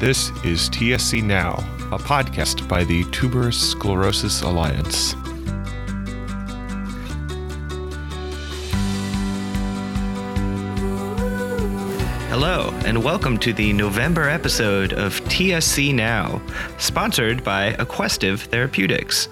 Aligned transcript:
This 0.00 0.30
is 0.46 0.70
TSC 0.70 1.22
Now, 1.22 1.62
a 1.92 1.98
podcast 1.98 2.66
by 2.66 2.84
the 2.84 3.04
Tuberous 3.10 3.72
Sclerosis 3.72 4.40
Alliance. 4.40 5.12
Hello, 12.30 12.70
and 12.86 13.04
welcome 13.04 13.36
to 13.40 13.52
the 13.52 13.74
November 13.74 14.26
episode 14.26 14.94
of 14.94 15.20
TSC 15.24 15.94
Now, 15.94 16.40
sponsored 16.78 17.44
by 17.44 17.74
Aquestive 17.74 18.40
Therapeutics. 18.46 19.28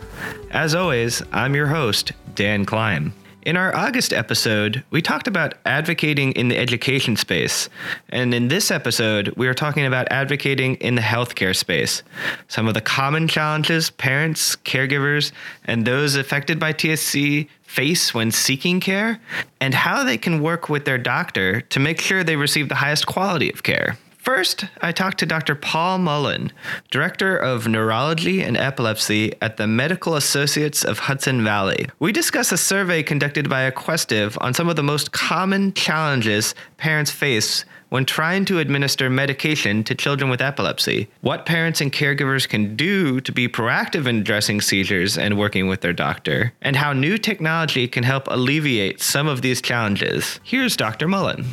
As 0.50 0.74
always, 0.74 1.22
I'm 1.32 1.54
your 1.54 1.68
host, 1.68 2.12
Dan 2.34 2.66
Klein. 2.66 3.14
In 3.48 3.56
our 3.56 3.74
August 3.74 4.12
episode, 4.12 4.84
we 4.90 5.00
talked 5.00 5.26
about 5.26 5.54
advocating 5.64 6.32
in 6.32 6.48
the 6.48 6.58
education 6.58 7.16
space. 7.16 7.70
And 8.10 8.34
in 8.34 8.48
this 8.48 8.70
episode, 8.70 9.32
we 9.38 9.48
are 9.48 9.54
talking 9.54 9.86
about 9.86 10.06
advocating 10.10 10.74
in 10.74 10.96
the 10.96 11.00
healthcare 11.00 11.56
space. 11.56 12.02
Some 12.48 12.68
of 12.68 12.74
the 12.74 12.82
common 12.82 13.26
challenges 13.26 13.88
parents, 13.88 14.54
caregivers, 14.54 15.32
and 15.64 15.86
those 15.86 16.14
affected 16.14 16.60
by 16.60 16.74
TSC 16.74 17.48
face 17.62 18.12
when 18.12 18.32
seeking 18.32 18.80
care, 18.80 19.18
and 19.62 19.72
how 19.72 20.04
they 20.04 20.18
can 20.18 20.42
work 20.42 20.68
with 20.68 20.84
their 20.84 20.98
doctor 20.98 21.62
to 21.62 21.80
make 21.80 22.02
sure 22.02 22.22
they 22.22 22.36
receive 22.36 22.68
the 22.68 22.74
highest 22.74 23.06
quality 23.06 23.50
of 23.50 23.62
care. 23.62 23.96
First, 24.28 24.66
I 24.82 24.92
talked 24.92 25.16
to 25.20 25.26
Dr. 25.26 25.54
Paul 25.54 25.96
Mullin, 25.96 26.52
Director 26.90 27.34
of 27.34 27.66
Neurology 27.66 28.42
and 28.42 28.58
Epilepsy 28.58 29.32
at 29.40 29.56
the 29.56 29.66
Medical 29.66 30.16
Associates 30.16 30.84
of 30.84 30.98
Hudson 30.98 31.42
Valley. 31.42 31.86
We 31.98 32.12
discuss 32.12 32.52
a 32.52 32.58
survey 32.58 33.02
conducted 33.02 33.48
by 33.48 33.70
Aquestive 33.70 34.36
on 34.42 34.52
some 34.52 34.68
of 34.68 34.76
the 34.76 34.82
most 34.82 35.12
common 35.12 35.72
challenges 35.72 36.54
parents 36.76 37.10
face 37.10 37.64
when 37.88 38.04
trying 38.04 38.44
to 38.44 38.58
administer 38.58 39.08
medication 39.08 39.82
to 39.84 39.94
children 39.94 40.30
with 40.30 40.42
epilepsy, 40.42 41.08
what 41.22 41.46
parents 41.46 41.80
and 41.80 41.90
caregivers 41.90 42.46
can 42.46 42.76
do 42.76 43.22
to 43.22 43.32
be 43.32 43.48
proactive 43.48 44.06
in 44.06 44.18
addressing 44.18 44.60
seizures 44.60 45.16
and 45.16 45.38
working 45.38 45.68
with 45.68 45.80
their 45.80 45.94
doctor, 45.94 46.52
and 46.60 46.76
how 46.76 46.92
new 46.92 47.16
technology 47.16 47.88
can 47.88 48.04
help 48.04 48.24
alleviate 48.26 49.00
some 49.00 49.26
of 49.26 49.40
these 49.40 49.62
challenges. 49.62 50.38
Here's 50.42 50.76
Dr. 50.76 51.08
Mullin. 51.08 51.46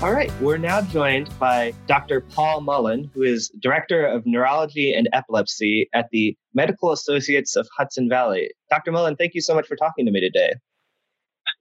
All 0.00 0.12
right, 0.12 0.30
we're 0.40 0.58
now 0.58 0.80
joined 0.80 1.28
by 1.40 1.74
Dr. 1.88 2.20
Paul 2.20 2.60
Mullin, 2.60 3.10
who 3.12 3.24
is 3.24 3.50
Director 3.60 4.06
of 4.06 4.24
Neurology 4.26 4.94
and 4.94 5.08
Epilepsy 5.12 5.88
at 5.92 6.06
the 6.12 6.36
Medical 6.54 6.92
Associates 6.92 7.56
of 7.56 7.68
Hudson 7.76 8.08
Valley. 8.08 8.52
Dr. 8.70 8.92
Mullin, 8.92 9.16
thank 9.16 9.34
you 9.34 9.40
so 9.40 9.56
much 9.56 9.66
for 9.66 9.74
talking 9.74 10.06
to 10.06 10.12
me 10.12 10.20
today. 10.20 10.54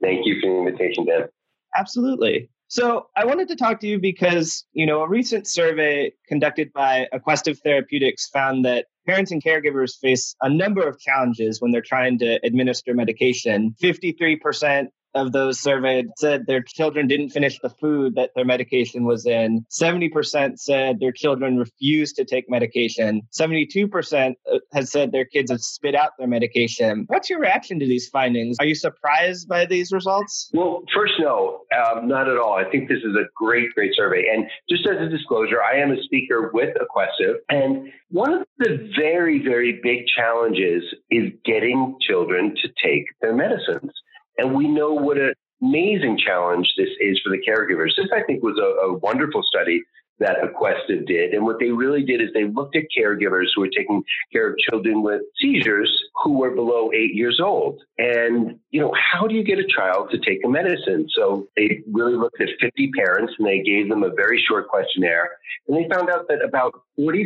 Thank 0.04 0.28
you 0.28 0.40
for 0.40 0.52
the 0.52 0.70
invitation, 0.70 1.08
Dan. 1.08 1.30
Absolutely. 1.76 2.52
So 2.68 3.08
I 3.16 3.26
wanted 3.26 3.48
to 3.48 3.56
talk 3.56 3.80
to 3.80 3.88
you 3.88 3.98
because, 3.98 4.66
you 4.72 4.86
know, 4.86 5.02
a 5.02 5.10
recent 5.10 5.48
survey 5.48 6.12
conducted 6.28 6.72
by 6.74 7.08
Aquestive 7.12 7.58
Therapeutics 7.64 8.30
found 8.30 8.66
that 8.66 8.86
parents 9.08 9.32
and 9.32 9.44
caregivers 9.44 9.98
face 10.00 10.36
a 10.42 10.50
number 10.50 10.88
of 10.88 11.00
challenges 11.00 11.60
when 11.60 11.72
they're 11.72 11.82
trying 11.82 12.20
to 12.20 12.40
administer 12.44 12.94
medication. 12.94 13.74
53% 13.82 14.90
of 15.18 15.32
those 15.32 15.60
surveyed 15.60 16.08
said 16.18 16.46
their 16.48 16.62
children 16.62 17.08
didn't 17.08 17.30
finish 17.30 17.60
the 17.60 17.70
food 17.70 18.16
that 18.16 18.32
their 18.36 18.46
medication 18.46 19.06
was 19.06 19.26
in. 19.26 19.66
70% 19.72 20.60
said 20.60 21.00
their 21.00 21.12
children 21.12 21.58
refused 21.58 22.16
to 22.18 22.26
take 22.26 22.50
medication. 22.50 23.22
72% 23.38 24.32
uh, 24.52 24.60
has 24.74 24.92
said 24.92 25.12
their 25.12 25.26
kids 25.26 25.52
have 25.52 25.62
spit 25.62 25.96
out 25.96 26.12
their 26.18 26.28
medication. 26.28 27.06
What's 27.08 27.30
your 27.30 27.40
reaction 27.40 27.80
to 27.80 27.88
these 27.88 28.08
findings? 28.08 28.58
Are 28.60 28.66
you 28.66 28.76
surprised 28.76 29.48
by 29.48 29.66
these 29.66 29.92
results? 29.92 30.50
Well, 30.54 30.84
first, 30.94 31.14
no, 31.20 31.62
um, 31.76 32.08
not 32.08 32.30
at 32.30 32.38
all. 32.38 32.54
I 32.54 32.70
think 32.70 32.88
this 32.88 33.00
is 33.00 33.16
a 33.16 33.26
great, 33.36 33.74
great 33.74 33.94
survey. 33.96 34.26
And 34.34 34.46
just 34.70 34.88
as 34.88 34.98
a 35.02 35.10
disclosure, 35.10 35.62
I 35.64 35.80
am 35.80 35.92
a 35.92 36.02
speaker 36.04 36.52
with 36.54 36.76
Aquestive. 36.76 37.36
And 37.50 37.92
one 38.10 38.34
of 38.34 38.48
the 38.60 38.92
very, 38.98 39.44
very 39.44 39.80
big 39.84 40.06
challenges 40.08 40.84
is 41.10 41.32
getting 41.46 41.98
children 42.02 42.56
to 42.62 42.70
take 42.84 43.06
their 43.22 43.36
medicines. 43.36 43.92
And 44.38 44.56
we 44.56 44.68
know 44.68 44.94
what 44.94 45.18
an 45.18 45.34
amazing 45.62 46.18
challenge 46.18 46.72
this 46.78 46.90
is 47.00 47.20
for 47.24 47.30
the 47.30 47.42
caregivers. 47.48 47.96
This, 47.98 48.08
I 48.14 48.24
think, 48.24 48.44
was 48.44 48.58
a, 48.60 48.88
a 48.88 48.98
wonderful 48.98 49.44
study 49.44 49.84
that 50.20 50.38
Aquestive 50.42 51.06
did. 51.06 51.34
And 51.34 51.46
what 51.46 51.60
they 51.60 51.70
really 51.70 52.04
did 52.04 52.22
is 52.22 52.30
they 52.34 52.46
looked 52.46 52.76
at 52.76 52.84
caregivers 52.98 53.48
who 53.54 53.62
were 53.62 53.70
taking 53.70 54.04
care 54.32 54.50
of 54.50 54.58
children 54.58 55.04
with 55.04 55.22
seizures 55.40 55.92
who 56.24 56.40
were 56.40 56.56
below 56.56 56.92
eight 56.94 57.14
years 57.14 57.40
old. 57.40 57.82
And, 57.98 58.60
you 58.72 58.82
know, 58.82 58.94
how 58.96 59.28
do 59.28 59.36
you 59.36 59.44
get 59.44 59.60
a 59.60 59.68
child 59.68 60.10
to 60.12 60.18
take 60.18 60.40
a 60.44 60.50
medicine? 60.50 61.08
So 61.16 61.48
they 61.56 61.82
really 61.92 62.16
looked 62.16 62.42
at 62.42 62.50
50 62.60 62.92
parents 62.92 63.34
and 63.38 63.48
they 63.48 63.62
gave 63.62 63.90
them 63.90 64.04
a 64.04 64.10
very 64.10 64.44
short 64.48 64.68
questionnaire. 64.70 65.30
And 65.68 65.78
they 65.78 65.88
found 65.94 66.10
out 66.10 66.28
that 66.30 66.44
about 66.44 66.74
46% 67.00 67.22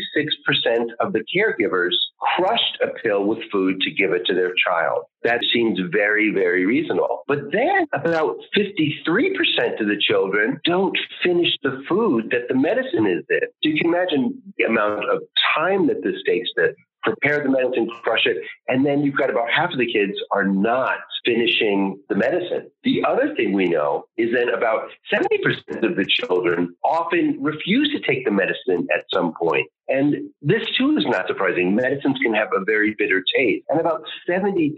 of 1.00 1.14
the 1.14 1.24
caregivers 1.34 1.94
crushed 2.36 2.78
a 2.84 2.88
pill 3.02 3.26
with 3.26 3.40
food 3.52 3.80
to 3.82 3.92
give 3.92 4.12
it 4.12 4.26
to 4.26 4.34
their 4.34 4.54
child. 4.68 5.04
That 5.24 5.42
seems 5.54 5.80
very, 5.92 6.32
very 6.34 6.66
reasonable. 6.66 7.24
But 7.28 7.52
then 7.52 7.88
about 7.94 8.38
53% 8.58 9.80
of 9.80 9.88
the 9.88 9.98
children 10.00 10.60
don't 10.66 10.98
finish 11.24 11.50
the 11.64 11.84
food 11.88 12.30
that 12.32 12.48
the 12.50 12.56
medicine 12.56 13.06
is 13.06 13.24
in. 13.30 13.40
So 13.42 13.70
you 13.70 13.78
can 13.80 13.94
imagine 13.94 14.42
the 14.58 14.66
amount 14.66 15.10
of 15.10 15.22
time 15.56 15.88
that 15.88 16.04
this 16.04 16.16
takes 16.26 16.50
to 16.58 16.74
prepare 17.04 17.44
the 17.44 17.50
medicine, 17.50 17.88
crush 18.04 18.26
it, 18.26 18.38
and 18.68 18.86
then 18.86 19.02
you've 19.02 19.18
got 19.18 19.30
about 19.30 19.50
half 19.52 19.72
of 19.72 19.80
the 19.80 19.92
kids 19.92 20.14
are 20.32 20.46
not 20.46 20.98
finishing 21.26 22.00
the 22.10 22.16
medicine. 22.16 22.70
The 22.84 23.04
other 23.08 23.36
thing 23.36 23.54
we 23.54 23.66
know 23.66 24.06
is 24.18 24.30
that 24.34 24.54
about 24.54 24.90
70% 25.12 25.84
of 25.84 25.96
the 25.96 26.06
children 26.08 26.76
often 26.84 27.38
refuse 27.42 27.92
to 27.92 28.00
take 28.00 28.26
the 28.26 28.32
medicine 28.32 28.88
at 28.94 29.06
some 29.14 29.34
point. 29.40 29.68
And 29.92 30.30
this 30.42 30.64
too 30.78 30.96
is 30.98 31.06
not 31.06 31.28
surprising. 31.28 31.76
Medicines 31.76 32.18
can 32.24 32.34
have 32.34 32.50
a 32.56 32.64
very 32.64 32.96
bitter 32.98 33.24
taste. 33.36 33.66
And 33.70 33.80
about 33.80 34.04
72% 34.30 34.74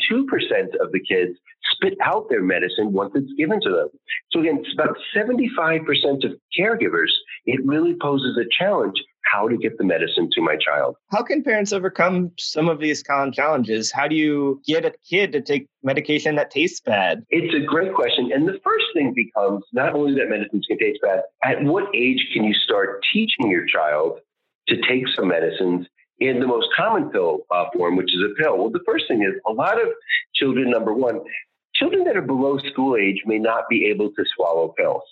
of 0.82 0.92
the 0.92 1.00
kids 1.00 1.38
spit 1.74 1.94
out 2.02 2.30
their 2.30 2.42
medicine 2.42 2.94
once 2.94 3.12
it's 3.16 3.32
given 3.38 3.62
to 3.62 3.70
them. 3.70 3.90
So 4.32 4.40
again, 4.40 4.64
it's 4.64 4.74
about 4.74 4.98
75% 5.16 6.24
of 6.26 6.32
caregivers, 6.58 7.12
it 7.46 7.66
really 7.66 7.96
poses 8.02 8.38
a 8.38 8.46
challenge 8.58 8.96
how 9.26 9.48
to 9.48 9.58
get 9.58 9.78
the 9.78 9.84
medicine 9.84 10.30
to 10.34 10.42
my 10.42 10.56
child. 10.58 10.96
How 11.10 11.24
can 11.24 11.44
parents 11.44 11.74
overcome 11.74 12.32
some 12.38 12.68
of 12.68 12.80
these 12.80 13.02
common 13.02 13.32
challenges? 13.32 13.92
How 13.92 14.08
do 14.08 14.16
you 14.16 14.62
get 14.68 14.86
a 14.86 14.94
kid 15.10 15.32
to 15.32 15.42
take 15.42 15.68
medication 15.82 16.36
that 16.36 16.52
tastes 16.52 16.82
bad? 16.82 17.24
It's 17.30 17.54
a 17.56 17.66
great 17.66 17.94
question. 17.94 18.32
And 18.34 18.48
the 18.48 18.60
first 18.64 18.86
thing 18.94 19.14
becomes 19.16 19.64
not 19.72 19.96
only 19.96 20.14
that 20.16 20.30
medicines 20.30 20.66
can 20.68 20.78
taste 20.78 21.00
bad, 21.02 21.22
at 21.44 21.64
what 21.64 21.86
age 21.96 22.28
can 22.34 22.44
you 22.44 22.54
start 22.54 23.04
teaching 23.14 23.50
your 23.50 23.66
child 23.66 24.20
to 24.68 24.76
take 24.88 25.04
some 25.16 25.28
medicines 25.28 25.88
in 26.20 26.40
the 26.40 26.48
most 26.48 26.68
common 26.76 27.10
pill 27.10 27.40
uh, 27.52 27.66
form, 27.76 27.96
which 27.96 28.14
is 28.14 28.22
a 28.22 28.42
pill? 28.42 28.58
Well, 28.58 28.70
the 28.70 28.84
first 28.86 29.06
thing 29.08 29.24
is 29.24 29.40
a 29.48 29.52
lot 29.52 29.82
of 29.82 29.90
children, 30.36 30.70
number 30.70 30.94
one, 30.94 31.20
children 31.76 32.04
that 32.06 32.16
are 32.16 32.22
below 32.22 32.58
school 32.72 32.96
age 32.96 33.22
may 33.26 33.40
not 33.40 33.66
be 33.70 33.86
able 33.88 34.10
to 34.10 34.24
swallow 34.36 34.74
pills. 34.78 35.04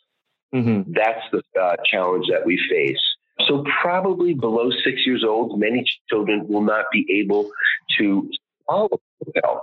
Mm-hmm. 0.53 0.91
That's 0.93 1.23
the 1.31 1.43
uh, 1.59 1.75
challenge 1.85 2.27
that 2.29 2.45
we 2.45 2.59
face. 2.69 2.99
So, 3.47 3.63
probably 3.81 4.33
below 4.33 4.69
six 4.83 5.05
years 5.05 5.23
old, 5.27 5.59
many 5.59 5.83
children 6.09 6.45
will 6.47 6.61
not 6.61 6.85
be 6.91 7.05
able 7.19 7.49
to 7.97 8.29
swallow 8.65 8.89
a 9.25 9.31
pill. 9.31 9.61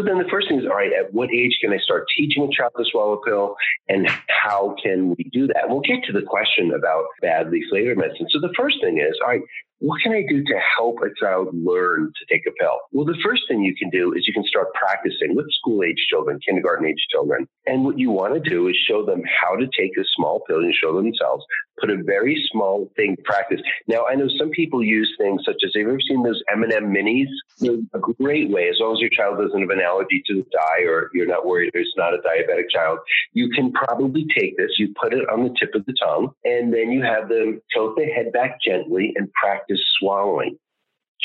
So 0.00 0.06
then 0.06 0.18
the 0.18 0.28
first 0.30 0.48
thing 0.48 0.58
is, 0.58 0.64
all 0.64 0.76
right, 0.76 0.92
at 0.92 1.12
what 1.12 1.30
age 1.30 1.58
can 1.60 1.72
I 1.72 1.78
start 1.78 2.06
teaching 2.16 2.42
a 2.42 2.56
child 2.56 2.72
to 2.78 2.84
swallow 2.90 3.20
a 3.20 3.22
pill 3.22 3.54
and 3.88 4.08
how 4.28 4.74
can 4.82 5.10
we 5.10 5.24
do 5.30 5.46
that? 5.48 5.68
We'll 5.68 5.80
get 5.80 6.02
to 6.04 6.12
the 6.12 6.22
question 6.22 6.72
about 6.72 7.04
badly 7.20 7.60
flavored 7.68 7.98
medicine. 7.98 8.26
So 8.30 8.40
the 8.40 8.52
first 8.56 8.76
thing 8.80 8.98
is, 8.98 9.14
all 9.22 9.28
right, 9.28 9.42
what 9.80 10.00
can 10.02 10.12
I 10.12 10.22
do 10.28 10.44
to 10.44 10.60
help 10.76 10.98
a 11.00 11.08
child 11.18 11.48
learn 11.54 12.12
to 12.12 12.34
take 12.34 12.42
a 12.46 12.52
pill? 12.52 12.78
Well, 12.92 13.06
the 13.06 13.16
first 13.24 13.42
thing 13.48 13.62
you 13.62 13.74
can 13.74 13.88
do 13.88 14.12
is 14.12 14.26
you 14.26 14.34
can 14.34 14.44
start 14.44 14.68
practicing 14.74 15.34
with 15.34 15.46
school 15.52 15.82
age 15.82 16.06
children, 16.08 16.38
kindergarten 16.46 16.86
age 16.86 17.02
children. 17.10 17.48
And 17.66 17.84
what 17.84 17.98
you 17.98 18.10
want 18.10 18.34
to 18.34 18.50
do 18.50 18.68
is 18.68 18.76
show 18.86 19.04
them 19.04 19.22
how 19.24 19.56
to 19.56 19.66
take 19.78 19.92
a 19.98 20.04
small 20.14 20.40
pill 20.46 20.58
and 20.58 20.74
show 20.74 20.94
themselves, 20.94 21.44
put 21.80 21.90
a 21.90 22.02
very 22.04 22.36
small 22.52 22.90
thing 22.94 23.16
practice. 23.24 23.60
Now, 23.88 24.04
I 24.06 24.14
know 24.16 24.28
some 24.38 24.50
people 24.50 24.84
use 24.84 25.10
things 25.18 25.42
such 25.46 25.56
as, 25.64 25.72
have 25.74 25.82
you 25.82 25.88
ever 25.88 26.00
seen 26.06 26.22
those 26.22 26.42
M&M 26.52 26.92
minis? 26.92 27.32
They're 27.58 27.78
a 27.94 27.98
great 27.98 28.50
way, 28.50 28.68
as 28.68 28.76
long 28.80 28.94
as 28.94 29.00
your 29.00 29.10
child 29.10 29.38
doesn't 29.38 29.60
have 29.60 29.70
an 29.70 29.80
allergy 29.80 30.22
to 30.26 30.34
the 30.34 30.46
dye 30.52 30.84
or 30.86 31.10
you're 31.14 31.26
not 31.26 31.46
worried 31.46 31.70
it's 31.72 31.96
not 31.96 32.12
a 32.12 32.18
diabetic 32.18 32.68
child, 32.70 32.98
you 33.32 33.48
can 33.50 33.72
probably 33.72 34.26
take 34.36 34.56
this, 34.58 34.72
you 34.78 34.92
put 35.00 35.14
it 35.14 35.26
on 35.30 35.44
the 35.44 35.54
tip 35.58 35.74
of 35.74 35.86
the 35.86 35.94
tongue, 35.94 36.30
and 36.44 36.74
then 36.74 36.90
you 36.90 37.02
have 37.02 37.28
them 37.28 37.62
tilt 37.72 37.96
their 37.96 38.12
head 38.12 38.32
back 38.32 38.58
gently 38.62 39.12
and 39.16 39.30
practice 39.32 39.69
is 39.70 39.82
swallowing 39.98 40.56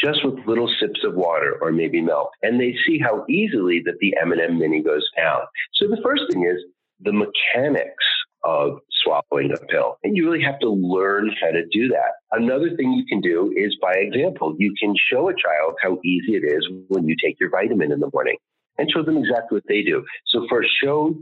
just 0.02 0.26
with 0.26 0.46
little 0.46 0.70
sips 0.80 1.04
of 1.04 1.16
water 1.16 1.58
or 1.62 1.72
maybe 1.72 2.02
milk. 2.02 2.30
And 2.42 2.60
they 2.60 2.76
see 2.86 3.00
how 3.00 3.26
easily 3.30 3.82
that 3.86 3.98
the 4.00 4.16
M&M 4.22 4.60
mini 4.60 4.82
goes 4.84 5.08
down. 5.18 5.42
So 5.74 5.88
the 5.88 6.02
first 6.04 6.24
thing 6.32 6.46
is 6.46 6.62
the 7.00 7.14
mechanics 7.14 8.06
of 8.44 8.80
swallowing 9.04 9.52
a 9.54 9.66
pill. 9.68 9.98
And 10.04 10.16
you 10.16 10.30
really 10.30 10.44
have 10.44 10.60
to 10.60 10.70
learn 10.70 11.32
how 11.42 11.52
to 11.52 11.66
do 11.72 11.88
that. 11.90 12.12
Another 12.32 12.76
thing 12.76 12.92
you 12.94 13.06
can 13.06 13.22
do 13.22 13.54
is 13.56 13.76
by 13.82 13.94
example, 13.94 14.56
you 14.60 14.74
can 14.80 14.94
show 15.10 15.30
a 15.30 15.34
child 15.34 15.76
how 15.82 16.00
easy 16.04 16.36
it 16.36 16.44
is 16.44 16.68
when 16.90 17.08
you 17.08 17.16
take 17.24 17.40
your 17.40 17.50
vitamin 17.50 17.92
in 17.92 18.00
the 18.00 18.10
morning. 18.14 18.38
and 18.78 18.92
show 18.92 19.04
them 19.04 19.18
exactly 19.18 19.56
what 19.56 19.64
they 19.68 19.82
do. 19.82 20.04
So 20.28 20.46
first 20.50 20.70
show, 20.84 21.16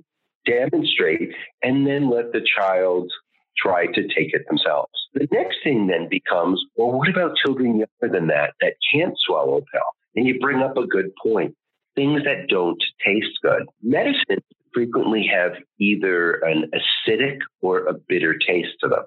demonstrate, 0.45 1.33
and 1.61 1.85
then 1.85 2.09
let 2.09 2.31
the 2.31 2.41
child 2.57 3.11
try 3.57 3.87
to 3.87 4.01
take 4.03 4.33
it 4.33 4.45
themselves. 4.47 4.91
The 5.13 5.27
next 5.31 5.57
thing 5.63 5.87
then 5.87 6.07
becomes, 6.09 6.63
well, 6.75 6.91
what 6.91 7.09
about 7.09 7.35
children 7.37 7.77
younger 7.77 8.13
than 8.17 8.27
that 8.27 8.53
that 8.61 8.73
can't 8.93 9.13
swallow 9.25 9.57
a 9.57 9.61
pill? 9.61 9.81
And 10.15 10.27
you 10.27 10.39
bring 10.39 10.61
up 10.61 10.77
a 10.77 10.87
good 10.87 11.11
point. 11.21 11.55
Things 11.95 12.23
that 12.23 12.47
don't 12.47 12.81
taste 13.05 13.39
good. 13.41 13.65
Medicines 13.81 14.43
frequently 14.73 15.29
have 15.31 15.51
either 15.79 16.35
an 16.39 16.71
acidic 16.73 17.37
or 17.61 17.85
a 17.85 17.93
bitter 17.93 18.37
taste 18.37 18.73
to 18.81 18.87
them. 18.87 19.03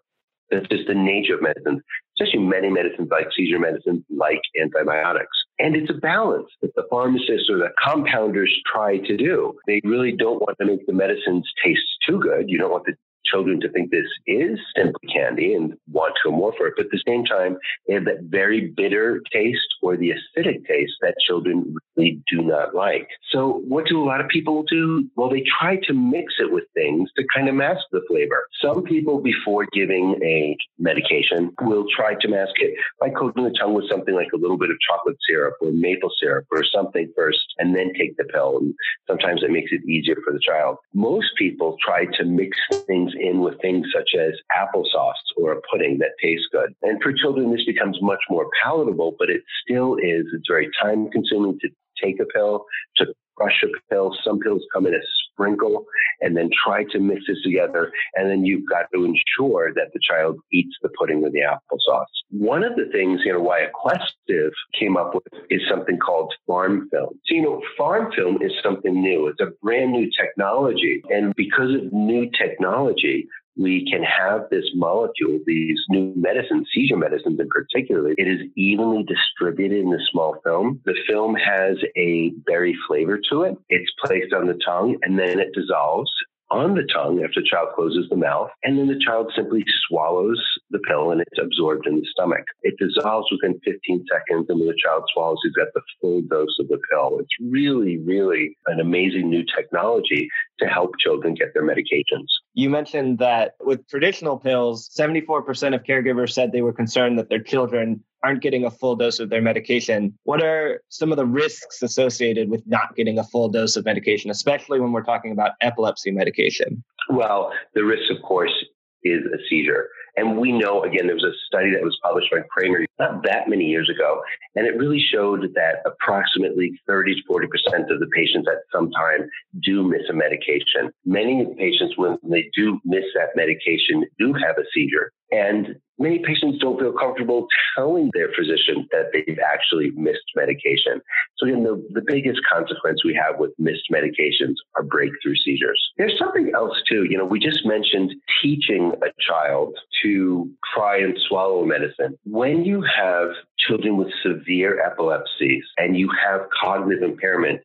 That's 0.50 0.68
just 0.68 0.86
the 0.86 0.94
nature 0.94 1.34
of 1.34 1.42
medicines, 1.42 1.82
especially 2.14 2.46
many 2.46 2.70
medicines 2.70 3.08
like 3.10 3.26
seizure 3.36 3.58
medicines, 3.58 4.04
like 4.16 4.40
antibiotics. 4.60 5.36
And 5.58 5.74
it's 5.74 5.90
a 5.90 5.94
balance 5.94 6.48
that 6.62 6.74
the 6.76 6.84
pharmacists 6.88 7.50
or 7.50 7.58
the 7.58 7.70
compounders 7.84 8.50
try 8.72 8.98
to 8.98 9.16
do. 9.16 9.54
They 9.66 9.80
really 9.82 10.12
don't 10.12 10.40
want 10.40 10.56
to 10.60 10.66
make 10.66 10.86
the 10.86 10.92
medicines 10.92 11.50
taste 11.64 11.82
too 12.06 12.20
good. 12.20 12.48
You 12.48 12.58
don't 12.58 12.70
want 12.70 12.84
the 12.84 12.94
children 13.30 13.60
to 13.60 13.70
think 13.70 13.90
this 13.90 14.06
is 14.26 14.58
simply 14.76 15.08
candy 15.12 15.54
and 15.54 15.74
want 15.90 16.14
to 16.24 16.30
more 16.30 16.52
for 16.56 16.66
it. 16.68 16.74
But 16.76 16.86
at 16.86 16.92
the 16.92 17.02
same 17.06 17.24
time, 17.24 17.58
they 17.86 17.94
have 17.94 18.04
that 18.04 18.24
very 18.24 18.72
bitter 18.76 19.20
taste 19.32 19.66
or 19.82 19.96
the 19.96 20.10
acidic 20.10 20.66
taste 20.66 20.94
that 21.02 21.14
children 21.26 21.74
really 21.96 22.22
do 22.30 22.42
not 22.42 22.74
like. 22.74 23.08
So 23.30 23.62
what 23.66 23.86
do 23.86 24.02
a 24.02 24.04
lot 24.04 24.20
of 24.20 24.28
people 24.28 24.64
do? 24.64 25.08
Well, 25.16 25.30
they 25.30 25.44
try 25.60 25.76
to 25.84 25.92
mix 25.92 26.34
it 26.38 26.52
with 26.52 26.64
things 26.74 27.10
to 27.16 27.24
kind 27.34 27.48
of 27.48 27.54
mask 27.54 27.82
the 27.92 28.02
flavor. 28.08 28.46
Some 28.62 28.82
people 28.82 29.20
before 29.20 29.66
giving 29.72 30.18
a 30.22 30.56
medication 30.78 31.52
will 31.62 31.86
try 31.94 32.14
to 32.14 32.28
mask 32.28 32.54
it 32.56 32.74
by 33.00 33.10
coating 33.10 33.44
the 33.44 33.54
tongue 33.58 33.74
with 33.74 33.88
something 33.90 34.14
like 34.14 34.32
a 34.34 34.38
little 34.38 34.58
bit 34.58 34.70
of 34.70 34.76
chocolate 34.88 35.16
syrup 35.28 35.54
or 35.60 35.70
maple 35.72 36.10
syrup 36.20 36.46
or 36.50 36.62
something 36.64 37.12
first 37.16 37.40
and 37.58 37.74
then 37.74 37.92
take 37.98 38.16
the 38.16 38.24
pill. 38.24 38.58
And 38.58 38.74
sometimes 39.06 39.42
it 39.42 39.50
makes 39.50 39.72
it 39.72 39.88
easier 39.88 40.16
for 40.24 40.32
the 40.32 40.40
child. 40.40 40.76
Most 40.94 41.28
people 41.36 41.76
try 41.84 42.06
to 42.18 42.24
mix 42.24 42.56
things 42.86 43.12
in 43.20 43.40
with 43.40 43.60
things 43.60 43.86
such 43.94 44.10
as 44.18 44.32
applesauce 44.56 45.12
or 45.36 45.52
a 45.52 45.60
pudding 45.70 45.98
that 45.98 46.10
tastes 46.22 46.46
good. 46.52 46.74
And 46.82 47.02
for 47.02 47.12
children, 47.12 47.52
this 47.52 47.64
becomes 47.64 47.98
much 48.00 48.20
more 48.30 48.48
palatable, 48.62 49.16
but 49.18 49.30
it 49.30 49.42
still 49.62 49.96
is, 49.96 50.26
it's 50.32 50.48
very 50.48 50.68
time 50.80 51.08
consuming 51.10 51.58
to 51.60 51.68
take 52.02 52.20
a 52.20 52.26
pill, 52.26 52.64
to 52.96 53.06
crush 53.36 53.62
a 53.62 53.68
pill. 53.92 54.16
Some 54.24 54.38
pills 54.38 54.62
come 54.72 54.86
in 54.86 54.94
a 54.94 54.98
sprinkle 55.32 55.84
and 56.20 56.36
then 56.36 56.48
try 56.64 56.84
to 56.84 56.98
mix 56.98 57.22
this 57.28 57.42
together. 57.42 57.92
And 58.14 58.30
then 58.30 58.44
you've 58.44 58.68
got 58.68 58.86
to 58.94 59.04
ensure 59.04 59.72
that 59.74 59.90
the 59.92 60.00
child 60.02 60.38
eats 60.52 60.74
the 60.82 60.88
pudding 60.98 61.22
with 61.22 61.32
the 61.32 61.40
applesauce. 61.40 62.04
One 62.30 62.64
of 62.64 62.76
the 62.76 62.86
things, 62.92 63.20
you 63.24 63.32
know, 63.32 63.40
why 63.40 63.66
Aquestive 63.66 64.50
came 64.78 64.96
up 64.96 65.14
with 65.14 65.42
is 65.50 65.60
something 65.70 65.98
called 65.98 66.32
PharmFilm. 66.48 66.88
So, 66.90 67.34
you 67.34 67.42
know, 67.42 67.62
PharmFilm 67.78 68.44
is 68.44 68.52
something 68.62 68.94
new. 69.00 69.28
It's 69.28 69.40
a 69.40 69.52
brand 69.62 69.92
new 69.92 70.08
technology. 70.18 71.02
And 71.10 71.34
because 71.36 71.74
of 71.74 71.92
new 71.92 72.30
technology, 72.30 73.28
we 73.56 73.88
can 73.90 74.02
have 74.02 74.42
this 74.50 74.64
molecule, 74.74 75.38
these 75.46 75.80
new 75.88 76.12
medicines, 76.16 76.68
seizure 76.74 76.96
medicines 76.96 77.40
in 77.40 77.48
particular, 77.48 78.10
it 78.10 78.28
is 78.28 78.40
evenly 78.56 79.04
distributed 79.04 79.78
in 79.78 79.90
the 79.90 80.00
small 80.10 80.36
film. 80.44 80.80
The 80.84 80.96
film 81.08 81.34
has 81.34 81.76
a 81.96 82.30
berry 82.46 82.76
flavor 82.86 83.18
to 83.30 83.42
it. 83.42 83.56
It's 83.68 83.90
placed 84.04 84.32
on 84.32 84.46
the 84.46 84.58
tongue 84.64 84.96
and 85.02 85.18
then 85.18 85.38
it 85.40 85.52
dissolves 85.54 86.10
on 86.50 86.74
the 86.74 86.86
tongue 86.92 87.22
after 87.24 87.40
the 87.40 87.46
child 87.50 87.70
closes 87.74 88.08
the 88.08 88.16
mouth, 88.16 88.50
and 88.62 88.78
then 88.78 88.86
the 88.86 89.00
child 89.04 89.32
simply 89.34 89.64
swallows 89.88 90.40
the 90.70 90.78
pill 90.80 91.10
and 91.10 91.20
it's 91.20 91.40
absorbed 91.42 91.86
in 91.86 91.96
the 91.96 92.06
stomach. 92.12 92.44
It 92.62 92.74
dissolves 92.78 93.26
within 93.32 93.58
15 93.64 94.04
seconds, 94.10 94.46
and 94.48 94.60
when 94.60 94.68
the 94.68 94.78
child 94.82 95.04
swallows, 95.12 95.38
he's 95.42 95.52
got 95.52 95.68
the 95.74 95.82
full 96.00 96.22
dose 96.22 96.56
of 96.60 96.68
the 96.68 96.78
pill. 96.90 97.18
It's 97.18 97.50
really, 97.50 97.98
really 97.98 98.56
an 98.66 98.80
amazing 98.80 99.28
new 99.28 99.44
technology 99.56 100.28
to 100.60 100.66
help 100.66 100.92
children 101.00 101.34
get 101.34 101.52
their 101.52 101.66
medications. 101.66 102.30
You 102.56 102.70
mentioned 102.70 103.18
that 103.18 103.54
with 103.60 103.86
traditional 103.86 104.38
pills, 104.38 104.88
74% 104.98 105.74
of 105.74 105.82
caregivers 105.82 106.32
said 106.32 106.52
they 106.52 106.62
were 106.62 106.72
concerned 106.72 107.18
that 107.18 107.28
their 107.28 107.42
children 107.42 108.02
aren't 108.24 108.40
getting 108.40 108.64
a 108.64 108.70
full 108.70 108.96
dose 108.96 109.20
of 109.20 109.28
their 109.28 109.42
medication. 109.42 110.18
What 110.24 110.42
are 110.42 110.80
some 110.88 111.12
of 111.12 111.18
the 111.18 111.26
risks 111.26 111.82
associated 111.82 112.48
with 112.48 112.62
not 112.66 112.96
getting 112.96 113.18
a 113.18 113.24
full 113.24 113.50
dose 113.50 113.76
of 113.76 113.84
medication, 113.84 114.30
especially 114.30 114.80
when 114.80 114.92
we're 114.92 115.04
talking 115.04 115.32
about 115.32 115.52
epilepsy 115.60 116.12
medication? 116.12 116.82
Well, 117.10 117.52
the 117.74 117.84
risk, 117.84 118.10
of 118.10 118.22
course, 118.22 118.64
is 119.02 119.20
a 119.26 119.38
seizure. 119.50 119.90
And 120.16 120.38
we 120.38 120.52
know, 120.52 120.82
again, 120.82 121.06
there 121.06 121.14
was 121.14 121.24
a 121.24 121.36
study 121.46 121.70
that 121.72 121.82
was 121.82 121.98
published 122.02 122.30
by 122.30 122.40
Cramer 122.50 122.86
not 122.98 123.22
that 123.24 123.48
many 123.48 123.64
years 123.64 123.90
ago, 123.90 124.22
and 124.54 124.66
it 124.66 124.76
really 124.76 125.00
showed 125.12 125.52
that 125.54 125.82
approximately 125.84 126.80
30 126.86 127.16
to 127.16 127.20
40% 127.28 127.92
of 127.92 128.00
the 128.00 128.06
patients 128.14 128.48
at 128.50 128.58
some 128.72 128.90
time 128.90 129.28
do 129.62 129.82
miss 129.82 130.02
a 130.08 130.14
medication. 130.14 130.90
Many 131.04 131.46
patients, 131.58 131.96
when 131.96 132.18
they 132.22 132.50
do 132.56 132.80
miss 132.84 133.04
that 133.14 133.36
medication, 133.36 134.04
do 134.18 134.32
have 134.32 134.56
a 134.58 134.64
seizure. 134.72 135.12
And 135.30 135.76
many 136.06 136.20
patients 136.24 136.58
don't 136.60 136.78
feel 136.78 136.92
comfortable 136.92 137.46
telling 137.76 138.10
their 138.14 138.28
physician 138.38 138.86
that 138.92 139.10
they've 139.12 139.38
actually 139.52 139.90
missed 139.96 140.22
medication. 140.36 141.00
So 141.36 141.46
again, 141.46 141.64
the, 141.64 141.82
the 141.92 142.02
biggest 142.06 142.40
consequence 142.50 143.04
we 143.04 143.14
have 143.14 143.40
with 143.40 143.50
missed 143.58 143.90
medications 143.92 144.54
are 144.76 144.84
breakthrough 144.84 145.34
seizures. 145.44 145.80
There's 145.98 146.16
something 146.18 146.52
else 146.54 146.76
too. 146.88 147.04
You 147.10 147.18
know, 147.18 147.24
we 147.24 147.40
just 147.40 147.66
mentioned 147.66 148.12
teaching 148.40 148.92
a 149.02 149.10
child 149.20 149.74
to 150.02 150.48
try 150.74 150.98
and 150.98 151.18
swallow 151.28 151.64
medicine. 151.64 152.16
When 152.24 152.64
you 152.64 152.82
have 152.82 153.30
children 153.58 153.96
with 153.96 154.08
severe 154.22 154.80
epilepsies 154.80 155.64
and 155.76 155.96
you 155.96 156.08
have 156.24 156.42
cognitive 156.62 157.02
impairment, 157.02 157.60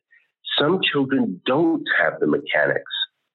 some 0.58 0.80
children 0.92 1.40
don't 1.46 1.84
have 2.00 2.14
the 2.20 2.26
mechanics 2.26 2.92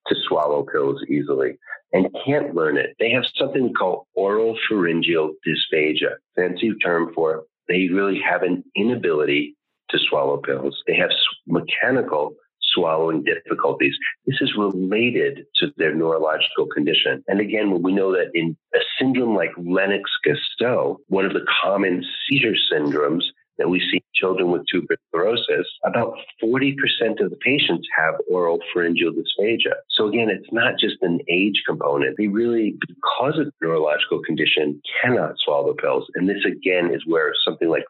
to 0.07 0.15
swallow 0.27 0.63
pills 0.63 1.01
easily 1.09 1.57
and 1.93 2.07
can't 2.25 2.53
learn 2.53 2.77
it. 2.77 2.95
They 2.99 3.11
have 3.11 3.23
something 3.35 3.73
called 3.73 4.05
oral 4.13 4.57
pharyngeal 4.67 5.33
dysphagia, 5.45 6.15
fancy 6.35 6.73
term 6.83 7.11
for 7.13 7.35
it. 7.35 7.43
They 7.67 7.89
really 7.93 8.19
have 8.21 8.43
an 8.43 8.63
inability 8.75 9.55
to 9.89 9.99
swallow 10.09 10.37
pills. 10.37 10.81
They 10.87 10.95
have 10.95 11.09
mechanical 11.47 12.35
swallowing 12.73 13.23
difficulties. 13.23 13.95
This 14.25 14.37
is 14.41 14.53
related 14.57 15.45
to 15.55 15.67
their 15.77 15.95
neurological 15.95 16.67
condition. 16.73 17.23
And 17.27 17.39
again, 17.39 17.81
we 17.81 17.93
know 17.93 18.11
that 18.11 18.31
in 18.33 18.57
a 18.75 18.79
syndrome 18.99 19.35
like 19.35 19.51
Lennox-Gastaut, 19.57 20.97
one 21.07 21.25
of 21.25 21.33
the 21.33 21.45
common 21.63 22.03
seizure 22.29 22.55
syndromes 22.71 23.23
that 23.57 23.69
we 23.69 23.79
see 23.91 24.03
children 24.13 24.51
with 24.51 24.63
tuberous 24.71 24.99
sclerosis, 25.09 25.67
about 25.83 26.17
40% 26.43 26.75
of 27.19 27.29
the 27.29 27.37
patients 27.37 27.87
have 27.97 28.15
oral 28.29 28.59
pharyngeal 28.73 29.11
dysphagia. 29.11 29.73
So 29.89 30.07
again, 30.07 30.29
it's 30.29 30.51
not 30.51 30.79
just 30.79 30.97
an 31.01 31.19
age 31.29 31.61
component. 31.67 32.15
They 32.17 32.27
really, 32.27 32.75
because 32.87 33.39
of 33.39 33.51
neurological 33.61 34.21
condition, 34.23 34.81
cannot 35.01 35.35
swallow 35.43 35.73
pills. 35.73 36.05
And 36.15 36.27
this 36.27 36.43
again 36.45 36.93
is 36.93 37.03
where 37.05 37.33
something 37.45 37.69
like 37.69 37.83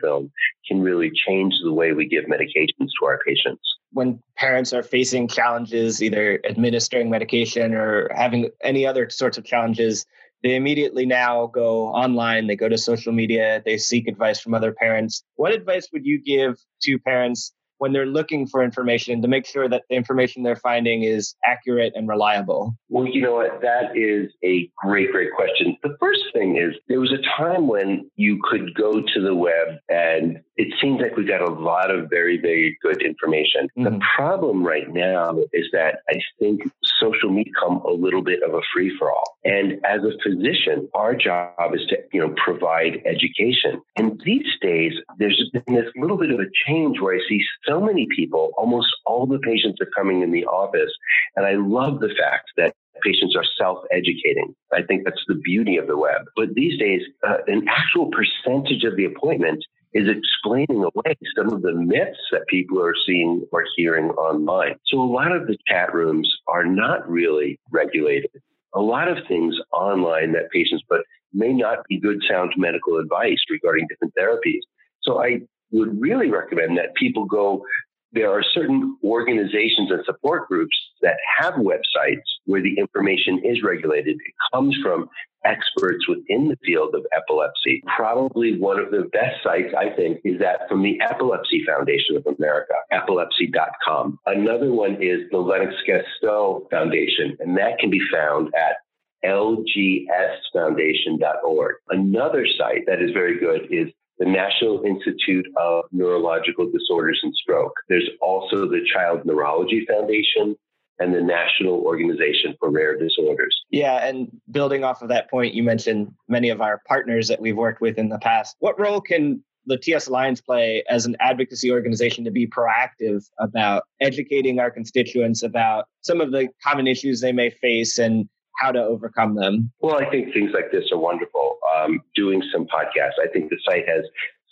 film 0.00 0.30
can 0.66 0.82
really 0.82 1.10
change 1.26 1.54
the 1.62 1.72
way 1.72 1.92
we 1.92 2.06
give 2.08 2.24
medications 2.24 2.88
to 2.98 3.06
our 3.06 3.18
patients. 3.26 3.62
When 3.92 4.20
parents 4.36 4.72
are 4.72 4.82
facing 4.82 5.28
challenges, 5.28 6.02
either 6.02 6.40
administering 6.44 7.10
medication 7.10 7.74
or 7.74 8.08
having 8.14 8.50
any 8.62 8.86
other 8.86 9.10
sorts 9.10 9.38
of 9.38 9.44
challenges, 9.44 10.06
they 10.42 10.56
immediately 10.56 11.06
now 11.06 11.46
go 11.46 11.88
online, 11.88 12.46
they 12.46 12.56
go 12.56 12.68
to 12.68 12.78
social 12.78 13.12
media, 13.12 13.62
they 13.64 13.76
seek 13.78 14.08
advice 14.08 14.40
from 14.40 14.54
other 14.54 14.72
parents. 14.72 15.22
What 15.36 15.52
advice 15.52 15.88
would 15.92 16.06
you 16.06 16.22
give 16.22 16.58
to 16.82 16.98
parents 16.98 17.52
when 17.80 17.92
they're 17.92 18.06
looking 18.06 18.46
for 18.46 18.62
information 18.62 19.22
to 19.22 19.28
make 19.28 19.46
sure 19.46 19.66
that 19.66 19.82
the 19.88 19.96
information 19.96 20.42
they're 20.42 20.54
finding 20.54 21.02
is 21.02 21.34
accurate 21.46 21.94
and 21.96 22.06
reliable? 22.08 22.76
Well, 22.90 23.06
you 23.06 23.22
know 23.22 23.34
what? 23.34 23.62
That 23.62 23.96
is 23.96 24.30
a 24.44 24.70
great, 24.76 25.10
great 25.12 25.30
question. 25.34 25.76
The 25.82 25.96
first 25.98 26.20
thing 26.34 26.58
is 26.58 26.74
there 26.88 27.00
was 27.00 27.10
a 27.10 27.22
time 27.42 27.68
when 27.68 28.10
you 28.16 28.38
could 28.48 28.74
go 28.74 29.00
to 29.00 29.20
the 29.20 29.34
web 29.34 29.78
and 29.88 30.40
it 30.60 30.68
seems 30.78 31.00
like 31.00 31.16
we 31.16 31.24
got 31.24 31.40
a 31.40 31.50
lot 31.50 31.90
of 31.90 32.10
very, 32.10 32.38
very 32.38 32.76
good 32.82 33.02
information. 33.02 33.68
Mm-hmm. 33.78 33.84
The 33.84 34.00
problem 34.14 34.62
right 34.62 34.92
now 34.92 35.38
is 35.54 35.66
that 35.72 36.00
I 36.10 36.20
think 36.38 36.70
social 37.00 37.30
media 37.30 37.52
come 37.58 37.78
a 37.78 37.90
little 37.90 38.22
bit 38.22 38.42
of 38.42 38.52
a 38.52 38.60
free 38.74 38.94
for 38.98 39.10
all. 39.10 39.38
And 39.42 39.80
as 39.86 40.00
a 40.02 40.12
physician, 40.22 40.86
our 40.92 41.14
job 41.14 41.74
is 41.74 41.80
to, 41.88 41.96
you 42.12 42.20
know, 42.20 42.34
provide 42.44 43.00
education. 43.06 43.80
And 43.96 44.20
these 44.22 44.46
days, 44.60 44.92
there's 45.18 45.50
been 45.54 45.74
this 45.74 45.90
little 45.96 46.18
bit 46.18 46.30
of 46.30 46.40
a 46.40 46.46
change 46.66 47.00
where 47.00 47.14
I 47.14 47.20
see 47.26 47.42
so 47.70 47.80
many 47.80 48.06
people, 48.14 48.52
almost 48.56 48.88
all 49.06 49.26
the 49.26 49.38
patients 49.38 49.78
are 49.80 49.90
coming 49.96 50.22
in 50.22 50.32
the 50.32 50.44
office. 50.44 50.90
And 51.36 51.46
I 51.46 51.54
love 51.54 52.00
the 52.00 52.12
fact 52.18 52.50
that 52.56 52.74
patients 53.02 53.34
are 53.36 53.44
self-educating. 53.56 54.54
I 54.72 54.82
think 54.82 55.04
that's 55.04 55.24
the 55.28 55.36
beauty 55.36 55.76
of 55.76 55.86
the 55.86 55.96
web. 55.96 56.22
But 56.36 56.54
these 56.54 56.78
days, 56.78 57.02
uh, 57.26 57.38
an 57.46 57.66
actual 57.68 58.10
percentage 58.10 58.84
of 58.84 58.96
the 58.96 59.06
appointment 59.06 59.64
is 59.92 60.08
explaining 60.08 60.84
away 60.84 61.16
some 61.36 61.52
of 61.52 61.62
the 61.62 61.72
myths 61.72 62.18
that 62.30 62.46
people 62.48 62.80
are 62.80 62.94
seeing 63.06 63.44
or 63.52 63.64
hearing 63.76 64.10
online. 64.10 64.76
So 64.86 65.00
a 65.00 65.12
lot 65.18 65.32
of 65.32 65.46
the 65.46 65.56
chat 65.66 65.94
rooms 65.94 66.28
are 66.46 66.64
not 66.64 67.08
really 67.08 67.58
regulated. 67.70 68.30
A 68.74 68.80
lot 68.80 69.08
of 69.08 69.18
things 69.26 69.56
online 69.72 70.32
that 70.32 70.50
patients, 70.52 70.84
but 70.88 71.00
may 71.32 71.52
not 71.52 71.78
be 71.88 71.98
good 71.98 72.22
sound 72.28 72.52
medical 72.56 72.98
advice 72.98 73.38
regarding 73.50 73.86
different 73.88 74.14
therapies. 74.14 74.60
So 75.02 75.20
I 75.20 75.40
would 75.72 76.00
really 76.00 76.30
recommend 76.30 76.78
that 76.78 76.94
people 76.94 77.24
go 77.24 77.64
there 78.12 78.32
are 78.32 78.42
certain 78.42 78.96
organizations 79.04 79.88
and 79.90 80.04
support 80.04 80.48
groups 80.48 80.76
that 81.00 81.16
have 81.38 81.54
websites 81.54 82.26
where 82.44 82.60
the 82.60 82.76
information 82.76 83.40
is 83.44 83.62
regulated. 83.62 84.16
It 84.16 84.34
comes 84.52 84.76
from 84.82 85.08
experts 85.44 86.08
within 86.08 86.48
the 86.48 86.56
field 86.64 86.92
of 86.94 87.06
epilepsy. 87.16 87.84
Probably 87.96 88.58
one 88.58 88.80
of 88.80 88.90
the 88.90 89.08
best 89.12 89.42
sites, 89.42 89.72
I 89.78 89.90
think, 89.90 90.20
is 90.24 90.40
that 90.40 90.68
from 90.68 90.82
the 90.82 91.00
Epilepsy 91.00 91.64
Foundation 91.64 92.16
of 92.16 92.26
America, 92.38 92.74
epilepsy.com. 92.90 94.18
Another 94.26 94.72
one 94.72 95.00
is 95.00 95.30
the 95.30 95.38
Lennox 95.38 95.74
Gastaut 95.88 96.68
Foundation, 96.70 97.38
and 97.40 97.56
that 97.56 97.78
can 97.78 97.88
be 97.90 98.02
found 98.12 98.52
at 98.54 98.76
lgsfoundation.org. 99.24 101.74
Another 101.88 102.46
site 102.58 102.84
that 102.86 103.00
is 103.00 103.12
very 103.12 103.38
good 103.38 103.66
is 103.70 103.88
the 104.20 104.26
National 104.26 104.82
Institute 104.84 105.46
of 105.56 105.84
Neurological 105.90 106.70
Disorders 106.70 107.18
and 107.22 107.34
Stroke. 107.34 107.72
There's 107.88 108.08
also 108.20 108.68
the 108.68 108.86
Child 108.92 109.24
Neurology 109.24 109.86
Foundation 109.90 110.54
and 110.98 111.14
the 111.14 111.22
National 111.22 111.80
Organization 111.80 112.54
for 112.60 112.70
Rare 112.70 112.98
Disorders. 112.98 113.58
Yeah, 113.70 114.06
and 114.06 114.28
building 114.50 114.84
off 114.84 115.00
of 115.00 115.08
that 115.08 115.30
point, 115.30 115.54
you 115.54 115.62
mentioned 115.62 116.12
many 116.28 116.50
of 116.50 116.60
our 116.60 116.82
partners 116.86 117.28
that 117.28 117.40
we've 117.40 117.56
worked 117.56 117.80
with 117.80 117.98
in 117.98 118.10
the 118.10 118.18
past. 118.18 118.56
What 118.60 118.78
role 118.78 119.00
can 119.00 119.42
the 119.64 119.78
TS 119.78 120.08
Alliance 120.08 120.42
play 120.42 120.84
as 120.90 121.06
an 121.06 121.16
advocacy 121.20 121.70
organization 121.70 122.24
to 122.24 122.30
be 122.30 122.46
proactive 122.46 123.24
about 123.38 123.84
educating 124.00 124.58
our 124.58 124.70
constituents 124.70 125.42
about 125.42 125.86
some 126.02 126.20
of 126.20 126.32
the 126.32 126.48
common 126.62 126.86
issues 126.86 127.20
they 127.20 127.32
may 127.32 127.48
face 127.48 127.98
and 127.98 128.28
how 128.60 128.70
to 128.70 128.82
overcome 128.82 129.34
them? 129.36 129.72
Well, 129.80 129.96
I 129.96 130.10
think 130.10 130.34
things 130.34 130.50
like 130.52 130.70
this 130.70 130.84
are 130.92 130.98
wonderful. 130.98 131.58
Um, 131.80 132.00
doing 132.14 132.42
some 132.52 132.66
podcasts. 132.66 133.18
I 133.22 133.28
think 133.32 133.50
the 133.50 133.58
site 133.64 133.88
has 133.88 134.04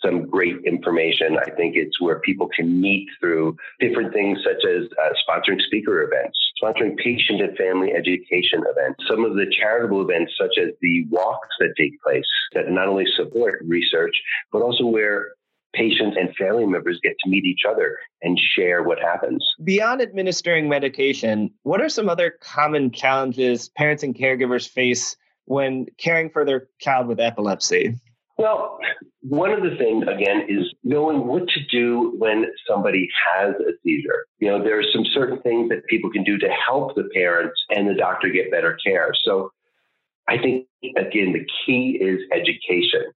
some 0.03 0.29
great 0.29 0.55
information. 0.65 1.37
I 1.37 1.49
think 1.51 1.75
it's 1.75 1.99
where 1.99 2.19
people 2.19 2.47
can 2.55 2.79
meet 2.79 3.07
through 3.19 3.57
different 3.79 4.13
things 4.13 4.39
such 4.43 4.65
as 4.65 4.87
uh, 5.03 5.09
sponsoring 5.27 5.61
speaker 5.61 6.03
events, 6.03 6.37
sponsoring 6.61 6.97
patient 6.97 7.41
and 7.41 7.57
family 7.57 7.91
education 7.91 8.63
events, 8.65 9.03
some 9.09 9.25
of 9.25 9.33
the 9.35 9.45
charitable 9.59 10.01
events 10.01 10.33
such 10.39 10.57
as 10.57 10.69
the 10.81 11.05
walks 11.09 11.49
that 11.59 11.73
take 11.77 12.01
place 12.01 12.23
that 12.53 12.69
not 12.69 12.87
only 12.87 13.05
support 13.15 13.61
research, 13.67 14.15
but 14.51 14.61
also 14.61 14.85
where 14.85 15.33
patients 15.73 16.17
and 16.19 16.35
family 16.35 16.65
members 16.65 16.99
get 17.03 17.15
to 17.23 17.29
meet 17.29 17.45
each 17.45 17.61
other 17.69 17.97
and 18.23 18.39
share 18.55 18.81
what 18.81 18.99
happens. 18.99 19.45
Beyond 19.63 20.01
administering 20.01 20.67
medication, 20.67 21.51
what 21.63 21.81
are 21.81 21.89
some 21.89 22.09
other 22.09 22.33
common 22.41 22.91
challenges 22.91 23.69
parents 23.69 24.03
and 24.03 24.15
caregivers 24.15 24.67
face 24.67 25.15
when 25.49 25.87
caring 25.97 26.29
for 26.29 26.45
their 26.45 26.67
child 26.79 27.07
with 27.07 27.19
epilepsy? 27.19 27.95
Well, 28.37 28.77
one 29.21 29.51
of 29.51 29.63
the 29.63 29.75
things, 29.77 30.03
again, 30.03 30.45
is 30.47 30.73
knowing 30.83 31.25
what 31.25 31.47
to 31.49 31.59
do 31.71 32.13
when 32.19 32.45
somebody 32.67 33.09
has 33.25 33.55
a 33.55 33.71
seizure. 33.83 34.27
You 34.37 34.49
know, 34.49 34.63
there 34.63 34.79
are 34.79 34.83
some 34.93 35.03
certain 35.11 35.41
things 35.41 35.69
that 35.69 35.87
people 35.87 36.11
can 36.11 36.23
do 36.23 36.37
to 36.37 36.47
help 36.49 36.95
the 36.95 37.09
parents 37.15 37.59
and 37.71 37.89
the 37.89 37.95
doctor 37.95 38.29
get 38.29 38.51
better 38.51 38.77
care. 38.85 39.09
So 39.23 39.51
I 40.27 40.37
think, 40.37 40.67
again, 40.95 41.33
the 41.33 41.45
key 41.65 41.97
is 41.99 42.19
education. 42.31 43.11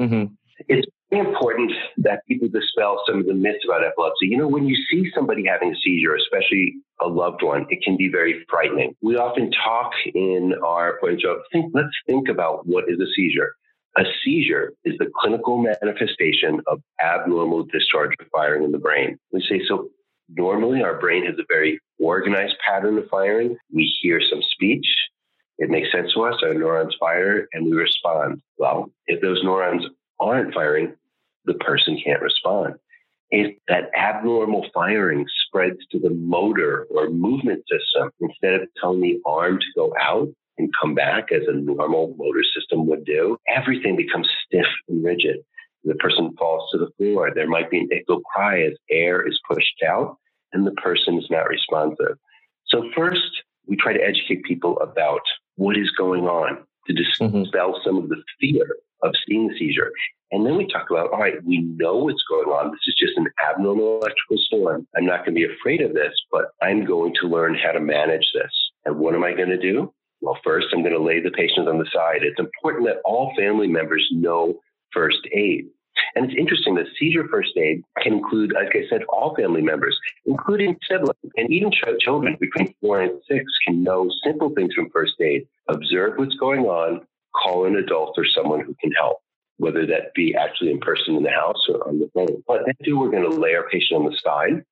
Mm-hmm. 0.00 0.34
It's 0.66 0.86
important 1.10 1.72
that 1.98 2.26
people 2.26 2.48
dispel 2.48 3.02
some 3.06 3.20
of 3.20 3.26
the 3.26 3.34
myths 3.34 3.64
about 3.64 3.84
epilepsy. 3.84 4.26
You 4.26 4.36
know, 4.36 4.48
when 4.48 4.66
you 4.66 4.76
see 4.90 5.10
somebody 5.14 5.44
having 5.46 5.72
a 5.72 5.76
seizure, 5.76 6.14
especially 6.14 6.74
a 7.00 7.08
loved 7.08 7.42
one, 7.42 7.66
it 7.70 7.82
can 7.82 7.96
be 7.96 8.08
very 8.08 8.44
frightening. 8.48 8.94
We 9.00 9.16
often 9.16 9.50
talk 9.52 9.92
in 10.14 10.54
our 10.64 10.98
point 11.00 11.24
of 11.24 11.38
think, 11.52 11.72
let's 11.74 11.88
think 12.06 12.28
about 12.28 12.66
what 12.66 12.84
is 12.88 13.00
a 13.00 13.06
seizure. 13.16 13.54
A 13.96 14.04
seizure 14.24 14.74
is 14.84 14.94
the 14.98 15.10
clinical 15.20 15.58
manifestation 15.58 16.60
of 16.66 16.80
abnormal 17.02 17.64
discharge 17.64 18.12
of 18.20 18.26
firing 18.32 18.64
in 18.64 18.72
the 18.72 18.78
brain. 18.78 19.18
We 19.32 19.40
say, 19.48 19.60
so 19.66 19.88
normally 20.28 20.82
our 20.82 21.00
brain 21.00 21.24
has 21.24 21.36
a 21.38 21.44
very 21.48 21.80
organized 21.98 22.56
pattern 22.66 22.98
of 22.98 23.08
firing. 23.10 23.56
We 23.72 23.92
hear 24.02 24.20
some 24.30 24.42
speech. 24.42 24.86
It 25.56 25.70
makes 25.70 25.90
sense 25.90 26.12
to 26.14 26.22
us. 26.22 26.36
Our 26.42 26.54
neurons 26.54 26.94
fire 27.00 27.48
and 27.52 27.66
we 27.66 27.72
respond. 27.72 28.40
Well, 28.58 28.92
if 29.06 29.20
those 29.20 29.42
neurons 29.42 29.84
aren't 30.20 30.54
firing, 30.54 30.94
the 31.44 31.54
person 31.54 32.00
can't 32.04 32.22
respond. 32.22 32.74
If 33.30 33.56
that 33.68 33.90
abnormal 33.96 34.66
firing 34.72 35.26
spreads 35.46 35.78
to 35.92 35.98
the 35.98 36.10
motor 36.10 36.86
or 36.90 37.10
movement 37.10 37.64
system, 37.70 38.10
instead 38.20 38.54
of 38.54 38.68
telling 38.80 39.00
the 39.00 39.20
arm 39.26 39.58
to 39.58 39.66
go 39.76 39.92
out 40.00 40.28
and 40.56 40.72
come 40.80 40.94
back 40.94 41.30
as 41.30 41.42
a 41.46 41.52
normal 41.52 42.14
motor 42.18 42.42
system 42.54 42.86
would 42.86 43.04
do, 43.04 43.36
everything 43.46 43.96
becomes 43.96 44.28
stiff 44.46 44.66
and 44.88 45.04
rigid. 45.04 45.36
The 45.84 45.94
person 45.96 46.34
falls 46.38 46.70
to 46.72 46.78
the 46.78 46.90
floor. 46.96 47.30
There 47.34 47.48
might 47.48 47.70
be 47.70 47.78
an 47.78 47.88
echo 47.92 48.20
cry 48.20 48.62
as 48.62 48.72
air 48.90 49.26
is 49.26 49.38
pushed 49.48 49.82
out 49.86 50.16
and 50.52 50.66
the 50.66 50.72
person 50.72 51.18
is 51.18 51.26
not 51.30 51.48
responsive. 51.48 52.16
So, 52.66 52.90
first, 52.96 53.42
we 53.66 53.76
try 53.76 53.92
to 53.92 54.02
educate 54.02 54.42
people 54.44 54.78
about 54.78 55.20
what 55.56 55.76
is 55.76 55.90
going 55.92 56.24
on 56.24 56.64
to 56.86 56.92
mm-hmm. 56.92 57.42
dispel 57.42 57.72
mm-hmm. 57.72 57.82
some 57.84 57.98
of 57.98 58.08
the 58.08 58.22
fear 58.40 58.76
of 59.02 59.14
seeing 59.26 59.54
seizure. 59.58 59.92
And 60.30 60.44
then 60.44 60.56
we 60.56 60.66
talk 60.66 60.90
about, 60.90 61.10
all 61.12 61.20
right, 61.20 61.42
we 61.44 61.60
know 61.60 61.96
what's 61.96 62.22
going 62.28 62.48
on. 62.48 62.70
This 62.70 62.80
is 62.86 62.94
just 62.98 63.16
an 63.16 63.26
abnormal 63.50 63.96
electrical 63.96 64.36
storm. 64.38 64.86
I'm 64.96 65.06
not 65.06 65.24
going 65.24 65.34
to 65.34 65.46
be 65.46 65.52
afraid 65.52 65.80
of 65.80 65.94
this, 65.94 66.12
but 66.30 66.50
I'm 66.60 66.84
going 66.84 67.14
to 67.20 67.28
learn 67.28 67.54
how 67.54 67.72
to 67.72 67.80
manage 67.80 68.26
this. 68.34 68.52
And 68.84 68.98
what 68.98 69.14
am 69.14 69.24
I 69.24 69.32
going 69.32 69.48
to 69.48 69.58
do? 69.58 69.92
Well, 70.20 70.38
first, 70.44 70.66
I'm 70.72 70.82
going 70.82 70.94
to 70.94 71.02
lay 71.02 71.20
the 71.20 71.30
patient 71.30 71.68
on 71.68 71.78
the 71.78 71.88
side. 71.92 72.22
It's 72.22 72.40
important 72.40 72.86
that 72.86 73.00
all 73.04 73.32
family 73.36 73.68
members 73.68 74.06
know 74.10 74.60
first 74.92 75.20
aid. 75.32 75.68
And 76.14 76.24
it's 76.24 76.38
interesting 76.38 76.74
that 76.74 76.86
seizure 76.98 77.26
first 77.28 77.56
aid 77.56 77.82
can 78.02 78.14
include, 78.14 78.52
like 78.52 78.74
I 78.74 78.88
said, 78.88 79.02
all 79.08 79.34
family 79.34 79.62
members, 79.62 79.98
including 80.26 80.76
siblings 80.88 81.16
and 81.36 81.50
even 81.50 81.70
ch- 81.70 81.84
children 82.00 82.36
between 82.40 82.74
four 82.80 83.00
and 83.00 83.20
six 83.28 83.44
can 83.66 83.82
know 83.82 84.10
simple 84.24 84.50
things 84.50 84.74
from 84.74 84.90
first 84.90 85.14
aid. 85.20 85.46
Observe 85.68 86.14
what's 86.16 86.36
going 86.36 86.64
on, 86.64 87.06
call 87.42 87.66
an 87.66 87.76
adult 87.76 88.14
or 88.18 88.24
someone 88.24 88.60
who 88.60 88.74
can 88.80 88.92
help 88.92 89.18
whether 89.58 89.84
that 89.86 90.14
be 90.14 90.34
actually 90.34 90.70
in 90.70 90.78
person 90.78 91.16
in 91.16 91.22
the 91.22 91.30
house 91.30 91.66
or 91.68 91.86
on 91.88 91.98
the 91.98 92.08
phone. 92.14 92.42
But 92.46 92.62
then 92.64 92.74
too, 92.84 92.98
we're 92.98 93.10
going 93.10 93.28
to 93.28 93.36
lay 93.36 93.54
our 93.54 93.68
patient 93.68 94.00
on 94.00 94.10
the 94.10 94.16
side. 94.24 94.64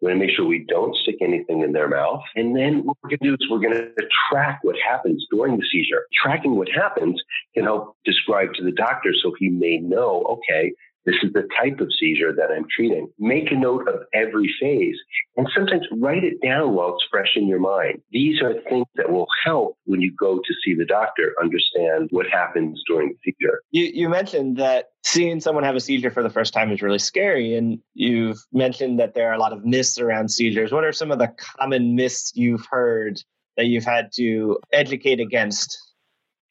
We're 0.00 0.10
going 0.10 0.20
to 0.20 0.26
make 0.26 0.34
sure 0.34 0.44
we 0.44 0.64
don't 0.68 0.96
stick 0.96 1.16
anything 1.20 1.60
in 1.60 1.72
their 1.72 1.88
mouth. 1.88 2.22
And 2.34 2.56
then 2.56 2.84
what 2.84 2.96
we're 3.02 3.10
going 3.10 3.18
to 3.20 3.28
do 3.28 3.34
is 3.34 3.50
we're 3.50 3.60
going 3.60 3.74
to 3.74 4.08
track 4.28 4.60
what 4.62 4.76
happens 4.78 5.26
during 5.30 5.56
the 5.56 5.66
seizure. 5.70 6.06
Tracking 6.12 6.56
what 6.56 6.68
happens 6.68 7.22
can 7.54 7.64
help 7.64 7.96
describe 8.04 8.54
to 8.54 8.64
the 8.64 8.72
doctor 8.72 9.12
so 9.22 9.32
he 9.38 9.50
may 9.50 9.78
know, 9.78 10.24
okay, 10.24 10.72
this 11.06 11.16
is 11.22 11.32
the 11.32 11.46
type 11.60 11.80
of 11.80 11.88
seizure 11.98 12.34
that 12.34 12.50
I'm 12.50 12.66
treating. 12.74 13.08
Make 13.18 13.50
a 13.50 13.56
note 13.56 13.88
of 13.88 14.02
every 14.14 14.52
phase 14.60 14.96
and 15.36 15.46
sometimes 15.54 15.86
write 15.92 16.24
it 16.24 16.40
down 16.42 16.74
while 16.74 16.94
it's 16.94 17.04
fresh 17.10 17.32
in 17.36 17.46
your 17.46 17.60
mind. 17.60 18.00
These 18.10 18.40
are 18.42 18.54
things 18.68 18.86
that 18.96 19.10
will 19.10 19.26
help 19.44 19.76
when 19.84 20.00
you 20.00 20.14
go 20.18 20.36
to 20.36 20.54
see 20.64 20.74
the 20.74 20.84
doctor 20.84 21.34
understand 21.40 22.08
what 22.10 22.26
happens 22.30 22.82
during 22.86 23.10
the 23.10 23.16
seizure. 23.24 23.60
You, 23.70 23.84
you 23.92 24.08
mentioned 24.08 24.56
that 24.56 24.90
seeing 25.04 25.40
someone 25.40 25.64
have 25.64 25.76
a 25.76 25.80
seizure 25.80 26.10
for 26.10 26.22
the 26.22 26.30
first 26.30 26.54
time 26.54 26.72
is 26.72 26.80
really 26.80 26.98
scary. 26.98 27.54
And 27.56 27.78
you've 27.92 28.38
mentioned 28.52 28.98
that 28.98 29.14
there 29.14 29.28
are 29.28 29.34
a 29.34 29.38
lot 29.38 29.52
of 29.52 29.64
myths 29.64 29.98
around 29.98 30.30
seizures. 30.30 30.72
What 30.72 30.84
are 30.84 30.92
some 30.92 31.10
of 31.10 31.18
the 31.18 31.32
common 31.38 31.94
myths 31.94 32.32
you've 32.34 32.66
heard 32.70 33.22
that 33.56 33.66
you've 33.66 33.84
had 33.84 34.10
to 34.16 34.58
educate 34.72 35.20
against? 35.20 35.78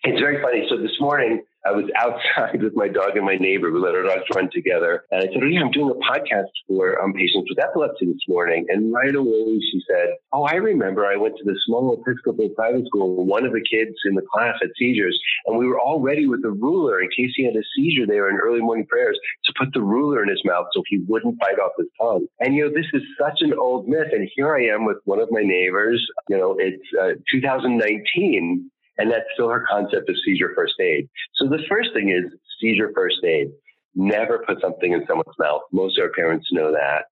It's 0.04 0.20
very 0.20 0.42
funny. 0.42 0.66
So 0.70 0.78
this 0.78 1.00
morning, 1.00 1.44
I 1.66 1.72
was 1.72 1.86
outside 1.98 2.62
with 2.62 2.76
my 2.76 2.88
dog 2.88 3.16
and 3.16 3.26
my 3.26 3.36
neighbor. 3.36 3.72
We 3.72 3.80
let 3.80 3.96
our 3.96 4.04
dogs 4.04 4.28
run 4.36 4.50
together. 4.52 5.04
And 5.12 5.22
I 5.22 5.34
said, 5.34 5.44
Oh, 5.44 5.48
yeah, 5.48 5.62
I'm 5.62 5.72
doing 5.72 5.92
a 5.92 6.12
podcast 6.12 6.52
for 6.68 7.02
um, 7.02 7.14
patients 7.14 7.50
with 7.50 7.64
epilepsy 7.64 8.06
this 8.06 8.22
morning. 8.28 8.66
And 8.70 8.94
right 8.94 9.16
away 9.16 9.60
she 9.72 9.82
said, 9.88 10.16
Oh, 10.32 10.44
I 10.44 10.56
remember 10.56 11.06
I 11.06 11.18
went 11.18 11.38
to 11.38 11.44
the 11.44 11.58
small 11.66 11.94
Episcopal 11.94 12.50
private 12.50 12.86
school. 12.88 13.26
One 13.26 13.46
of 13.46 13.54
the 13.54 13.64
kids 13.70 13.96
in 14.06 14.16
the 14.16 14.24
class 14.34 14.56
had 14.62 14.72
seizures. 14.78 15.20
And 15.46 15.58
we 15.58 15.68
were 15.68 15.80
all 15.80 16.00
ready 16.00 16.28
with 16.28 16.42
the 16.42 16.52
ruler 16.52 17.02
in 17.02 17.10
case 17.10 17.32
he 17.36 17.46
had 17.46 17.56
a 17.56 17.64
seizure 17.76 18.08
there 18.08 18.30
in 18.30 18.38
early 18.38 18.60
morning 18.60 18.86
prayers 18.86 19.20
to 19.46 19.54
put 19.58 19.74
the 19.74 19.82
ruler 19.82 20.24
in 20.24 20.30
his 20.30 20.42
mouth 20.46 20.68
so 20.74 20.84
he 20.88 21.04
wouldn't 21.08 21.40
bite 21.40 21.60
off 21.60 21.72
his 21.78 21.88
tongue. 22.00 22.26
And, 22.40 22.56
you 22.56 22.66
know, 22.66 22.74
this 22.74 22.90
is 22.94 23.04
such 23.20 23.42
an 23.42 23.54
old 23.54 23.88
myth. 23.88 24.10
And 24.12 24.30
here 24.36 24.56
I 24.56 24.66
am 24.66 24.86
with 24.86 24.98
one 25.06 25.20
of 25.20 25.30
my 25.32 25.42
neighbors. 25.42 26.06
You 26.30 26.38
know, 26.38 26.56
it's 26.60 26.84
uh, 27.02 27.14
2019 27.32 28.70
and 28.98 29.12
that's 29.12 29.26
still 29.34 29.50
her 29.50 29.66
concept 29.70 30.10
of 30.10 30.16
seizure 30.26 30.54
first 30.56 30.80
aid. 30.80 31.10
So 31.36 31.48
the 31.48 31.64
first 31.70 31.90
thing 31.94 32.10
is 32.10 32.32
seizure 32.62 32.92
first 32.96 33.24
aid. 33.24 33.50
Never 33.96 34.44
put 34.48 34.62
something 34.62 34.94
in 34.94 35.06
someone's 35.08 35.38
mouth. 35.40 35.62
Most 35.72 35.98
of 35.98 36.04
our 36.04 36.12
parents 36.12 36.48
know 36.52 36.72
that. 36.72 37.06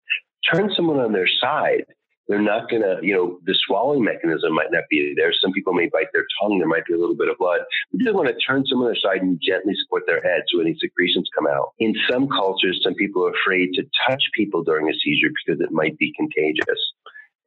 Turn 0.52 0.70
someone 0.74 0.98
on 0.98 1.12
their 1.12 1.28
side. 1.40 1.84
They're 2.28 2.40
not 2.40 2.70
going 2.70 2.82
to, 2.82 2.98
you 3.02 3.12
know, 3.12 3.40
the 3.44 3.56
swallowing 3.66 4.04
mechanism 4.04 4.54
might 4.54 4.70
not 4.70 4.84
be 4.88 5.14
there. 5.16 5.32
Some 5.32 5.52
people 5.52 5.72
may 5.72 5.90
bite 5.92 6.06
their 6.12 6.26
tongue. 6.40 6.58
There 6.58 6.68
might 6.68 6.86
be 6.86 6.94
a 6.94 6.98
little 6.98 7.16
bit 7.16 7.28
of 7.28 7.36
blood. 7.38 7.62
We 7.92 8.04
just 8.04 8.14
want 8.14 8.28
to 8.28 8.34
turn 8.34 8.64
someone 8.66 8.86
on 8.86 8.94
their 8.94 9.02
side 9.02 9.20
and 9.20 9.40
gently 9.42 9.74
support 9.82 10.04
their 10.06 10.22
head 10.22 10.42
so 10.46 10.60
any 10.60 10.76
secretions 10.80 11.28
come 11.36 11.48
out. 11.48 11.72
In 11.80 11.92
some 12.08 12.28
cultures, 12.28 12.80
some 12.84 12.94
people 12.94 13.26
are 13.26 13.32
afraid 13.34 13.72
to 13.74 13.82
touch 14.08 14.22
people 14.32 14.62
during 14.62 14.88
a 14.88 14.94
seizure 14.94 15.30
because 15.44 15.60
it 15.60 15.72
might 15.72 15.98
be 15.98 16.14
contagious. 16.16 16.78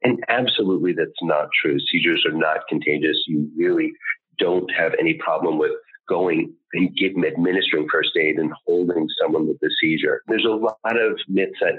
And 0.02 0.22
absolutely, 0.28 0.92
that's 0.92 1.22
not 1.22 1.48
true. 1.62 1.78
Seizures 1.80 2.26
are 2.26 2.36
not 2.36 2.68
contagious. 2.68 3.16
You 3.26 3.50
really 3.56 3.90
don't 4.38 4.70
have 4.76 4.92
any 4.98 5.14
problem 5.14 5.58
with 5.58 5.72
going 6.08 6.52
and 6.74 6.96
getting 6.96 7.24
administering 7.24 7.86
first 7.90 8.10
aid 8.16 8.36
and 8.36 8.52
holding 8.66 9.08
someone 9.20 9.48
with 9.48 9.56
a 9.62 9.70
seizure. 9.80 10.22
There's 10.26 10.44
a 10.44 10.50
lot 10.50 10.76
of 10.84 11.18
myths 11.28 11.58
that 11.60 11.74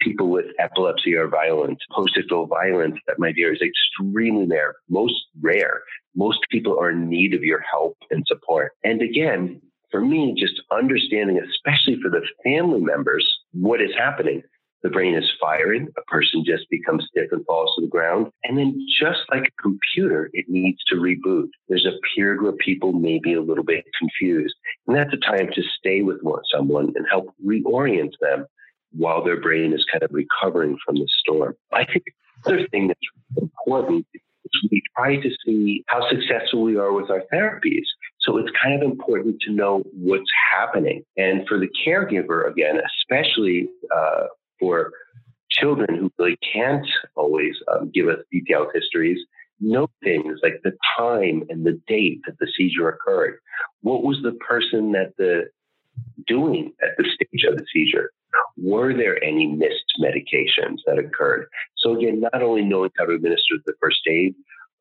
people 0.00 0.28
with 0.30 0.46
epilepsy 0.58 1.14
or 1.14 1.28
violence, 1.28 1.78
post-ictal 1.92 2.48
violence 2.48 2.96
that 3.06 3.18
my 3.18 3.32
dear 3.32 3.52
is 3.52 3.60
extremely 3.60 4.46
rare, 4.46 4.74
most 4.88 5.14
rare. 5.40 5.82
Most 6.16 6.40
people 6.50 6.78
are 6.78 6.90
in 6.90 7.08
need 7.08 7.34
of 7.34 7.44
your 7.44 7.60
help 7.60 7.96
and 8.10 8.24
support. 8.26 8.72
And 8.82 9.02
again, 9.02 9.60
for 9.90 10.00
me, 10.00 10.34
just 10.38 10.60
understanding, 10.72 11.38
especially 11.38 12.00
for 12.00 12.10
the 12.10 12.26
family 12.44 12.80
members, 12.80 13.26
what 13.52 13.82
is 13.82 13.90
happening. 13.96 14.42
The 14.82 14.88
brain 14.88 15.14
is 15.14 15.30
firing. 15.40 15.88
A 15.98 16.02
person 16.02 16.44
just 16.44 16.68
becomes 16.70 17.06
stiff 17.10 17.28
and 17.32 17.44
falls 17.44 17.74
to 17.76 17.82
the 17.82 17.90
ground. 17.90 18.32
And 18.44 18.56
then 18.56 18.86
just 19.00 19.20
like 19.30 19.44
a 19.44 19.62
computer, 19.62 20.30
it 20.32 20.46
needs 20.48 20.78
to 20.88 20.96
reboot. 20.96 21.48
There's 21.68 21.86
a 21.86 21.98
period 22.14 22.42
where 22.42 22.52
people 22.52 22.92
may 22.92 23.18
be 23.18 23.34
a 23.34 23.42
little 23.42 23.64
bit 23.64 23.84
confused. 23.98 24.54
And 24.86 24.96
that's 24.96 25.12
a 25.12 25.18
time 25.18 25.50
to 25.54 25.62
stay 25.78 26.02
with 26.02 26.18
someone 26.52 26.92
and 26.96 27.06
help 27.10 27.34
reorient 27.44 28.12
them 28.20 28.46
while 28.92 29.22
their 29.22 29.40
brain 29.40 29.72
is 29.72 29.84
kind 29.90 30.02
of 30.02 30.10
recovering 30.12 30.76
from 30.84 30.96
the 30.96 31.08
storm. 31.18 31.54
I 31.72 31.84
think 31.84 32.04
the 32.44 32.54
other 32.54 32.68
thing 32.68 32.88
that's 32.88 33.40
important 33.40 34.06
is 34.14 34.70
we 34.70 34.82
try 34.96 35.16
to 35.16 35.30
see 35.44 35.84
how 35.86 36.08
successful 36.08 36.62
we 36.62 36.76
are 36.76 36.92
with 36.92 37.10
our 37.10 37.22
therapies. 37.32 37.84
So 38.20 38.36
it's 38.38 38.50
kind 38.62 38.74
of 38.74 38.88
important 38.88 39.40
to 39.42 39.52
know 39.52 39.82
what's 39.92 40.30
happening. 40.52 41.02
And 41.16 41.46
for 41.48 41.58
the 41.58 41.68
caregiver, 41.86 42.50
again, 42.50 42.80
especially 42.98 43.68
uh, 43.94 44.24
for 44.60 44.92
children 45.50 45.96
who 45.98 46.12
really 46.18 46.38
can't 46.52 46.86
always 47.16 47.54
um, 47.72 47.90
give 47.92 48.08
us 48.08 48.18
detailed 48.30 48.68
histories, 48.72 49.18
know 49.60 49.88
things 50.02 50.38
like 50.42 50.60
the 50.62 50.72
time 50.96 51.42
and 51.48 51.66
the 51.66 51.80
date 51.88 52.20
that 52.26 52.38
the 52.38 52.48
seizure 52.56 52.88
occurred. 52.88 53.38
What 53.82 54.04
was 54.04 54.18
the 54.22 54.32
person 54.32 54.92
that 54.92 55.12
the 55.18 55.48
doing 56.26 56.72
at 56.82 56.90
the 56.96 57.04
stage 57.04 57.44
of 57.48 57.56
the 57.56 57.64
seizure? 57.72 58.10
Were 58.56 58.94
there 58.94 59.22
any 59.24 59.46
missed 59.46 59.92
medications 60.00 60.78
that 60.86 60.98
occurred? 60.98 61.46
So 61.76 61.96
again, 61.96 62.20
not 62.20 62.42
only 62.42 62.62
knowing 62.62 62.90
how 62.96 63.06
to 63.06 63.14
administer 63.14 63.56
the 63.66 63.74
first 63.80 64.00
aid, 64.08 64.34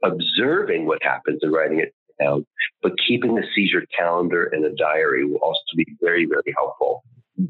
observing 0.04 0.86
what 0.86 1.02
happens 1.02 1.40
and 1.42 1.52
writing 1.52 1.80
it 1.80 1.94
down, 2.22 2.46
but 2.82 2.94
keeping 3.08 3.38
a 3.38 3.42
seizure 3.56 3.86
calendar 3.98 4.46
and 4.46 4.66
a 4.66 4.76
diary 4.76 5.26
will 5.26 5.38
also 5.38 5.60
be 5.76 5.96
very, 6.02 6.26
very 6.26 6.54
helpful. 6.56 7.04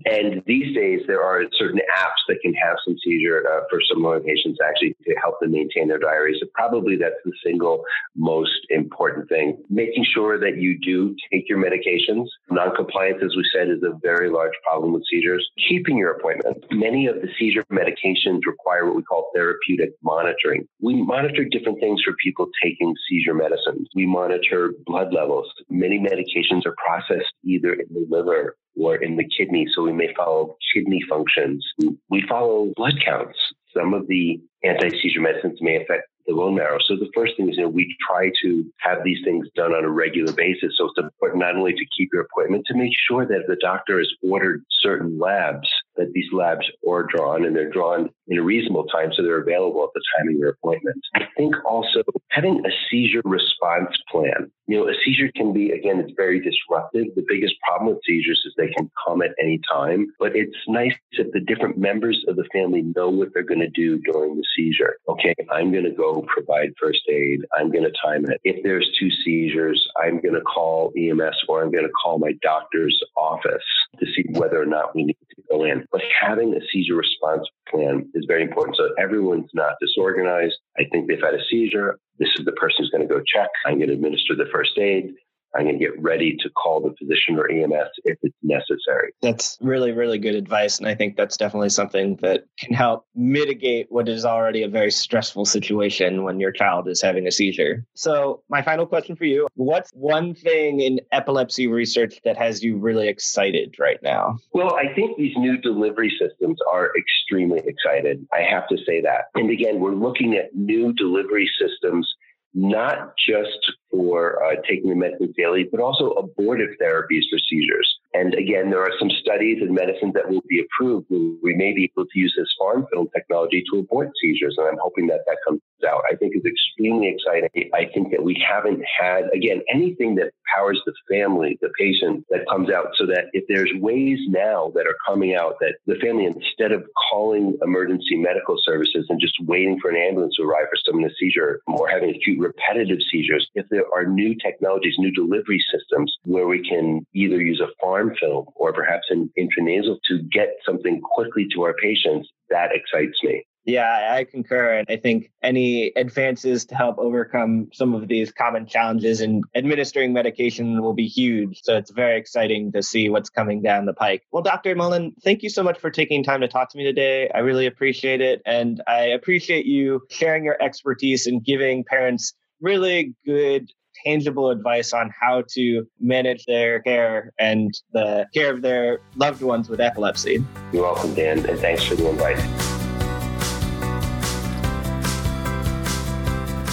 And 0.06 0.44
these 0.46 0.76
days, 0.76 1.02
there 1.08 1.24
are 1.24 1.44
certain 1.54 1.82
apps 1.98 2.22
that 2.28 2.38
can 2.42 2.54
have 2.54 2.78
some 2.86 2.96
seizure 3.04 3.44
uh, 3.48 3.62
for 3.70 3.80
some 3.88 4.06
of 4.06 4.24
patients 4.24 4.60
actually 4.64 4.96
to 5.06 5.16
help 5.22 5.40
them 5.40 5.52
maintain 5.52 5.88
their 5.88 6.00
diaries. 6.00 6.38
So 6.42 6.48
probably 6.54 6.96
that's 6.96 7.16
the 7.26 7.32
single 7.44 7.84
most 8.16 8.60
important 8.70 9.30
thing. 9.30 9.58
Making 9.70 10.06
sure 10.14 10.40
that 10.40 10.58
you 10.58 10.80
do 10.80 11.16
take 11.32 11.50
your 11.50 11.58
medications. 11.58 12.26
Noncompliance, 12.50 13.22
as 13.24 13.36
we 13.36 13.44
said, 13.54 13.70
is 13.70 13.84
a 13.84 13.98
very 14.02 14.30
large 14.30 14.54
problem 14.64 14.94
with 14.94 15.04
seizures. 15.10 15.48
Keeping 15.68 15.98
your 15.98 16.12
appointment. 16.12 16.66
Many 16.72 17.08
of 17.08 17.16
the 17.16 17.28
seizure 17.40 17.64
medications 17.72 18.40
require 18.46 18.86
what 18.86 18.96
we 18.96 19.04
call 19.04 19.32
therapeutic 19.34 19.92
monitoring. 20.04 20.68
We 20.82 21.02
monitor 21.02 21.46
different 21.46 21.80
things 21.80 22.02
for 22.04 22.14
people 22.24 22.48
taking 22.64 22.94
seizure 23.10 23.34
medicines. 23.34 23.88
We 23.96 24.06
monitor 24.06 24.74
blood 24.86 25.14
levels. 25.14 25.52
Many 25.70 26.00
medications 26.00 26.66
are 26.66 26.76
processed 26.78 27.34
either 27.44 27.74
in 27.74 27.88
the 27.92 28.06
liver 28.10 28.56
or 28.78 28.96
in 28.96 29.18
the 29.18 29.28
kidney. 29.38 29.68
So 29.74 29.84
we 29.84 29.94
may 29.94 30.14
follow 30.16 30.58
kidney 30.74 31.02
functions. 31.10 31.66
We 32.10 32.24
follow 32.28 32.74
blood 32.76 32.96
counts. 33.04 33.38
Some 33.76 33.94
of 33.94 34.08
the 34.08 34.42
anti 34.64 34.90
seizure 35.02 35.22
medicines 35.22 35.60
may 35.62 35.82
affect 35.82 36.08
the 36.30 36.34
bone 36.34 36.56
marrow. 36.56 36.78
So 36.86 36.96
the 36.96 37.10
first 37.16 37.34
thing 37.38 37.50
is, 37.50 37.58
you 37.58 37.64
know, 37.64 37.70
we 37.70 37.96
try 38.08 38.32
to 38.44 38.66
have 38.80 39.04
these 39.04 39.20
things 39.24 39.48
done 39.56 39.74
on 39.74 39.84
a 39.84 39.90
regular 39.90 40.32
basis. 40.32 40.74
So 40.78 40.86
it's 40.86 40.98
important 40.98 41.42
not 41.42 41.56
only 41.56 41.74
to 41.74 41.86
keep 41.98 42.10
your 42.14 42.24
appointment, 42.24 42.66
to 42.68 42.76
make 42.76 42.94
sure 43.08 43.26
that 43.26 43.46
the 43.48 43.58
doctor 43.60 43.98
has 43.98 44.10
ordered 44.24 44.64
certain 44.82 45.20
labs, 45.20 45.70
that 46.00 46.12
these 46.14 46.32
labs 46.32 46.66
are 46.90 47.04
drawn 47.04 47.46
and 47.46 47.56
they're 47.56 47.70
drawn 47.70 48.10
in 48.28 48.38
a 48.38 48.44
reasonable 48.44 48.86
time 48.86 49.10
so 49.16 49.24
they're 49.24 49.42
available 49.42 49.84
at 49.84 49.90
the 49.94 50.02
time 50.18 50.30
of 50.30 50.36
your 50.40 50.50
appointment. 50.50 50.98
I 51.16 51.26
think 51.38 51.56
also 51.66 52.02
having 52.30 52.64
a 52.66 52.70
seizure 52.90 53.22
response 53.26 53.96
plan. 54.12 54.52
You 54.68 54.78
know, 54.78 54.88
a 54.88 54.94
seizure 55.04 55.32
can 55.36 55.52
be, 55.52 55.72
again, 55.72 56.00
it's 56.00 56.14
very 56.16 56.40
disruptive. 56.40 57.08
The 57.16 57.26
biggest 57.28 57.56
problem 57.68 57.94
with 57.94 58.04
seizures 58.06 58.42
is 58.46 58.54
they 58.56 58.70
can 58.70 58.90
come 59.06 59.22
at 59.22 59.32
any 59.42 59.60
time, 59.72 60.08
but 60.20 60.36
it's 60.36 60.56
nice 60.68 60.94
if 61.14 61.32
the 61.34 61.40
different 61.40 61.78
members 61.78 62.24
of 62.28 62.36
the 62.36 62.48
family 62.54 62.84
know 62.96 63.10
what 63.10 63.30
they're 63.34 63.44
going 63.44 63.62
to 63.62 63.70
do 63.70 64.00
during 64.00 64.36
the 64.36 64.44
seizure. 64.56 64.98
Okay, 65.08 65.34
I'm 65.52 65.72
going 65.72 65.86
to 65.86 65.92
go 65.92 66.26
provide 66.34 66.70
first 66.80 67.02
aid. 67.10 67.42
I'm 67.58 67.72
going 67.72 67.84
to 67.84 67.94
time 68.04 68.26
it. 68.26 68.40
If 68.44 68.64
there's 68.64 68.88
two 69.00 69.10
seizures, 69.26 69.86
I'm 70.02 70.22
going 70.22 70.36
to 70.36 70.42
call 70.42 70.94
EMS 70.96 71.38
or 71.48 71.64
I'm 71.64 71.72
going 71.72 71.86
to 71.86 71.92
call 71.92 72.20
my 72.20 72.34
doctor's 72.42 73.02
office 73.18 73.64
to 74.00 74.06
see 74.06 74.24
whether 74.32 74.62
or 74.62 74.66
not 74.66 74.96
we 74.96 75.04
need 75.04 75.18
to 75.36 75.39
go 75.50 75.64
in. 75.64 75.86
But 75.92 76.02
having 76.20 76.54
a 76.54 76.60
seizure 76.72 76.96
response 76.96 77.48
plan 77.70 78.10
is 78.14 78.26
very 78.28 78.44
important. 78.44 78.78
So 78.78 78.90
everyone's 78.98 79.50
not 79.54 79.74
disorganized. 79.82 80.56
I 80.78 80.84
think 80.92 81.08
they've 81.08 81.22
had 81.22 81.34
a 81.34 81.44
seizure. 81.50 82.00
This 82.18 82.30
is 82.38 82.46
the 82.46 82.52
person 82.54 82.78
who's 82.80 82.90
going 82.90 83.08
to 83.08 83.14
go 83.14 83.22
check. 83.26 83.50
I'm 83.66 83.78
going 83.78 83.90
to 83.90 83.94
administer 83.94 84.36
the 84.36 84.50
first 84.52 84.78
aid. 84.78 85.14
I'm 85.56 85.64
going 85.66 85.80
to 85.80 85.86
get 85.86 86.00
ready 86.02 86.38
to 86.42 86.50
call 86.50 86.82
the 86.82 86.94
physician 86.98 87.38
or 87.38 87.50
EMS 87.50 87.90
if 88.06 88.18
it's 88.22 88.36
necessary. 88.44 89.14
That's 89.22 89.58
really, 89.62 89.92
really 89.92 90.18
good 90.18 90.36
advice. 90.36 90.78
And 90.78 90.88
I 90.88 90.96
think 90.96 91.18
that's 91.18 91.38
definitely 91.38 91.70
something 91.70 92.18
that 92.22 92.46
can 92.60 92.74
help 92.74 93.06
mitigate 93.16 93.88
what 93.90 94.08
is 94.08 94.26
already 94.26 94.64
a 94.64 94.68
very 94.68 94.92
stressful 94.92 95.46
situation 95.46 96.24
when 96.24 96.40
your 96.40 96.52
child 96.52 96.88
is 96.88 97.02
having 97.02 97.28
a 97.28 97.32
seizure. 97.32 97.86
So, 97.96 98.44
my 98.50 98.62
final 98.62 98.86
question 98.86 99.16
for 99.16 99.26
you 99.26 99.48
What's 99.56 99.92
one 99.92 100.34
thing 100.34 100.82
in 100.82 101.00
epilepsy 101.12 101.68
research 101.68 102.20
that 102.24 102.38
has 102.38 102.64
you 102.64 102.78
really 102.78 103.08
excited 103.08 103.76
right 103.80 104.00
now? 104.04 104.38
Well, 104.54 104.76
I 104.76 104.94
think 104.94 105.18
these 105.18 105.36
new 105.38 105.58
delivery 105.58 106.12
systems 106.20 106.60
are 106.72 106.92
extremely 106.98 107.62
excited. 107.66 108.26
I 108.34 108.42
have 108.42 108.68
to 108.70 108.78
say 108.86 109.02
that. 109.02 109.26
And 109.36 109.50
again, 109.50 109.80
we're 109.80 109.96
looking 109.96 110.36
at 110.36 110.56
new 110.56 110.94
delivery 110.94 111.50
systems 111.60 112.14
not 112.60 113.14
just 113.18 113.72
for 113.90 114.44
uh, 114.44 114.56
taking 114.68 114.90
the 114.90 114.96
medicine 114.96 115.34
daily, 115.38 115.68
but 115.72 115.80
also 115.80 116.12
abortive 116.12 116.70
therapies 116.82 117.24
for 117.30 117.40
seizures. 117.50 117.99
And 118.14 118.34
again, 118.34 118.70
there 118.70 118.82
are 118.82 118.92
some 119.00 119.10
studies 119.10 119.60
and 119.62 119.74
medicines 119.74 120.14
that 120.14 120.30
will 120.30 120.44
be 120.50 120.62
approved. 120.62 121.06
Where 121.10 121.36
we 121.44 121.56
may 121.56 121.74
be 121.74 121.92
able 121.96 122.08
to 122.08 122.20
use 122.20 122.34
this 122.38 122.48
PharmFilm 122.60 123.12
technology 123.14 123.64
to 123.72 123.80
abort 123.80 124.12
seizures, 124.22 124.56
and 124.58 124.68
I'm 124.68 124.80
hoping 124.82 125.08
that 125.08 125.22
that 125.28 125.38
comes 125.48 125.62
out. 125.88 126.02
I 126.12 126.16
think 126.16 126.36
is 126.36 126.44
extremely 126.46 127.08
exciting. 127.08 127.70
I 127.74 127.86
think 127.94 128.12
that 128.12 128.24
we 128.24 128.44
haven't 128.48 128.82
had, 129.00 129.26
again, 129.34 129.62
anything 129.72 130.16
that 130.16 130.32
powers 130.54 130.82
the 130.86 130.94
family, 131.10 131.58
the 131.62 131.70
patient 131.78 132.26
that 132.30 132.48
comes 132.50 132.70
out 132.70 132.88
so 132.96 133.06
that 133.08 133.26
if 133.34 133.46
there's 133.48 133.72
ways 133.76 134.20
now 134.28 134.72
that 134.76 134.88
are 134.88 134.98
coming 135.08 135.36
out 135.36 135.56
that 135.62 135.76
the 135.86 135.96
family, 135.96 136.26
instead 136.26 136.72
of 136.72 136.84
calling 137.10 137.58
emergency 137.62 138.18
medical 138.18 138.58
services 138.64 139.06
and 139.10 139.22
just 139.22 139.36
waiting 139.46 139.80
for 139.82 139.90
an 139.90 139.98
ambulance 139.98 140.36
to 140.36 140.44
arrive 140.44 140.66
for 140.70 140.78
someone 140.86 141.10
a 141.10 141.14
seizure 141.20 141.62
or 141.68 141.88
having 141.88 142.10
acute 142.10 142.40
repetitive 142.40 143.00
seizures, 143.12 143.48
if 143.56 143.66
there 143.70 143.86
are 143.94 144.06
new 144.06 144.36
technologies, 144.36 144.96
new 144.98 145.12
delivery 145.12 145.64
systems 145.72 146.14
where 146.24 146.48
we 146.48 146.68
can 146.68 147.06
either 147.14 147.42
use 147.42 147.62
a 147.62 147.68
farm 147.82 147.99
film 148.20 148.46
or 148.56 148.74
perhaps 148.74 149.08
an 149.10 149.30
intranasal 149.38 149.98
to 150.08 150.22
get 150.32 150.50
something 150.66 151.02
quickly 151.02 151.48
to 151.54 151.64
our 151.64 151.74
patients, 151.74 152.30
that 152.50 152.70
excites 152.74 153.24
me. 153.24 153.44
Yeah, 153.66 154.16
I 154.16 154.24
concur. 154.24 154.80
And 154.80 154.88
I 154.90 154.98
think 154.98 155.32
any 155.44 155.92
advances 155.96 156.66
to 156.68 156.76
help 156.76 156.98
overcome 156.98 157.70
some 157.74 157.94
of 157.94 158.08
these 158.08 158.32
common 158.32 158.66
challenges 158.66 159.22
in 159.22 159.44
administering 159.54 160.14
medication 160.14 160.82
will 160.82 160.94
be 160.94 161.06
huge. 161.06 161.60
So 161.64 161.78
it's 161.78 161.92
very 161.92 162.18
exciting 162.18 162.72
to 162.72 162.82
see 162.82 163.10
what's 163.10 163.30
coming 163.30 163.62
down 163.62 163.86
the 163.86 163.94
pike. 163.94 164.24
Well, 164.32 164.42
Dr. 164.42 164.76
Mullin, 164.76 165.14
thank 165.24 165.44
you 165.44 165.50
so 165.50 165.62
much 165.62 165.78
for 165.78 165.92
taking 165.92 166.24
time 166.24 166.42
to 166.42 166.48
talk 166.48 166.72
to 166.72 166.78
me 166.78 166.84
today. 166.84 167.30
I 167.30 167.40
really 167.40 167.68
appreciate 167.68 168.22
it. 168.22 168.42
And 168.46 168.82
I 168.88 169.02
appreciate 169.04 169.66
you 169.66 170.02
sharing 170.10 170.44
your 170.44 170.58
expertise 170.62 171.28
and 171.28 171.44
giving 171.44 171.84
parents 171.84 172.34
really 172.62 173.14
good 173.26 173.72
tangible 174.06 174.50
advice 174.50 174.94
on 174.94 175.12
how 175.20 175.44
to 175.50 175.88
manage 176.00 176.46
their 176.46 176.82
care 176.82 177.34
and 177.40 177.74
the 177.94 178.26
care 178.34 178.52
of 178.52 178.62
their 178.62 179.00
loved 179.16 179.42
ones 179.42 179.70
with 179.70 179.80
epilepsy. 179.80 180.44
You're 180.74 180.84
welcome, 180.84 181.14
Dan, 181.14 181.46
and 181.46 181.60
thanks 181.60 181.84
for 181.84 181.96
the 181.96 182.10
invite. 182.10 182.40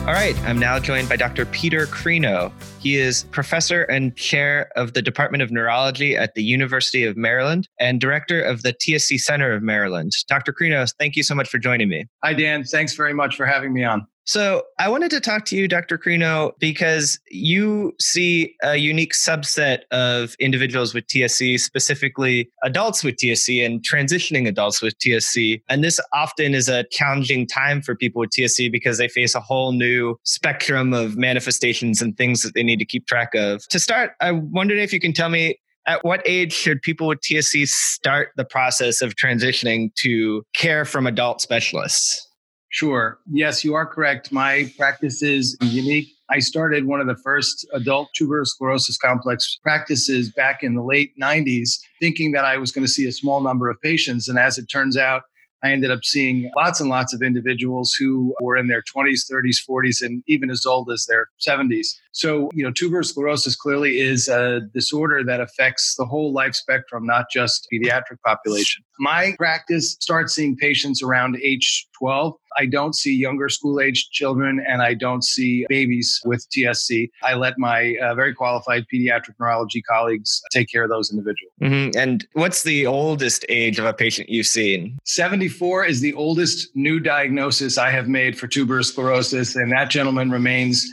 All 0.02 0.14
right, 0.14 0.38
I'm 0.42 0.60
now 0.60 0.80
joined 0.80 1.08
by 1.08 1.16
Dr. 1.16 1.46
Peter 1.46 1.86
Crino. 1.86 2.52
He 2.82 2.98
is 2.98 3.26
professor 3.26 3.84
and 3.84 4.16
chair 4.16 4.72
of 4.76 4.94
the 4.94 5.04
Department 5.04 5.44
of 5.44 5.52
Neurology 5.52 6.18
at 6.18 6.34
the 6.34 6.44
University 6.44 7.04
of 7.04 7.16
Maryland 7.16 7.70
and 7.80 8.02
director 8.02 8.42
of 8.42 8.64
the 8.64 8.74
TSC 8.74 9.20
Center 9.20 9.54
of 9.54 9.62
Maryland. 9.62 10.14
Dr. 10.28 10.52
Crino, 10.52 10.92
thank 10.98 11.16
you 11.16 11.22
so 11.22 11.36
much 11.36 11.48
for 11.48 11.60
joining 11.60 11.90
me. 11.90 12.08
Hi, 12.24 12.34
Dan. 12.34 12.64
Thanks 12.64 12.96
very 12.96 13.14
much 13.14 13.36
for 13.36 13.46
having 13.46 13.72
me 13.72 13.84
on. 13.84 14.08
So, 14.26 14.64
I 14.80 14.88
wanted 14.90 15.12
to 15.12 15.20
talk 15.20 15.46
to 15.46 15.56
you, 15.56 15.68
Dr. 15.68 15.98
Crino, 15.98 16.52
because 16.60 17.20
you 17.30 17.94
see 18.00 18.56
a 18.64 18.78
unique 18.78 19.14
subset 19.14 19.80
of 19.92 20.36
individuals 20.40 20.94
with 20.94 21.06
TSC, 21.08 21.60
specifically 21.60 22.50
adults 22.64 23.04
with 23.04 23.16
TSC 23.16 23.66
and 23.66 23.84
transitioning 23.84 24.48
adults 24.48 24.82
with 24.82 24.98
TSC. 25.00 25.62
And 25.70 25.84
this 25.84 26.00
often 26.14 26.54
is 26.54 26.70
a 26.70 26.86
challenging 26.92 27.48
time 27.48 27.82
for 27.82 27.96
people 27.96 28.20
with 28.20 28.30
TSC 28.30 28.72
because 28.72 28.98
they 28.98 29.08
face 29.08 29.36
a 29.36 29.40
whole 29.40 29.72
new 29.72 30.18
spectrum 30.24 30.94
of 30.94 31.18
manifestations 31.18 32.02
and 32.02 32.16
things 32.16 32.42
that 32.42 32.54
they 32.54 32.64
need 32.64 32.80
to 32.80 32.86
keep 32.86 33.08
track 33.08 33.34
of. 33.36 33.68
To 33.70 33.80
start, 33.80 34.12
I 34.22 34.32
wondered 34.32 34.80
if 34.80 34.94
you 34.94 35.00
can 35.00 35.14
tell 35.14 35.30
me 35.30 35.58
at 35.88 36.04
what 36.04 36.22
age 36.26 36.54
should 36.54 36.82
people 36.82 37.08
with 37.08 37.20
TSC 37.22 37.68
start 37.68 38.30
the 38.36 38.46
process 38.46 39.02
of 39.02 39.16
transitioning 39.16 39.94
to 39.96 40.44
care 40.56 40.86
from 40.86 41.08
adult 41.08 41.42
specialists? 41.42 42.28
Sure. 42.72 43.20
Yes, 43.30 43.66
you 43.66 43.74
are 43.74 43.86
correct. 43.86 44.32
My 44.32 44.72
practice 44.78 45.22
is 45.22 45.58
unique. 45.62 46.08
I 46.30 46.40
started 46.40 46.86
one 46.86 47.02
of 47.02 47.08
the 47.08 47.18
first 47.18 47.68
adult 47.74 48.08
tuberous 48.16 48.52
sclerosis 48.52 48.98
complex 48.98 49.60
practices 49.62 50.32
back 50.32 50.64
in 50.64 50.76
the 50.76 50.82
late 50.82 51.12
90s, 51.22 51.72
thinking 52.00 52.32
that 52.32 52.46
I 52.46 52.58
was 52.58 52.72
going 52.72 52.86
to 52.86 52.92
see 52.92 53.06
a 53.06 53.12
small 53.12 53.42
number 53.42 53.70
of 53.70 53.80
patients. 53.82 54.30
And 54.30 54.40
as 54.40 54.58
it 54.58 54.68
turns 54.68 54.96
out, 54.96 55.24
I 55.62 55.72
ended 55.72 55.92
up 55.92 56.06
seeing 56.06 56.50
lots 56.56 56.80
and 56.80 56.90
lots 56.90 57.14
of 57.14 57.22
individuals 57.22 57.94
who 58.00 58.34
were 58.42 58.56
in 58.56 58.68
their 58.68 58.82
20s, 58.82 59.30
30s, 59.30 59.58
40s, 59.70 60.02
and 60.02 60.24
even 60.28 60.50
as 60.50 60.66
old 60.66 60.90
as 60.90 61.06
their 61.08 61.28
70s. 61.46 61.88
So, 62.14 62.50
you 62.54 62.64
know, 62.64 62.72
tuberous 62.72 63.10
sclerosis 63.10 63.56
clearly 63.56 64.00
is 64.00 64.28
a 64.28 64.62
disorder 64.74 65.24
that 65.24 65.40
affects 65.40 65.96
the 65.96 66.06
whole 66.06 66.34
life 66.34 66.56
spectrum, 66.56 67.06
not 67.06 67.26
just 67.32 67.68
pediatric 67.74 68.22
population. 68.26 68.84
My 69.00 69.34
practice 69.38 69.98
starts 70.00 70.36
seeing 70.36 70.56
patients 70.56 71.02
around 71.02 71.38
age 71.42 71.88
12. 71.98 72.36
I 72.58 72.66
don't 72.66 72.96
see 72.96 73.16
younger 73.16 73.50
school 73.50 73.80
age 73.80 74.10
children 74.12 74.64
and 74.68 74.82
I 74.82 74.94
don't 74.94 75.24
see 75.24 75.66
babies 75.70 76.20
with 76.26 76.46
TSC. 76.50 77.10
I 77.24 77.36
let 77.36 77.58
my 77.58 77.96
uh, 78.04 78.14
very 78.14 78.34
qualified 78.34 78.86
pediatric 78.94 79.36
neurology 79.40 79.82
colleagues 79.82 80.42
take 80.52 80.70
care 80.70 80.84
of 80.84 80.90
those 80.90 81.12
individuals. 81.12 81.54
Mm-hmm. 81.62 81.98
And 81.98 82.28
what's 82.34 82.64
the 82.64 82.86
oldest 82.86 83.46
age 83.50 83.80
of 83.80 83.86
a 83.86 83.94
patient 83.94 84.30
you've 84.30 84.48
seen? 84.48 84.98
74 85.06 85.86
is 85.86 86.02
the 86.02 86.14
oldest 86.14 86.76
new 86.76 87.00
diagnosis 87.00 87.78
I 87.78 87.90
have 87.90 88.08
made 88.08 88.38
for 88.38 88.48
tuberous 88.48 88.90
sclerosis, 88.90 89.56
and 89.56 89.72
that 89.72 89.90
gentleman 89.90 90.30
remains 90.32 90.86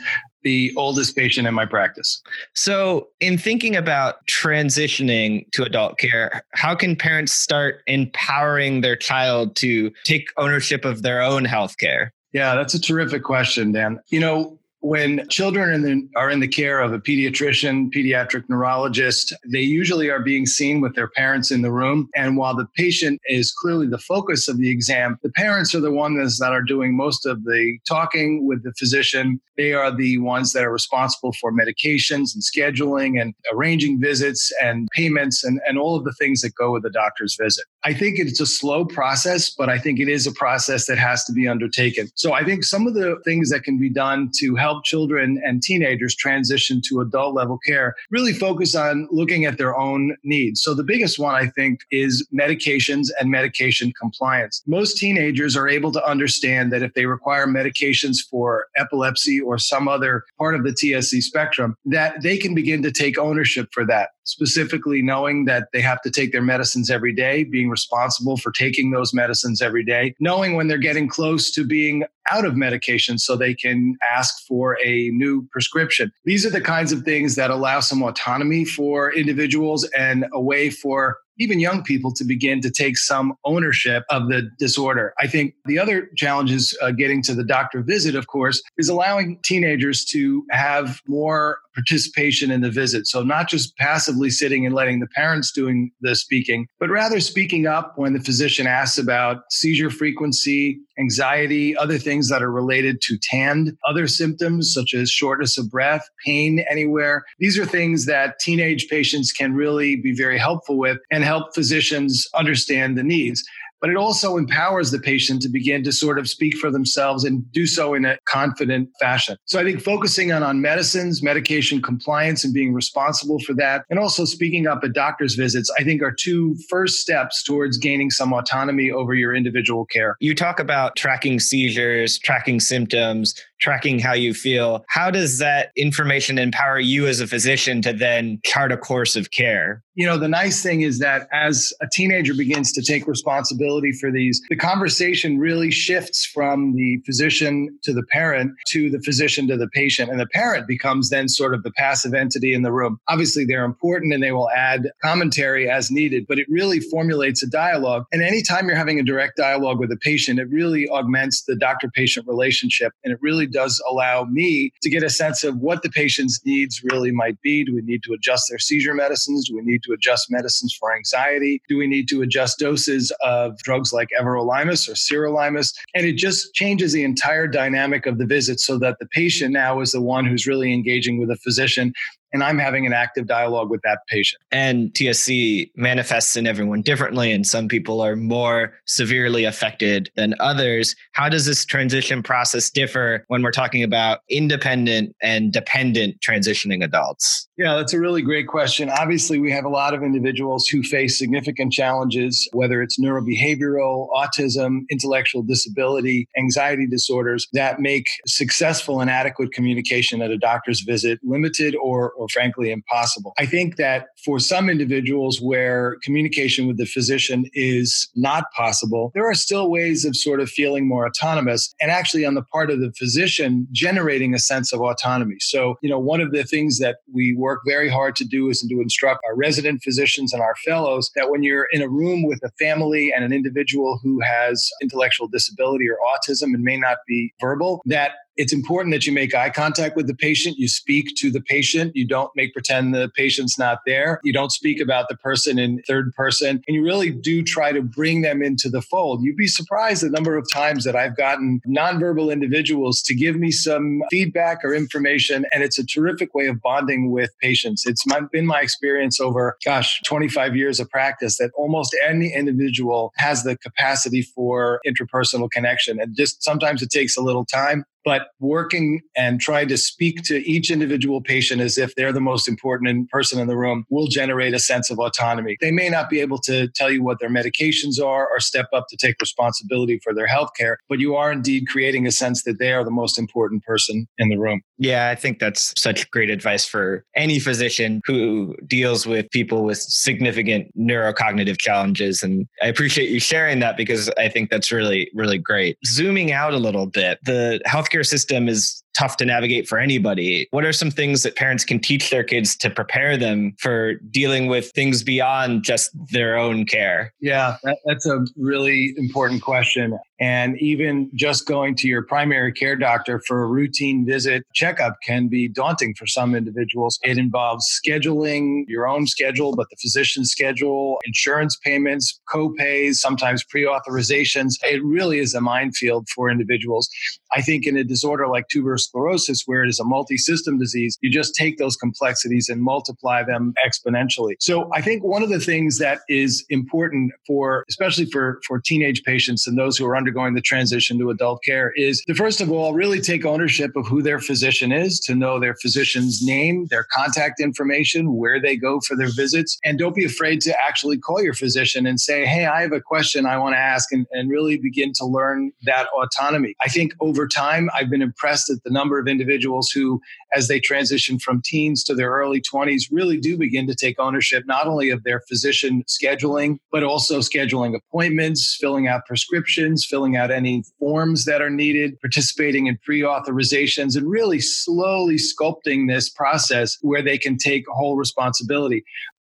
the 0.42 0.72
oldest 0.76 1.16
patient 1.16 1.46
in 1.46 1.54
my 1.54 1.66
practice. 1.66 2.22
So, 2.54 3.08
in 3.20 3.38
thinking 3.38 3.76
about 3.76 4.26
transitioning 4.26 5.50
to 5.52 5.64
adult 5.64 5.98
care, 5.98 6.42
how 6.52 6.74
can 6.74 6.96
parents 6.96 7.32
start 7.32 7.82
empowering 7.86 8.80
their 8.80 8.96
child 8.96 9.56
to 9.56 9.90
take 10.04 10.28
ownership 10.36 10.84
of 10.84 11.02
their 11.02 11.22
own 11.22 11.44
health 11.44 11.78
care? 11.78 12.12
Yeah, 12.32 12.54
that's 12.54 12.74
a 12.74 12.80
terrific 12.80 13.22
question, 13.22 13.72
Dan. 13.72 14.00
You 14.08 14.20
know, 14.20 14.57
when 14.80 15.26
children 15.28 15.74
in 15.74 15.82
the, 15.82 16.08
are 16.16 16.30
in 16.30 16.40
the 16.40 16.48
care 16.48 16.80
of 16.80 16.92
a 16.92 17.00
pediatrician, 17.00 17.92
pediatric 17.92 18.44
neurologist, 18.48 19.34
they 19.50 19.60
usually 19.60 20.08
are 20.08 20.20
being 20.20 20.46
seen 20.46 20.80
with 20.80 20.94
their 20.94 21.08
parents 21.08 21.50
in 21.50 21.62
the 21.62 21.72
room. 21.72 22.08
And 22.14 22.36
while 22.36 22.54
the 22.54 22.66
patient 22.76 23.20
is 23.26 23.52
clearly 23.52 23.86
the 23.86 23.98
focus 23.98 24.48
of 24.48 24.58
the 24.58 24.70
exam, 24.70 25.18
the 25.22 25.32
parents 25.32 25.74
are 25.74 25.80
the 25.80 25.90
ones 25.90 26.38
that 26.38 26.52
are 26.52 26.62
doing 26.62 26.96
most 26.96 27.26
of 27.26 27.44
the 27.44 27.78
talking 27.88 28.46
with 28.46 28.62
the 28.62 28.72
physician. 28.78 29.40
They 29.56 29.72
are 29.72 29.94
the 29.94 30.18
ones 30.18 30.52
that 30.52 30.64
are 30.64 30.72
responsible 30.72 31.32
for 31.40 31.52
medications 31.52 32.32
and 32.34 32.42
scheduling 32.42 33.20
and 33.20 33.34
arranging 33.52 34.00
visits 34.00 34.52
and 34.62 34.88
payments 34.92 35.42
and, 35.42 35.60
and 35.66 35.78
all 35.78 35.96
of 35.96 36.04
the 36.04 36.14
things 36.14 36.42
that 36.42 36.54
go 36.54 36.72
with 36.72 36.84
the 36.84 36.90
doctor's 36.90 37.36
visit. 37.40 37.64
I 37.84 37.94
think 37.94 38.18
it's 38.18 38.40
a 38.40 38.46
slow 38.46 38.84
process, 38.84 39.50
but 39.50 39.68
I 39.68 39.78
think 39.78 40.00
it 40.00 40.08
is 40.08 40.26
a 40.26 40.32
process 40.32 40.86
that 40.86 40.98
has 40.98 41.24
to 41.24 41.32
be 41.32 41.46
undertaken. 41.46 42.08
So 42.16 42.32
I 42.32 42.44
think 42.44 42.64
some 42.64 42.86
of 42.86 42.94
the 42.94 43.20
things 43.24 43.50
that 43.50 43.62
can 43.62 43.78
be 43.78 43.88
done 43.88 44.30
to 44.38 44.56
help 44.56 44.84
children 44.84 45.40
and 45.44 45.62
teenagers 45.62 46.16
transition 46.16 46.82
to 46.88 47.00
adult 47.00 47.34
level 47.34 47.58
care 47.58 47.94
really 48.10 48.32
focus 48.32 48.74
on 48.74 49.06
looking 49.12 49.44
at 49.44 49.58
their 49.58 49.78
own 49.78 50.16
needs. 50.24 50.62
So 50.62 50.74
the 50.74 50.82
biggest 50.82 51.18
one, 51.18 51.34
I 51.34 51.46
think, 51.46 51.80
is 51.90 52.26
medications 52.36 53.08
and 53.20 53.30
medication 53.30 53.92
compliance. 53.98 54.62
Most 54.66 54.98
teenagers 54.98 55.56
are 55.56 55.68
able 55.68 55.92
to 55.92 56.04
understand 56.04 56.72
that 56.72 56.82
if 56.82 56.94
they 56.94 57.06
require 57.06 57.46
medications 57.46 58.18
for 58.28 58.66
epilepsy 58.76 59.40
or 59.40 59.58
some 59.58 59.86
other 59.86 60.24
part 60.36 60.56
of 60.56 60.64
the 60.64 60.70
TSC 60.70 61.22
spectrum, 61.22 61.76
that 61.84 62.22
they 62.22 62.36
can 62.36 62.54
begin 62.54 62.82
to 62.82 62.90
take 62.90 63.18
ownership 63.18 63.68
for 63.72 63.86
that 63.86 64.10
specifically 64.28 65.02
knowing 65.02 65.46
that 65.46 65.68
they 65.72 65.80
have 65.80 66.00
to 66.02 66.10
take 66.10 66.32
their 66.32 66.42
medicines 66.42 66.90
every 66.90 67.14
day, 67.14 67.44
being 67.44 67.70
responsible 67.70 68.36
for 68.36 68.52
taking 68.52 68.90
those 68.90 69.14
medicines 69.14 69.62
every 69.62 69.84
day, 69.84 70.14
knowing 70.20 70.54
when 70.54 70.68
they're 70.68 70.78
getting 70.78 71.08
close 71.08 71.50
to 71.50 71.64
being 71.64 72.04
out 72.30 72.44
of 72.44 72.56
medication 72.56 73.18
so 73.18 73.36
they 73.36 73.54
can 73.54 73.96
ask 74.08 74.46
for 74.46 74.78
a 74.84 75.08
new 75.10 75.46
prescription. 75.50 76.12
These 76.24 76.44
are 76.44 76.50
the 76.50 76.60
kinds 76.60 76.92
of 76.92 77.02
things 77.02 77.36
that 77.36 77.50
allow 77.50 77.80
some 77.80 78.02
autonomy 78.02 78.64
for 78.64 79.12
individuals 79.12 79.84
and 79.96 80.26
a 80.32 80.40
way 80.40 80.68
for 80.68 81.18
even 81.38 81.60
young 81.60 81.82
people 81.82 82.12
to 82.12 82.24
begin 82.24 82.60
to 82.60 82.70
take 82.70 82.96
some 82.96 83.34
ownership 83.44 84.04
of 84.10 84.28
the 84.28 84.50
disorder. 84.58 85.14
I 85.20 85.26
think 85.26 85.54
the 85.66 85.78
other 85.78 86.10
challenge 86.16 86.50
is 86.50 86.76
uh, 86.82 86.90
getting 86.90 87.22
to 87.22 87.34
the 87.34 87.44
doctor 87.44 87.80
visit, 87.80 88.14
of 88.14 88.26
course, 88.26 88.60
is 88.76 88.88
allowing 88.88 89.38
teenagers 89.42 90.04
to 90.06 90.44
have 90.50 91.00
more 91.06 91.60
participation 91.78 92.50
in 92.50 92.60
the 92.60 92.70
visit. 92.70 93.06
So 93.06 93.22
not 93.22 93.48
just 93.48 93.76
passively 93.76 94.30
sitting 94.30 94.66
and 94.66 94.74
letting 94.74 94.98
the 94.98 95.06
parents 95.06 95.52
doing 95.52 95.92
the 96.00 96.16
speaking, 96.16 96.66
but 96.80 96.90
rather 96.90 97.20
speaking 97.20 97.68
up 97.68 97.92
when 97.96 98.14
the 98.14 98.20
physician 98.20 98.66
asks 98.66 98.98
about 98.98 99.44
seizure 99.52 99.88
frequency, 99.88 100.80
anxiety, 100.98 101.76
other 101.76 101.96
things 101.96 102.28
that 102.30 102.42
are 102.42 102.50
related 102.50 103.00
to 103.02 103.16
TAND, 103.16 103.76
other 103.86 104.08
symptoms 104.08 104.74
such 104.74 104.92
as 104.92 105.08
shortness 105.08 105.56
of 105.56 105.70
breath, 105.70 106.04
pain 106.26 106.64
anywhere. 106.68 107.22
These 107.38 107.56
are 107.56 107.64
things 107.64 108.06
that 108.06 108.40
teenage 108.40 108.88
patients 108.88 109.30
can 109.30 109.54
really 109.54 109.94
be 109.94 110.12
very 110.12 110.36
helpful 110.36 110.78
with 110.78 110.98
and 111.12 111.22
help 111.22 111.54
physicians 111.54 112.26
understand 112.34 112.98
the 112.98 113.04
needs 113.04 113.44
but 113.80 113.90
it 113.90 113.96
also 113.96 114.36
empowers 114.36 114.90
the 114.90 114.98
patient 114.98 115.42
to 115.42 115.48
begin 115.48 115.82
to 115.84 115.92
sort 115.92 116.18
of 116.18 116.28
speak 116.28 116.56
for 116.56 116.70
themselves 116.70 117.24
and 117.24 117.50
do 117.52 117.66
so 117.66 117.94
in 117.94 118.04
a 118.04 118.18
confident 118.26 118.88
fashion. 119.00 119.36
So 119.44 119.58
I 119.58 119.64
think 119.64 119.80
focusing 119.80 120.32
on, 120.32 120.42
on 120.42 120.60
medicines, 120.60 121.22
medication 121.22 121.80
compliance, 121.80 122.44
and 122.44 122.52
being 122.52 122.72
responsible 122.72 123.38
for 123.40 123.54
that, 123.54 123.84
and 123.90 123.98
also 123.98 124.24
speaking 124.24 124.66
up 124.66 124.82
at 124.84 124.92
doctor's 124.92 125.34
visits, 125.34 125.70
I 125.78 125.84
think 125.84 126.02
are 126.02 126.12
two 126.12 126.56
first 126.68 127.00
steps 127.00 127.42
towards 127.42 127.78
gaining 127.78 128.10
some 128.10 128.32
autonomy 128.32 128.90
over 128.90 129.14
your 129.14 129.34
individual 129.34 129.86
care. 129.86 130.16
You 130.20 130.34
talk 130.34 130.60
about 130.60 130.96
tracking 130.96 131.40
seizures, 131.40 132.18
tracking 132.18 132.60
symptoms, 132.60 133.34
tracking 133.60 133.98
how 133.98 134.12
you 134.12 134.34
feel. 134.34 134.84
How 134.88 135.10
does 135.10 135.38
that 135.38 135.70
information 135.76 136.38
empower 136.38 136.78
you 136.78 137.06
as 137.06 137.20
a 137.20 137.26
physician 137.26 137.82
to 137.82 137.92
then 137.92 138.40
chart 138.44 138.72
a 138.72 138.76
course 138.76 139.16
of 139.16 139.30
care? 139.30 139.82
You 139.94 140.06
know, 140.06 140.16
the 140.16 140.28
nice 140.28 140.62
thing 140.62 140.82
is 140.82 141.00
that 141.00 141.26
as 141.32 141.72
a 141.80 141.88
teenager 141.90 142.32
begins 142.32 142.70
to 142.72 142.82
take 142.82 143.08
responsibility 143.08 143.90
for 143.90 144.12
these, 144.12 144.40
the 144.48 144.54
conversation 144.54 145.38
really 145.38 145.72
shifts 145.72 146.24
from 146.24 146.76
the 146.76 146.98
physician 147.04 147.76
to 147.82 147.92
the 147.92 148.04
parent 148.04 148.52
to 148.68 148.90
the 148.90 149.00
physician 149.00 149.48
to 149.48 149.56
the 149.56 149.66
patient. 149.68 150.08
And 150.08 150.20
the 150.20 150.28
parent 150.28 150.68
becomes 150.68 151.10
then 151.10 151.28
sort 151.28 151.52
of 151.52 151.64
the 151.64 151.72
passive 151.72 152.14
entity 152.14 152.52
in 152.52 152.62
the 152.62 152.70
room. 152.70 153.00
Obviously, 153.08 153.44
they're 153.44 153.64
important 153.64 154.14
and 154.14 154.22
they 154.22 154.30
will 154.30 154.50
add 154.50 154.88
commentary 155.02 155.68
as 155.68 155.90
needed, 155.90 156.26
but 156.28 156.38
it 156.38 156.46
really 156.48 156.78
formulates 156.78 157.42
a 157.42 157.48
dialogue. 157.48 158.04
And 158.12 158.22
anytime 158.22 158.68
you're 158.68 158.76
having 158.76 159.00
a 159.00 159.04
direct 159.04 159.36
dialogue 159.36 159.80
with 159.80 159.90
a 159.90 159.96
patient, 159.96 160.38
it 160.38 160.48
really 160.48 160.88
augments 160.88 161.42
the 161.42 161.56
doctor 161.56 161.90
patient 161.92 162.28
relationship 162.28 162.92
and 163.02 163.12
it 163.12 163.18
really 163.20 163.47
does 163.52 163.82
allow 163.88 164.24
me 164.24 164.72
to 164.82 164.90
get 164.90 165.02
a 165.02 165.10
sense 165.10 165.44
of 165.44 165.56
what 165.58 165.82
the 165.82 165.90
patient's 165.90 166.40
needs 166.44 166.82
really 166.84 167.10
might 167.10 167.40
be. 167.42 167.64
Do 167.64 167.74
we 167.74 167.82
need 167.82 168.02
to 168.04 168.12
adjust 168.12 168.46
their 168.48 168.58
seizure 168.58 168.94
medicines? 168.94 169.48
Do 169.48 169.56
we 169.56 169.62
need 169.62 169.82
to 169.84 169.92
adjust 169.92 170.30
medicines 170.30 170.76
for 170.78 170.94
anxiety? 170.94 171.62
Do 171.68 171.76
we 171.76 171.86
need 171.86 172.08
to 172.08 172.22
adjust 172.22 172.58
doses 172.58 173.12
of 173.22 173.58
drugs 173.58 173.92
like 173.92 174.08
everolimus 174.18 174.88
or 174.88 174.92
sirolimus? 174.92 175.74
And 175.94 176.06
it 176.06 176.16
just 176.16 176.54
changes 176.54 176.92
the 176.92 177.04
entire 177.04 177.46
dynamic 177.46 178.06
of 178.06 178.18
the 178.18 178.26
visit 178.26 178.60
so 178.60 178.78
that 178.78 178.98
the 179.00 179.06
patient 179.06 179.52
now 179.52 179.80
is 179.80 179.92
the 179.92 180.02
one 180.02 180.26
who's 180.26 180.46
really 180.46 180.72
engaging 180.72 181.18
with 181.18 181.30
a 181.30 181.36
physician 181.36 181.92
and 182.32 182.42
I'm 182.42 182.58
having 182.58 182.86
an 182.86 182.92
active 182.92 183.26
dialogue 183.26 183.70
with 183.70 183.80
that 183.82 184.00
patient. 184.08 184.42
And 184.50 184.92
TSC 184.92 185.70
manifests 185.76 186.36
in 186.36 186.46
everyone 186.46 186.82
differently, 186.82 187.32
and 187.32 187.46
some 187.46 187.68
people 187.68 188.00
are 188.00 188.16
more 188.16 188.72
severely 188.86 189.44
affected 189.44 190.10
than 190.16 190.34
others. 190.40 190.94
How 191.12 191.28
does 191.28 191.46
this 191.46 191.64
transition 191.64 192.22
process 192.22 192.70
differ 192.70 193.24
when 193.28 193.42
we're 193.42 193.50
talking 193.50 193.82
about 193.82 194.20
independent 194.28 195.14
and 195.22 195.52
dependent 195.52 196.20
transitioning 196.20 196.84
adults? 196.84 197.48
Yeah, 197.56 197.74
that's 197.74 197.92
a 197.92 197.98
really 197.98 198.22
great 198.22 198.46
question. 198.46 198.88
Obviously, 198.88 199.40
we 199.40 199.50
have 199.50 199.64
a 199.64 199.68
lot 199.68 199.94
of 199.94 200.02
individuals 200.02 200.68
who 200.68 200.82
face 200.82 201.18
significant 201.18 201.72
challenges, 201.72 202.48
whether 202.52 202.82
it's 202.82 203.00
neurobehavioral, 203.00 204.08
autism, 204.14 204.82
intellectual 204.90 205.42
disability, 205.42 206.28
anxiety 206.38 206.86
disorders, 206.86 207.48
that 207.54 207.80
make 207.80 208.06
successful 208.26 209.00
and 209.00 209.10
adequate 209.10 209.52
communication 209.52 210.22
at 210.22 210.30
a 210.30 210.38
doctor's 210.38 210.82
visit 210.82 211.18
limited 211.24 211.74
or, 211.82 212.12
or 212.18 212.28
frankly 212.28 212.70
impossible. 212.70 213.32
I 213.38 213.46
think 213.46 213.76
that 213.76 214.06
for 214.24 214.38
some 214.38 214.68
individuals 214.68 215.40
where 215.40 215.96
communication 216.02 216.66
with 216.66 216.76
the 216.76 216.86
physician 216.86 217.44
is 217.54 218.08
not 218.14 218.44
possible, 218.56 219.12
there 219.14 219.28
are 219.28 219.34
still 219.34 219.70
ways 219.70 220.04
of 220.04 220.16
sort 220.16 220.40
of 220.40 220.50
feeling 220.50 220.86
more 220.86 221.06
autonomous 221.06 221.74
and 221.80 221.90
actually 221.90 222.24
on 222.24 222.34
the 222.34 222.42
part 222.42 222.70
of 222.70 222.80
the 222.80 222.92
physician 222.92 223.66
generating 223.72 224.34
a 224.34 224.38
sense 224.38 224.72
of 224.72 224.80
autonomy. 224.80 225.36
So, 225.38 225.76
you 225.82 225.88
know, 225.88 225.98
one 225.98 226.20
of 226.20 226.32
the 226.32 226.44
things 226.44 226.78
that 226.78 226.96
we 227.12 227.34
work 227.34 227.60
very 227.66 227.88
hard 227.88 228.16
to 228.16 228.24
do 228.24 228.48
is 228.50 228.60
to 228.60 228.80
instruct 228.80 229.20
our 229.26 229.36
resident 229.36 229.82
physicians 229.82 230.32
and 230.32 230.42
our 230.42 230.56
fellows 230.56 231.10
that 231.14 231.30
when 231.30 231.42
you're 231.42 231.68
in 231.72 231.82
a 231.82 231.88
room 231.88 232.26
with 232.26 232.40
a 232.42 232.50
family 232.58 233.12
and 233.14 233.24
an 233.24 233.32
individual 233.32 234.00
who 234.02 234.20
has 234.20 234.70
intellectual 234.82 235.28
disability 235.28 235.88
or 235.88 235.96
autism 236.12 236.54
and 236.54 236.62
may 236.62 236.76
not 236.76 236.98
be 237.06 237.32
verbal, 237.40 237.80
that 237.86 238.12
it's 238.38 238.52
important 238.52 238.94
that 238.94 239.04
you 239.04 239.12
make 239.12 239.34
eye 239.34 239.50
contact 239.50 239.96
with 239.96 240.06
the 240.06 240.14
patient. 240.14 240.58
You 240.58 240.68
speak 240.68 241.16
to 241.16 241.30
the 241.30 241.40
patient. 241.40 241.96
You 241.96 242.06
don't 242.06 242.30
make 242.36 242.52
pretend 242.52 242.94
the 242.94 243.10
patient's 243.14 243.58
not 243.58 243.80
there. 243.84 244.20
You 244.22 244.32
don't 244.32 244.52
speak 244.52 244.80
about 244.80 245.08
the 245.08 245.16
person 245.16 245.58
in 245.58 245.82
third 245.88 246.14
person. 246.14 246.62
And 246.66 246.74
you 246.74 246.84
really 246.84 247.10
do 247.10 247.42
try 247.42 247.72
to 247.72 247.82
bring 247.82 248.22
them 248.22 248.40
into 248.40 248.70
the 248.70 248.80
fold. 248.80 249.24
You'd 249.24 249.36
be 249.36 249.48
surprised 249.48 250.04
the 250.04 250.10
number 250.10 250.36
of 250.36 250.46
times 250.52 250.84
that 250.84 250.94
I've 250.94 251.16
gotten 251.16 251.60
nonverbal 251.66 252.32
individuals 252.32 253.02
to 253.02 253.14
give 253.14 253.34
me 253.34 253.50
some 253.50 254.02
feedback 254.08 254.64
or 254.64 254.72
information. 254.72 255.44
And 255.52 255.64
it's 255.64 255.78
a 255.78 255.84
terrific 255.84 256.32
way 256.32 256.46
of 256.46 256.62
bonding 256.62 257.10
with 257.10 257.30
patients. 257.42 257.86
It's 257.86 258.06
my, 258.06 258.20
been 258.30 258.46
my 258.46 258.60
experience 258.60 259.18
over, 259.18 259.56
gosh, 259.64 260.00
25 260.02 260.54
years 260.54 260.78
of 260.78 260.88
practice 260.90 261.38
that 261.38 261.50
almost 261.56 261.96
any 262.06 262.32
individual 262.32 263.12
has 263.16 263.42
the 263.42 263.56
capacity 263.56 264.22
for 264.22 264.80
interpersonal 264.86 265.50
connection. 265.50 266.00
And 266.00 266.14
just 266.16 266.40
sometimes 266.44 266.82
it 266.82 266.90
takes 266.90 267.16
a 267.16 267.20
little 267.20 267.44
time 267.44 267.84
but 268.08 268.28
working 268.40 269.02
and 269.18 269.38
trying 269.38 269.68
to 269.68 269.76
speak 269.76 270.22
to 270.22 270.36
each 270.48 270.70
individual 270.70 271.20
patient 271.20 271.60
as 271.60 271.76
if 271.76 271.94
they're 271.94 272.10
the 272.10 272.22
most 272.22 272.48
important 272.48 273.06
person 273.10 273.38
in 273.38 273.48
the 273.48 273.54
room 273.54 273.84
will 273.90 274.06
generate 274.06 274.54
a 274.54 274.58
sense 274.58 274.88
of 274.88 274.98
autonomy. 274.98 275.58
They 275.60 275.72
may 275.72 275.90
not 275.90 276.08
be 276.08 276.18
able 276.20 276.38
to 276.38 276.68
tell 276.68 276.90
you 276.90 277.02
what 277.02 277.18
their 277.20 277.28
medications 277.28 278.02
are 278.02 278.26
or 278.26 278.40
step 278.40 278.64
up 278.72 278.86
to 278.88 278.96
take 278.96 279.16
responsibility 279.20 280.00
for 280.02 280.14
their 280.14 280.26
health 280.26 280.52
care, 280.56 280.78
but 280.88 281.00
you 281.00 281.16
are 281.16 281.30
indeed 281.30 281.64
creating 281.68 282.06
a 282.06 282.10
sense 282.10 282.44
that 282.44 282.58
they 282.58 282.72
are 282.72 282.82
the 282.82 282.90
most 282.90 283.18
important 283.18 283.62
person 283.62 284.06
in 284.16 284.30
the 284.30 284.38
room. 284.38 284.62
Yeah, 284.78 285.10
I 285.10 285.14
think 285.14 285.38
that's 285.38 285.74
such 285.76 286.10
great 286.10 286.30
advice 286.30 286.64
for 286.64 287.04
any 287.14 287.38
physician 287.38 288.00
who 288.06 288.56
deals 288.66 289.06
with 289.06 289.28
people 289.32 289.64
with 289.64 289.76
significant 289.76 290.68
neurocognitive 290.78 291.58
challenges. 291.58 292.22
And 292.22 292.46
I 292.62 292.68
appreciate 292.68 293.10
you 293.10 293.20
sharing 293.20 293.58
that 293.58 293.76
because 293.76 294.08
I 294.16 294.30
think 294.30 294.48
that's 294.48 294.72
really, 294.72 295.10
really 295.12 295.36
great. 295.36 295.76
Zooming 295.84 296.32
out 296.32 296.54
a 296.54 296.58
little 296.58 296.86
bit, 296.86 297.18
the 297.24 297.60
healthcare 297.66 297.97
system 298.04 298.48
is 298.48 298.82
tough 298.98 299.16
to 299.18 299.24
navigate 299.24 299.68
for 299.68 299.78
anybody. 299.78 300.48
What 300.50 300.64
are 300.64 300.72
some 300.72 300.90
things 300.90 301.22
that 301.22 301.36
parents 301.36 301.64
can 301.64 301.78
teach 301.78 302.10
their 302.10 302.24
kids 302.24 302.56
to 302.56 302.68
prepare 302.68 303.16
them 303.16 303.54
for 303.58 303.94
dealing 304.10 304.48
with 304.48 304.72
things 304.72 305.04
beyond 305.04 305.62
just 305.62 305.90
their 306.10 306.36
own 306.36 306.66
care? 306.66 307.14
Yeah, 307.20 307.56
that, 307.62 307.78
that's 307.84 308.06
a 308.06 308.24
really 308.36 308.94
important 308.96 309.42
question. 309.42 309.96
And 310.20 310.60
even 310.60 311.10
just 311.14 311.46
going 311.46 311.76
to 311.76 311.86
your 311.86 312.02
primary 312.02 312.52
care 312.52 312.74
doctor 312.74 313.22
for 313.24 313.44
a 313.44 313.46
routine 313.46 314.04
visit 314.04 314.44
checkup 314.52 314.96
can 315.04 315.28
be 315.28 315.46
daunting 315.46 315.94
for 315.94 316.08
some 316.08 316.34
individuals. 316.34 316.98
It 317.04 317.18
involves 317.18 317.80
scheduling 317.80 318.64
your 318.66 318.88
own 318.88 319.06
schedule, 319.06 319.54
but 319.54 319.68
the 319.70 319.76
physician's 319.76 320.32
schedule, 320.32 320.98
insurance 321.04 321.56
payments, 321.56 322.18
co-pays, 322.28 323.00
sometimes 323.00 323.44
pre-authorizations. 323.44 324.54
It 324.64 324.82
really 324.82 325.20
is 325.20 325.34
a 325.34 325.40
minefield 325.40 326.08
for 326.08 326.28
individuals. 326.30 326.88
I 327.32 327.40
think 327.40 327.64
in 327.64 327.76
a 327.76 327.84
disorder 327.84 328.26
like 328.26 328.48
tuberous 328.48 328.87
sclerosis, 328.88 329.44
where 329.46 329.62
it 329.62 329.68
is 329.68 329.78
a 329.78 329.84
multi-system 329.84 330.58
disease, 330.58 330.98
you 331.00 331.10
just 331.10 331.34
take 331.34 331.58
those 331.58 331.76
complexities 331.76 332.48
and 332.48 332.62
multiply 332.62 333.22
them 333.22 333.54
exponentially. 333.64 334.34
So 334.40 334.68
I 334.72 334.80
think 334.80 335.04
one 335.04 335.22
of 335.22 335.28
the 335.28 335.40
things 335.40 335.78
that 335.78 336.00
is 336.08 336.44
important 336.50 337.12
for, 337.26 337.64
especially 337.68 338.06
for, 338.06 338.40
for 338.46 338.60
teenage 338.60 339.02
patients 339.02 339.46
and 339.46 339.58
those 339.58 339.76
who 339.76 339.86
are 339.86 339.96
undergoing 339.96 340.34
the 340.34 340.40
transition 340.40 340.98
to 340.98 341.10
adult 341.10 341.42
care 341.44 341.72
is 341.76 342.02
to 342.06 342.14
first 342.14 342.40
of 342.40 342.50
all 342.50 342.74
really 342.74 343.00
take 343.00 343.24
ownership 343.24 343.76
of 343.76 343.86
who 343.86 344.02
their 344.02 344.18
physician 344.18 344.72
is, 344.72 345.00
to 345.00 345.14
know 345.14 345.38
their 345.38 345.54
physician's 345.54 346.24
name, 346.24 346.66
their 346.70 346.86
contact 346.92 347.40
information, 347.40 348.16
where 348.16 348.40
they 348.40 348.56
go 348.56 348.80
for 348.80 348.96
their 348.96 349.10
visits. 349.14 349.58
And 349.64 349.78
don't 349.78 349.94
be 349.94 350.04
afraid 350.04 350.40
to 350.42 350.54
actually 350.66 350.98
call 350.98 351.22
your 351.22 351.34
physician 351.34 351.86
and 351.86 352.00
say, 352.00 352.24
Hey, 352.24 352.46
I 352.46 352.62
have 352.62 352.72
a 352.72 352.80
question 352.80 353.26
I 353.26 353.38
want 353.38 353.54
to 353.54 353.58
ask 353.58 353.92
and, 353.92 354.06
and 354.12 354.30
really 354.30 354.58
begin 354.58 354.92
to 354.94 355.04
learn 355.04 355.52
that 355.62 355.86
autonomy. 355.96 356.54
I 356.62 356.68
think 356.68 356.92
over 357.00 357.26
time, 357.28 357.68
I've 357.74 357.90
been 357.90 358.02
impressed 358.02 358.50
at 358.50 358.62
the 358.64 358.70
number 358.78 358.98
of 358.98 359.08
individuals 359.08 359.70
who, 359.70 360.00
as 360.32 360.46
they 360.46 360.60
transition 360.60 361.18
from 361.18 361.42
teens 361.44 361.82
to 361.84 361.94
their 361.94 362.10
early 362.10 362.40
20s, 362.40 362.82
really 362.90 363.18
do 363.18 363.36
begin 363.36 363.66
to 363.66 363.74
take 363.74 363.98
ownership 363.98 364.44
not 364.46 364.66
only 364.66 364.90
of 364.90 365.02
their 365.02 365.20
physician 365.28 365.82
scheduling, 365.88 366.58
but 366.70 366.84
also 366.84 367.18
scheduling 367.18 367.74
appointments, 367.74 368.56
filling 368.60 368.86
out 368.86 369.06
prescriptions, 369.06 369.84
filling 369.84 370.16
out 370.16 370.30
any 370.30 370.62
forms 370.78 371.24
that 371.24 371.42
are 371.42 371.50
needed, 371.50 371.98
participating 372.00 372.66
in 372.66 372.78
pre 372.84 373.00
authorizations, 373.00 373.96
and 373.96 374.08
really 374.08 374.40
slowly 374.40 375.16
sculpting 375.16 375.88
this 375.88 376.08
process 376.08 376.76
where 376.82 377.02
they 377.02 377.18
can 377.18 377.36
take 377.36 377.64
whole 377.68 377.96
responsibility 377.96 378.84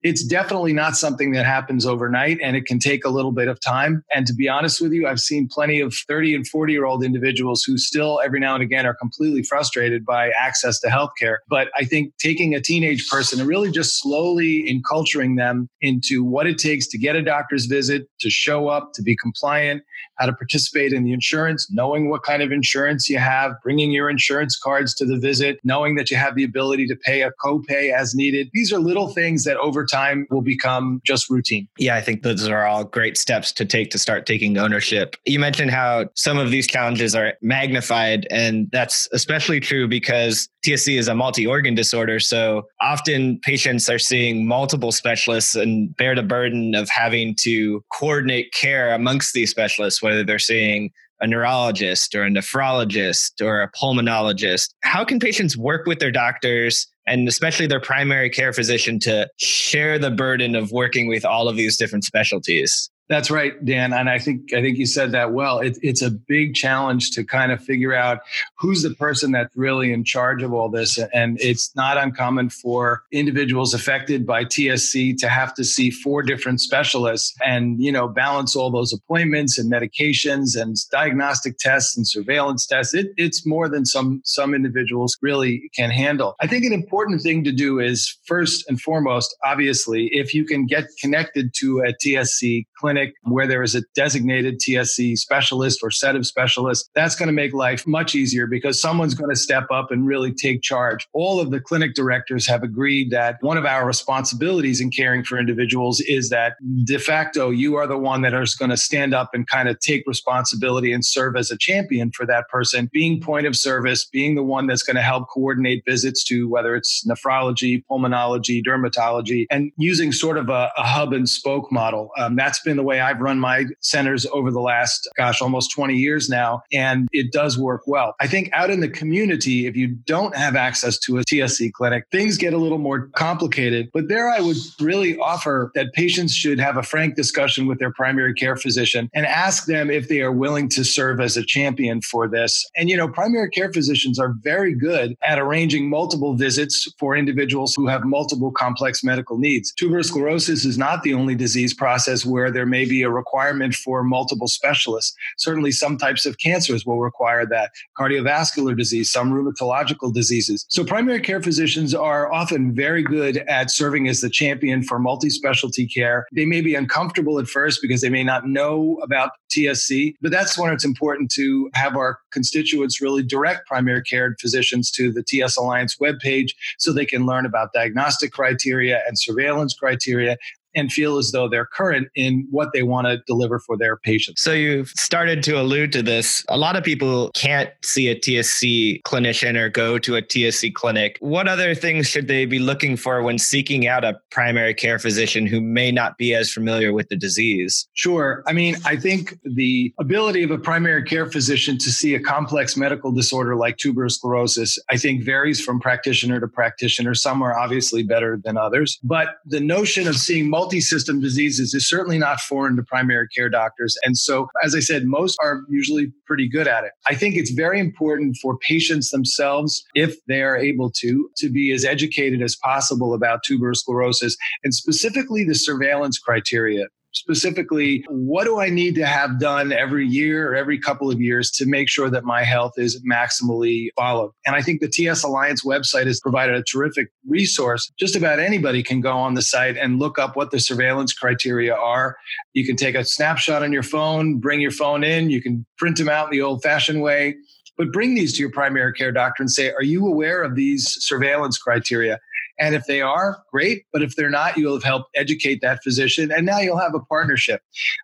it's 0.02 0.24
definitely 0.24 0.72
not 0.72 0.96
something 0.96 1.32
that 1.32 1.46
happens 1.46 1.86
overnight 1.86 2.38
and 2.42 2.56
it 2.56 2.66
can 2.66 2.78
take 2.78 3.04
a 3.04 3.08
little 3.08 3.32
bit 3.32 3.48
of 3.48 3.60
time. 3.60 4.04
And 4.14 4.26
to 4.26 4.34
be 4.34 4.48
honest 4.48 4.80
with 4.80 4.92
you, 4.92 5.06
I've 5.06 5.20
seen 5.20 5.48
plenty 5.50 5.80
of 5.80 5.94
30 6.08 6.34
and 6.34 6.46
40 6.46 6.72
year 6.72 6.84
old 6.84 7.02
individuals 7.02 7.62
who 7.62 7.78
still 7.78 8.20
every 8.24 8.38
now 8.38 8.54
and 8.54 8.62
again 8.62 8.86
are 8.86 8.94
completely 8.94 9.42
frustrated 9.42 10.04
by 10.04 10.30
access 10.30 10.78
to 10.80 10.88
healthcare. 10.88 11.36
But 11.48 11.68
I 11.76 11.84
think 11.84 12.12
taking 12.18 12.54
a 12.54 12.60
teenage 12.60 13.08
person 13.08 13.40
and 13.40 13.48
really 13.48 13.70
just 13.70 14.00
slowly 14.00 14.68
enculturing 14.68 15.36
them 15.36 15.68
into 15.80 16.22
what 16.22 16.46
it 16.46 16.58
takes 16.58 16.86
to 16.88 16.98
get 16.98 17.16
a 17.16 17.22
doctor's 17.22 17.66
visit, 17.66 18.08
to 18.20 18.30
show 18.30 18.68
up, 18.68 18.92
to 18.94 19.02
be 19.02 19.16
compliant, 19.16 19.82
how 20.18 20.26
to 20.26 20.32
participate 20.32 20.92
in 20.92 21.04
the 21.04 21.12
insurance, 21.12 21.70
knowing 21.70 22.10
what 22.10 22.22
kind 22.22 22.42
of 22.42 22.52
insurance 22.52 23.08
you 23.08 23.18
have, 23.18 23.52
bringing 23.62 23.90
your 23.90 24.10
insurance 24.10 24.58
cards 24.58 24.94
to 24.94 25.04
the 25.04 25.18
visit, 25.18 25.58
knowing 25.64 25.94
that 25.94 26.10
you 26.10 26.16
have 26.16 26.34
the 26.34 26.44
ability 26.44 26.86
to 26.86 26.96
pay 26.96 27.22
a 27.22 27.30
copay 27.42 27.92
as 27.92 28.14
needed. 28.14 28.48
These 28.52 28.72
are 28.72 28.78
little 28.78 29.08
things 29.08 29.44
that 29.44 29.56
over 29.56 29.85
time 29.86 30.26
will 30.30 30.42
become 30.42 31.00
just 31.04 31.30
routine. 31.30 31.68
Yeah, 31.78 31.96
I 31.96 32.00
think 32.00 32.22
those 32.22 32.46
are 32.48 32.66
all 32.66 32.84
great 32.84 33.16
steps 33.16 33.52
to 33.52 33.64
take 33.64 33.90
to 33.90 33.98
start 33.98 34.26
taking 34.26 34.58
ownership. 34.58 35.16
You 35.24 35.38
mentioned 35.38 35.70
how 35.70 36.06
some 36.14 36.38
of 36.38 36.50
these 36.50 36.66
challenges 36.66 37.14
are 37.14 37.34
magnified, 37.42 38.26
and 38.30 38.68
that's 38.72 39.08
especially 39.12 39.60
true 39.60 39.88
because 39.88 40.48
TSC 40.64 40.98
is 40.98 41.08
a 41.08 41.14
multi 41.14 41.46
organ 41.46 41.74
disorder. 41.74 42.20
So 42.20 42.66
often 42.80 43.38
patients 43.40 43.88
are 43.88 43.98
seeing 43.98 44.46
multiple 44.46 44.92
specialists 44.92 45.54
and 45.54 45.96
bear 45.96 46.14
the 46.14 46.22
burden 46.22 46.74
of 46.74 46.88
having 46.88 47.34
to 47.40 47.84
coordinate 47.92 48.52
care 48.52 48.92
amongst 48.94 49.32
these 49.32 49.50
specialists, 49.50 50.02
whether 50.02 50.24
they're 50.24 50.38
seeing 50.38 50.90
a 51.20 51.26
neurologist 51.26 52.14
or 52.14 52.24
a 52.24 52.30
nephrologist 52.30 53.40
or 53.40 53.62
a 53.62 53.70
pulmonologist. 53.72 54.74
How 54.82 55.04
can 55.04 55.18
patients 55.18 55.56
work 55.56 55.86
with 55.86 55.98
their 55.98 56.10
doctors 56.10 56.86
and 57.06 57.28
especially 57.28 57.66
their 57.66 57.80
primary 57.80 58.30
care 58.30 58.52
physician 58.52 58.98
to 59.00 59.28
share 59.38 59.98
the 59.98 60.10
burden 60.10 60.54
of 60.54 60.72
working 60.72 61.08
with 61.08 61.24
all 61.24 61.48
of 61.48 61.56
these 61.56 61.76
different 61.76 62.04
specialties? 62.04 62.90
That's 63.08 63.30
right, 63.30 63.64
Dan. 63.64 63.92
And 63.92 64.10
I 64.10 64.18
think 64.18 64.52
I 64.52 64.60
think 64.60 64.78
you 64.78 64.86
said 64.86 65.12
that 65.12 65.32
well. 65.32 65.60
It, 65.60 65.78
it's 65.80 66.02
a 66.02 66.10
big 66.10 66.54
challenge 66.54 67.12
to 67.12 67.22
kind 67.22 67.52
of 67.52 67.62
figure 67.62 67.94
out 67.94 68.18
who's 68.58 68.82
the 68.82 68.94
person 68.94 69.30
that's 69.30 69.56
really 69.56 69.92
in 69.92 70.02
charge 70.02 70.42
of 70.42 70.52
all 70.52 70.68
this. 70.68 70.98
And 71.14 71.38
it's 71.40 71.74
not 71.76 71.98
uncommon 71.98 72.50
for 72.50 73.02
individuals 73.12 73.74
affected 73.74 74.26
by 74.26 74.44
TSC 74.44 75.18
to 75.18 75.28
have 75.28 75.54
to 75.54 75.64
see 75.64 75.90
four 75.90 76.22
different 76.22 76.60
specialists 76.60 77.32
and 77.44 77.80
you 77.80 77.92
know 77.92 78.08
balance 78.08 78.56
all 78.56 78.72
those 78.72 78.92
appointments 78.92 79.56
and 79.56 79.70
medications 79.70 80.60
and 80.60 80.76
diagnostic 80.90 81.58
tests 81.58 81.96
and 81.96 82.08
surveillance 82.08 82.66
tests. 82.66 82.92
It, 82.92 83.12
it's 83.16 83.46
more 83.46 83.68
than 83.68 83.86
some 83.86 84.20
some 84.24 84.52
individuals 84.52 85.16
really 85.22 85.70
can 85.76 85.90
handle. 85.90 86.34
I 86.40 86.48
think 86.48 86.64
an 86.64 86.72
important 86.72 87.22
thing 87.22 87.44
to 87.44 87.52
do 87.52 87.78
is 87.78 88.18
first 88.26 88.68
and 88.68 88.80
foremost, 88.80 89.36
obviously, 89.44 90.08
if 90.10 90.34
you 90.34 90.44
can 90.44 90.66
get 90.66 90.86
connected 91.00 91.52
to 91.60 91.82
a 91.86 91.92
TSC 91.92 92.66
clinic 92.76 92.95
clinic 92.96 93.14
where 93.24 93.46
there 93.46 93.62
is 93.62 93.74
a 93.74 93.82
designated 93.94 94.58
TSC 94.58 95.16
specialist 95.18 95.80
or 95.82 95.90
set 95.90 96.16
of 96.16 96.26
specialists, 96.26 96.88
that's 96.94 97.14
going 97.14 97.26
to 97.26 97.32
make 97.32 97.52
life 97.52 97.86
much 97.86 98.14
easier 98.14 98.46
because 98.46 98.80
someone's 98.80 99.14
going 99.14 99.30
to 99.30 99.36
step 99.36 99.66
up 99.70 99.90
and 99.90 100.06
really 100.06 100.32
take 100.32 100.62
charge. 100.62 101.06
All 101.12 101.40
of 101.40 101.50
the 101.50 101.60
clinic 101.60 101.94
directors 101.94 102.46
have 102.46 102.62
agreed 102.62 103.10
that 103.10 103.36
one 103.40 103.58
of 103.58 103.66
our 103.66 103.86
responsibilities 103.86 104.80
in 104.80 104.90
caring 104.90 105.24
for 105.24 105.38
individuals 105.38 106.00
is 106.00 106.30
that 106.30 106.54
de 106.84 106.98
facto 106.98 107.50
you 107.50 107.76
are 107.76 107.86
the 107.86 107.98
one 107.98 108.22
that 108.22 108.32
is 108.34 108.54
going 108.54 108.70
to 108.70 108.76
stand 108.76 109.14
up 109.14 109.30
and 109.34 109.46
kind 109.46 109.68
of 109.68 109.78
take 109.80 110.04
responsibility 110.06 110.92
and 110.92 111.04
serve 111.04 111.36
as 111.36 111.50
a 111.50 111.58
champion 111.58 112.10
for 112.10 112.24
that 112.26 112.48
person, 112.48 112.88
being 112.92 113.20
point 113.20 113.46
of 113.46 113.56
service, 113.56 114.06
being 114.06 114.34
the 114.34 114.42
one 114.42 114.66
that's 114.66 114.82
going 114.82 114.96
to 114.96 115.02
help 115.02 115.28
coordinate 115.28 115.82
visits 115.84 116.24
to 116.24 116.48
whether 116.48 116.74
it's 116.74 117.06
nephrology, 117.06 117.82
pulmonology, 117.90 118.62
dermatology, 118.64 119.46
and 119.50 119.70
using 119.76 120.12
sort 120.12 120.38
of 120.38 120.48
a, 120.48 120.70
a 120.78 120.82
hub 120.82 121.12
and 121.12 121.28
spoke 121.28 121.70
model. 121.70 122.10
Um, 122.16 122.36
that's 122.36 122.60
been 122.60 122.76
the 122.76 122.85
way 122.86 123.00
I've 123.00 123.20
run 123.20 123.38
my 123.38 123.66
centers 123.80 124.24
over 124.32 124.50
the 124.50 124.60
last, 124.60 125.08
gosh, 125.16 125.42
almost 125.42 125.72
20 125.72 125.94
years 125.94 126.28
now. 126.28 126.62
And 126.72 127.08
it 127.12 127.32
does 127.32 127.58
work 127.58 127.82
well. 127.86 128.14
I 128.20 128.26
think 128.26 128.50
out 128.52 128.70
in 128.70 128.80
the 128.80 128.88
community, 128.88 129.66
if 129.66 129.76
you 129.76 129.88
don't 129.88 130.34
have 130.36 130.56
access 130.56 130.98
to 131.00 131.18
a 131.18 131.24
TSC 131.24 131.72
clinic, 131.72 132.04
things 132.10 132.38
get 132.38 132.52
a 132.52 132.58
little 132.58 132.78
more 132.78 133.08
complicated. 133.08 133.90
But 133.92 134.08
there 134.08 134.30
I 134.30 134.40
would 134.40 134.56
really 134.80 135.18
offer 135.18 135.70
that 135.74 135.92
patients 135.92 136.34
should 136.34 136.58
have 136.60 136.76
a 136.76 136.82
frank 136.82 137.16
discussion 137.16 137.66
with 137.66 137.78
their 137.78 137.92
primary 137.92 138.34
care 138.34 138.56
physician 138.56 139.10
and 139.12 139.26
ask 139.26 139.66
them 139.66 139.90
if 139.90 140.08
they 140.08 140.20
are 140.20 140.32
willing 140.32 140.68
to 140.70 140.84
serve 140.84 141.20
as 141.20 141.36
a 141.36 141.44
champion 141.44 142.00
for 142.00 142.28
this. 142.28 142.64
And, 142.76 142.88
you 142.88 142.96
know, 142.96 143.08
primary 143.08 143.50
care 143.50 143.72
physicians 143.72 144.18
are 144.18 144.34
very 144.42 144.74
good 144.74 145.14
at 145.26 145.38
arranging 145.38 145.90
multiple 145.90 146.34
visits 146.34 146.88
for 146.98 147.16
individuals 147.16 147.74
who 147.74 147.86
have 147.88 148.04
multiple 148.04 148.52
complex 148.52 149.02
medical 149.02 149.38
needs. 149.38 149.72
Tuberous 149.72 150.08
sclerosis 150.08 150.64
is 150.64 150.78
not 150.78 151.02
the 151.02 151.14
only 151.14 151.34
disease 151.34 151.74
process 151.74 152.24
where 152.24 152.50
there 152.50 152.66
may 152.66 152.75
be 152.84 153.02
a 153.02 153.10
requirement 153.10 153.74
for 153.74 154.02
multiple 154.02 154.48
specialists. 154.48 155.14
Certainly, 155.38 155.72
some 155.72 155.96
types 155.96 156.26
of 156.26 156.38
cancers 156.38 156.84
will 156.84 157.00
require 157.00 157.46
that, 157.46 157.70
cardiovascular 157.98 158.76
disease, 158.76 159.10
some 159.10 159.32
rheumatological 159.32 160.12
diseases. 160.12 160.66
So, 160.68 160.84
primary 160.84 161.20
care 161.20 161.42
physicians 161.42 161.94
are 161.94 162.32
often 162.32 162.74
very 162.74 163.02
good 163.02 163.38
at 163.48 163.70
serving 163.70 164.08
as 164.08 164.20
the 164.20 164.30
champion 164.30 164.82
for 164.82 164.98
multi 164.98 165.30
specialty 165.30 165.86
care. 165.86 166.26
They 166.32 166.44
may 166.44 166.60
be 166.60 166.74
uncomfortable 166.74 167.38
at 167.38 167.48
first 167.48 167.80
because 167.82 168.00
they 168.00 168.10
may 168.10 168.24
not 168.24 168.48
know 168.48 168.98
about 169.02 169.30
TSC, 169.50 170.14
but 170.20 170.30
that's 170.30 170.58
when 170.58 170.72
it's 170.72 170.84
important 170.84 171.30
to 171.32 171.70
have 171.74 171.96
our 171.96 172.18
constituents 172.30 173.00
really 173.00 173.22
direct 173.22 173.66
primary 173.66 174.02
care 174.02 174.34
physicians 174.40 174.90
to 174.92 175.12
the 175.12 175.22
TS 175.22 175.56
Alliance 175.56 175.96
webpage 175.96 176.50
so 176.78 176.92
they 176.92 177.06
can 177.06 177.26
learn 177.26 177.46
about 177.46 177.72
diagnostic 177.72 178.32
criteria 178.32 179.02
and 179.06 179.18
surveillance 179.18 179.74
criteria 179.74 180.36
and 180.76 180.92
feel 180.92 181.16
as 181.16 181.32
though 181.32 181.48
they're 181.48 181.66
current 181.66 182.08
in 182.14 182.46
what 182.50 182.68
they 182.72 182.82
want 182.82 183.06
to 183.06 183.18
deliver 183.26 183.58
for 183.58 183.76
their 183.76 183.96
patients. 183.96 184.42
So 184.42 184.52
you've 184.52 184.90
started 184.90 185.42
to 185.44 185.60
allude 185.60 185.90
to 185.92 186.02
this. 186.02 186.44
A 186.48 186.56
lot 186.56 186.76
of 186.76 186.84
people 186.84 187.30
can't 187.34 187.70
see 187.82 188.08
a 188.08 188.14
TSC 188.14 189.02
clinician 189.02 189.56
or 189.56 189.68
go 189.68 189.98
to 189.98 190.16
a 190.16 190.22
TSC 190.22 190.74
clinic. 190.74 191.16
What 191.20 191.48
other 191.48 191.74
things 191.74 192.06
should 192.06 192.28
they 192.28 192.44
be 192.44 192.58
looking 192.58 192.96
for 192.96 193.22
when 193.22 193.38
seeking 193.38 193.86
out 193.86 194.04
a 194.04 194.20
primary 194.30 194.74
care 194.74 194.98
physician 194.98 195.46
who 195.46 195.60
may 195.60 195.90
not 195.90 196.18
be 196.18 196.34
as 196.34 196.52
familiar 196.52 196.92
with 196.92 197.08
the 197.08 197.16
disease? 197.16 197.88
Sure. 197.94 198.44
I 198.46 198.52
mean, 198.52 198.76
I 198.84 198.96
think 198.96 199.38
the 199.44 199.92
ability 199.98 200.42
of 200.42 200.50
a 200.50 200.58
primary 200.58 201.02
care 201.04 201.26
physician 201.26 201.78
to 201.78 201.90
see 201.90 202.14
a 202.14 202.20
complex 202.20 202.76
medical 202.76 203.10
disorder 203.12 203.56
like 203.56 203.78
tuberous 203.78 204.16
sclerosis, 204.16 204.78
I 204.90 204.98
think 204.98 205.24
varies 205.24 205.64
from 205.64 205.80
practitioner 205.80 206.38
to 206.40 206.48
practitioner. 206.48 207.14
Some 207.14 207.42
are 207.42 207.58
obviously 207.58 208.02
better 208.02 208.38
than 208.44 208.58
others, 208.58 208.98
but 209.02 209.38
the 209.46 209.60
notion 209.60 210.06
of 210.06 210.16
seeing 210.16 210.50
multiple 210.50 210.65
multi-system 210.66 211.20
diseases 211.20 211.74
is 211.74 211.88
certainly 211.88 212.18
not 212.18 212.40
foreign 212.40 212.74
to 212.74 212.82
primary 212.82 213.28
care 213.28 213.48
doctors. 213.48 213.96
And 214.02 214.18
so, 214.18 214.48
as 214.64 214.74
I 214.74 214.80
said, 214.80 215.04
most 215.04 215.38
are 215.40 215.62
usually 215.68 216.12
pretty 216.26 216.48
good 216.48 216.66
at 216.66 216.82
it. 216.82 216.90
I 217.06 217.14
think 217.14 217.36
it's 217.36 217.52
very 217.52 217.78
important 217.78 218.36
for 218.42 218.58
patients 218.58 219.10
themselves, 219.10 219.84
if 219.94 220.16
they 220.26 220.42
are 220.42 220.56
able 220.56 220.90
to, 221.02 221.30
to 221.36 221.48
be 221.48 221.70
as 221.70 221.84
educated 221.84 222.42
as 222.42 222.56
possible 222.56 223.14
about 223.14 223.44
tuberous 223.44 223.80
sclerosis 223.80 224.36
and 224.64 224.74
specifically 224.74 225.44
the 225.44 225.54
surveillance 225.54 226.18
criteria 226.18 226.86
specifically 227.16 228.04
what 228.08 228.44
do 228.44 228.60
I 228.60 228.68
need 228.68 228.94
to 228.96 229.06
have 229.06 229.40
done 229.40 229.72
every 229.72 230.06
year 230.06 230.52
or 230.52 230.54
every 230.54 230.78
couple 230.78 231.10
of 231.10 231.18
years 231.18 231.50
to 231.52 231.64
make 231.64 231.88
sure 231.88 232.10
that 232.10 232.24
my 232.24 232.44
health 232.44 232.74
is 232.76 233.02
maximally 233.10 233.88
followed. 233.96 234.32
And 234.44 234.54
I 234.54 234.60
think 234.60 234.82
the 234.82 234.88
TS 234.88 235.24
Alliance 235.24 235.64
website 235.64 236.06
has 236.06 236.20
provided 236.20 236.54
a 236.54 236.62
terrific 236.62 237.08
resource. 237.26 237.90
Just 237.98 238.16
about 238.16 238.38
anybody 238.38 238.82
can 238.82 239.00
go 239.00 239.12
on 239.12 239.32
the 239.32 239.40
site 239.40 239.78
and 239.78 239.98
look 239.98 240.18
up 240.18 240.36
what 240.36 240.50
the 240.50 240.60
surveillance 240.60 241.14
criteria 241.14 241.74
are. 241.74 242.16
You 242.52 242.66
can 242.66 242.76
take 242.76 242.94
a 242.94 243.04
snapshot 243.04 243.62
on 243.62 243.72
your 243.72 243.82
phone, 243.82 244.38
bring 244.38 244.60
your 244.60 244.70
phone 244.70 245.02
in, 245.02 245.30
you 245.30 245.40
can 245.40 245.64
print 245.78 245.96
them 245.96 246.10
out 246.10 246.30
the 246.30 246.42
old 246.42 246.62
fashioned 246.62 247.00
way. 247.00 247.36
But 247.78 247.92
bring 247.92 248.14
these 248.14 248.34
to 248.34 248.40
your 248.40 248.50
primary 248.50 248.92
care 248.92 249.12
doctor 249.12 249.42
and 249.42 249.50
say, 249.50 249.70
Are 249.72 249.82
you 249.82 250.06
aware 250.06 250.42
of 250.42 250.54
these 250.54 250.96
surveillance 251.02 251.56
criteria? 251.56 252.20
And 252.58 252.74
if 252.74 252.86
they 252.86 253.00
are, 253.02 253.42
great. 253.50 253.84
But 253.92 254.02
if 254.02 254.16
they're 254.16 254.30
not, 254.30 254.56
you'll 254.56 254.74
have 254.74 254.84
helped 254.84 255.10
educate 255.14 255.60
that 255.60 255.82
physician. 255.82 256.32
And 256.32 256.46
now 256.46 256.58
you'll 256.58 256.78
have 256.78 256.94
a 256.94 257.00
partnership. 257.00 257.60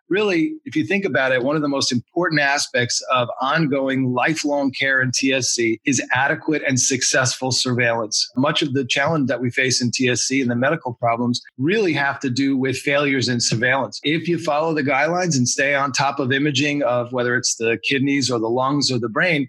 Really, 0.09 0.55
if 0.65 0.77
you 0.77 0.85
think 0.85 1.05
about 1.05 1.33
it, 1.33 1.43
one 1.43 1.57
of 1.57 1.63
the 1.63 1.69
most 1.69 1.91
important 1.91 2.41
aspects 2.41 3.03
of 3.11 3.29
ongoing 3.41 4.13
lifelong 4.13 4.71
care 4.73 5.01
in 5.01 5.11
TSC 5.11 5.81
is 5.85 6.03
adequate 6.13 6.63
and 6.67 6.79
successful 6.79 7.51
surveillance. 7.51 8.31
Much 8.37 8.63
of 8.63 8.75
the 8.75 8.85
challenge 8.85 9.29
that 9.29 9.41
we 9.41 9.51
face 9.51 9.81
in 9.81 9.91
TSC 9.91 10.43
and 10.43 10.51
the 10.51 10.57
medical 10.57 10.93
problems 10.95 11.41
really 11.59 11.93
have 11.93 12.21
to 12.21 12.31
do 12.31 12.57
with 12.57 12.77
failures 12.77 13.29
in 13.29 13.41
surveillance. 13.41 14.01
If 14.03 14.29
you 14.29 14.39
follow 14.39 14.75
the 14.75 14.83
guidelines 14.83 15.37
and 15.37 15.49
stay 15.49 15.75
on 15.75 15.93
top 15.93 16.19
of 16.19 16.33
imaging 16.33 16.83
of 16.83 17.13
whether 17.13 17.37
it's 17.37 17.57
the 17.57 17.79
kidneys 17.89 18.31
or 18.31 18.39
the 18.39 18.51
lungs 18.51 18.91
or 18.91 18.99
the 18.99 19.09
brain, 19.09 19.49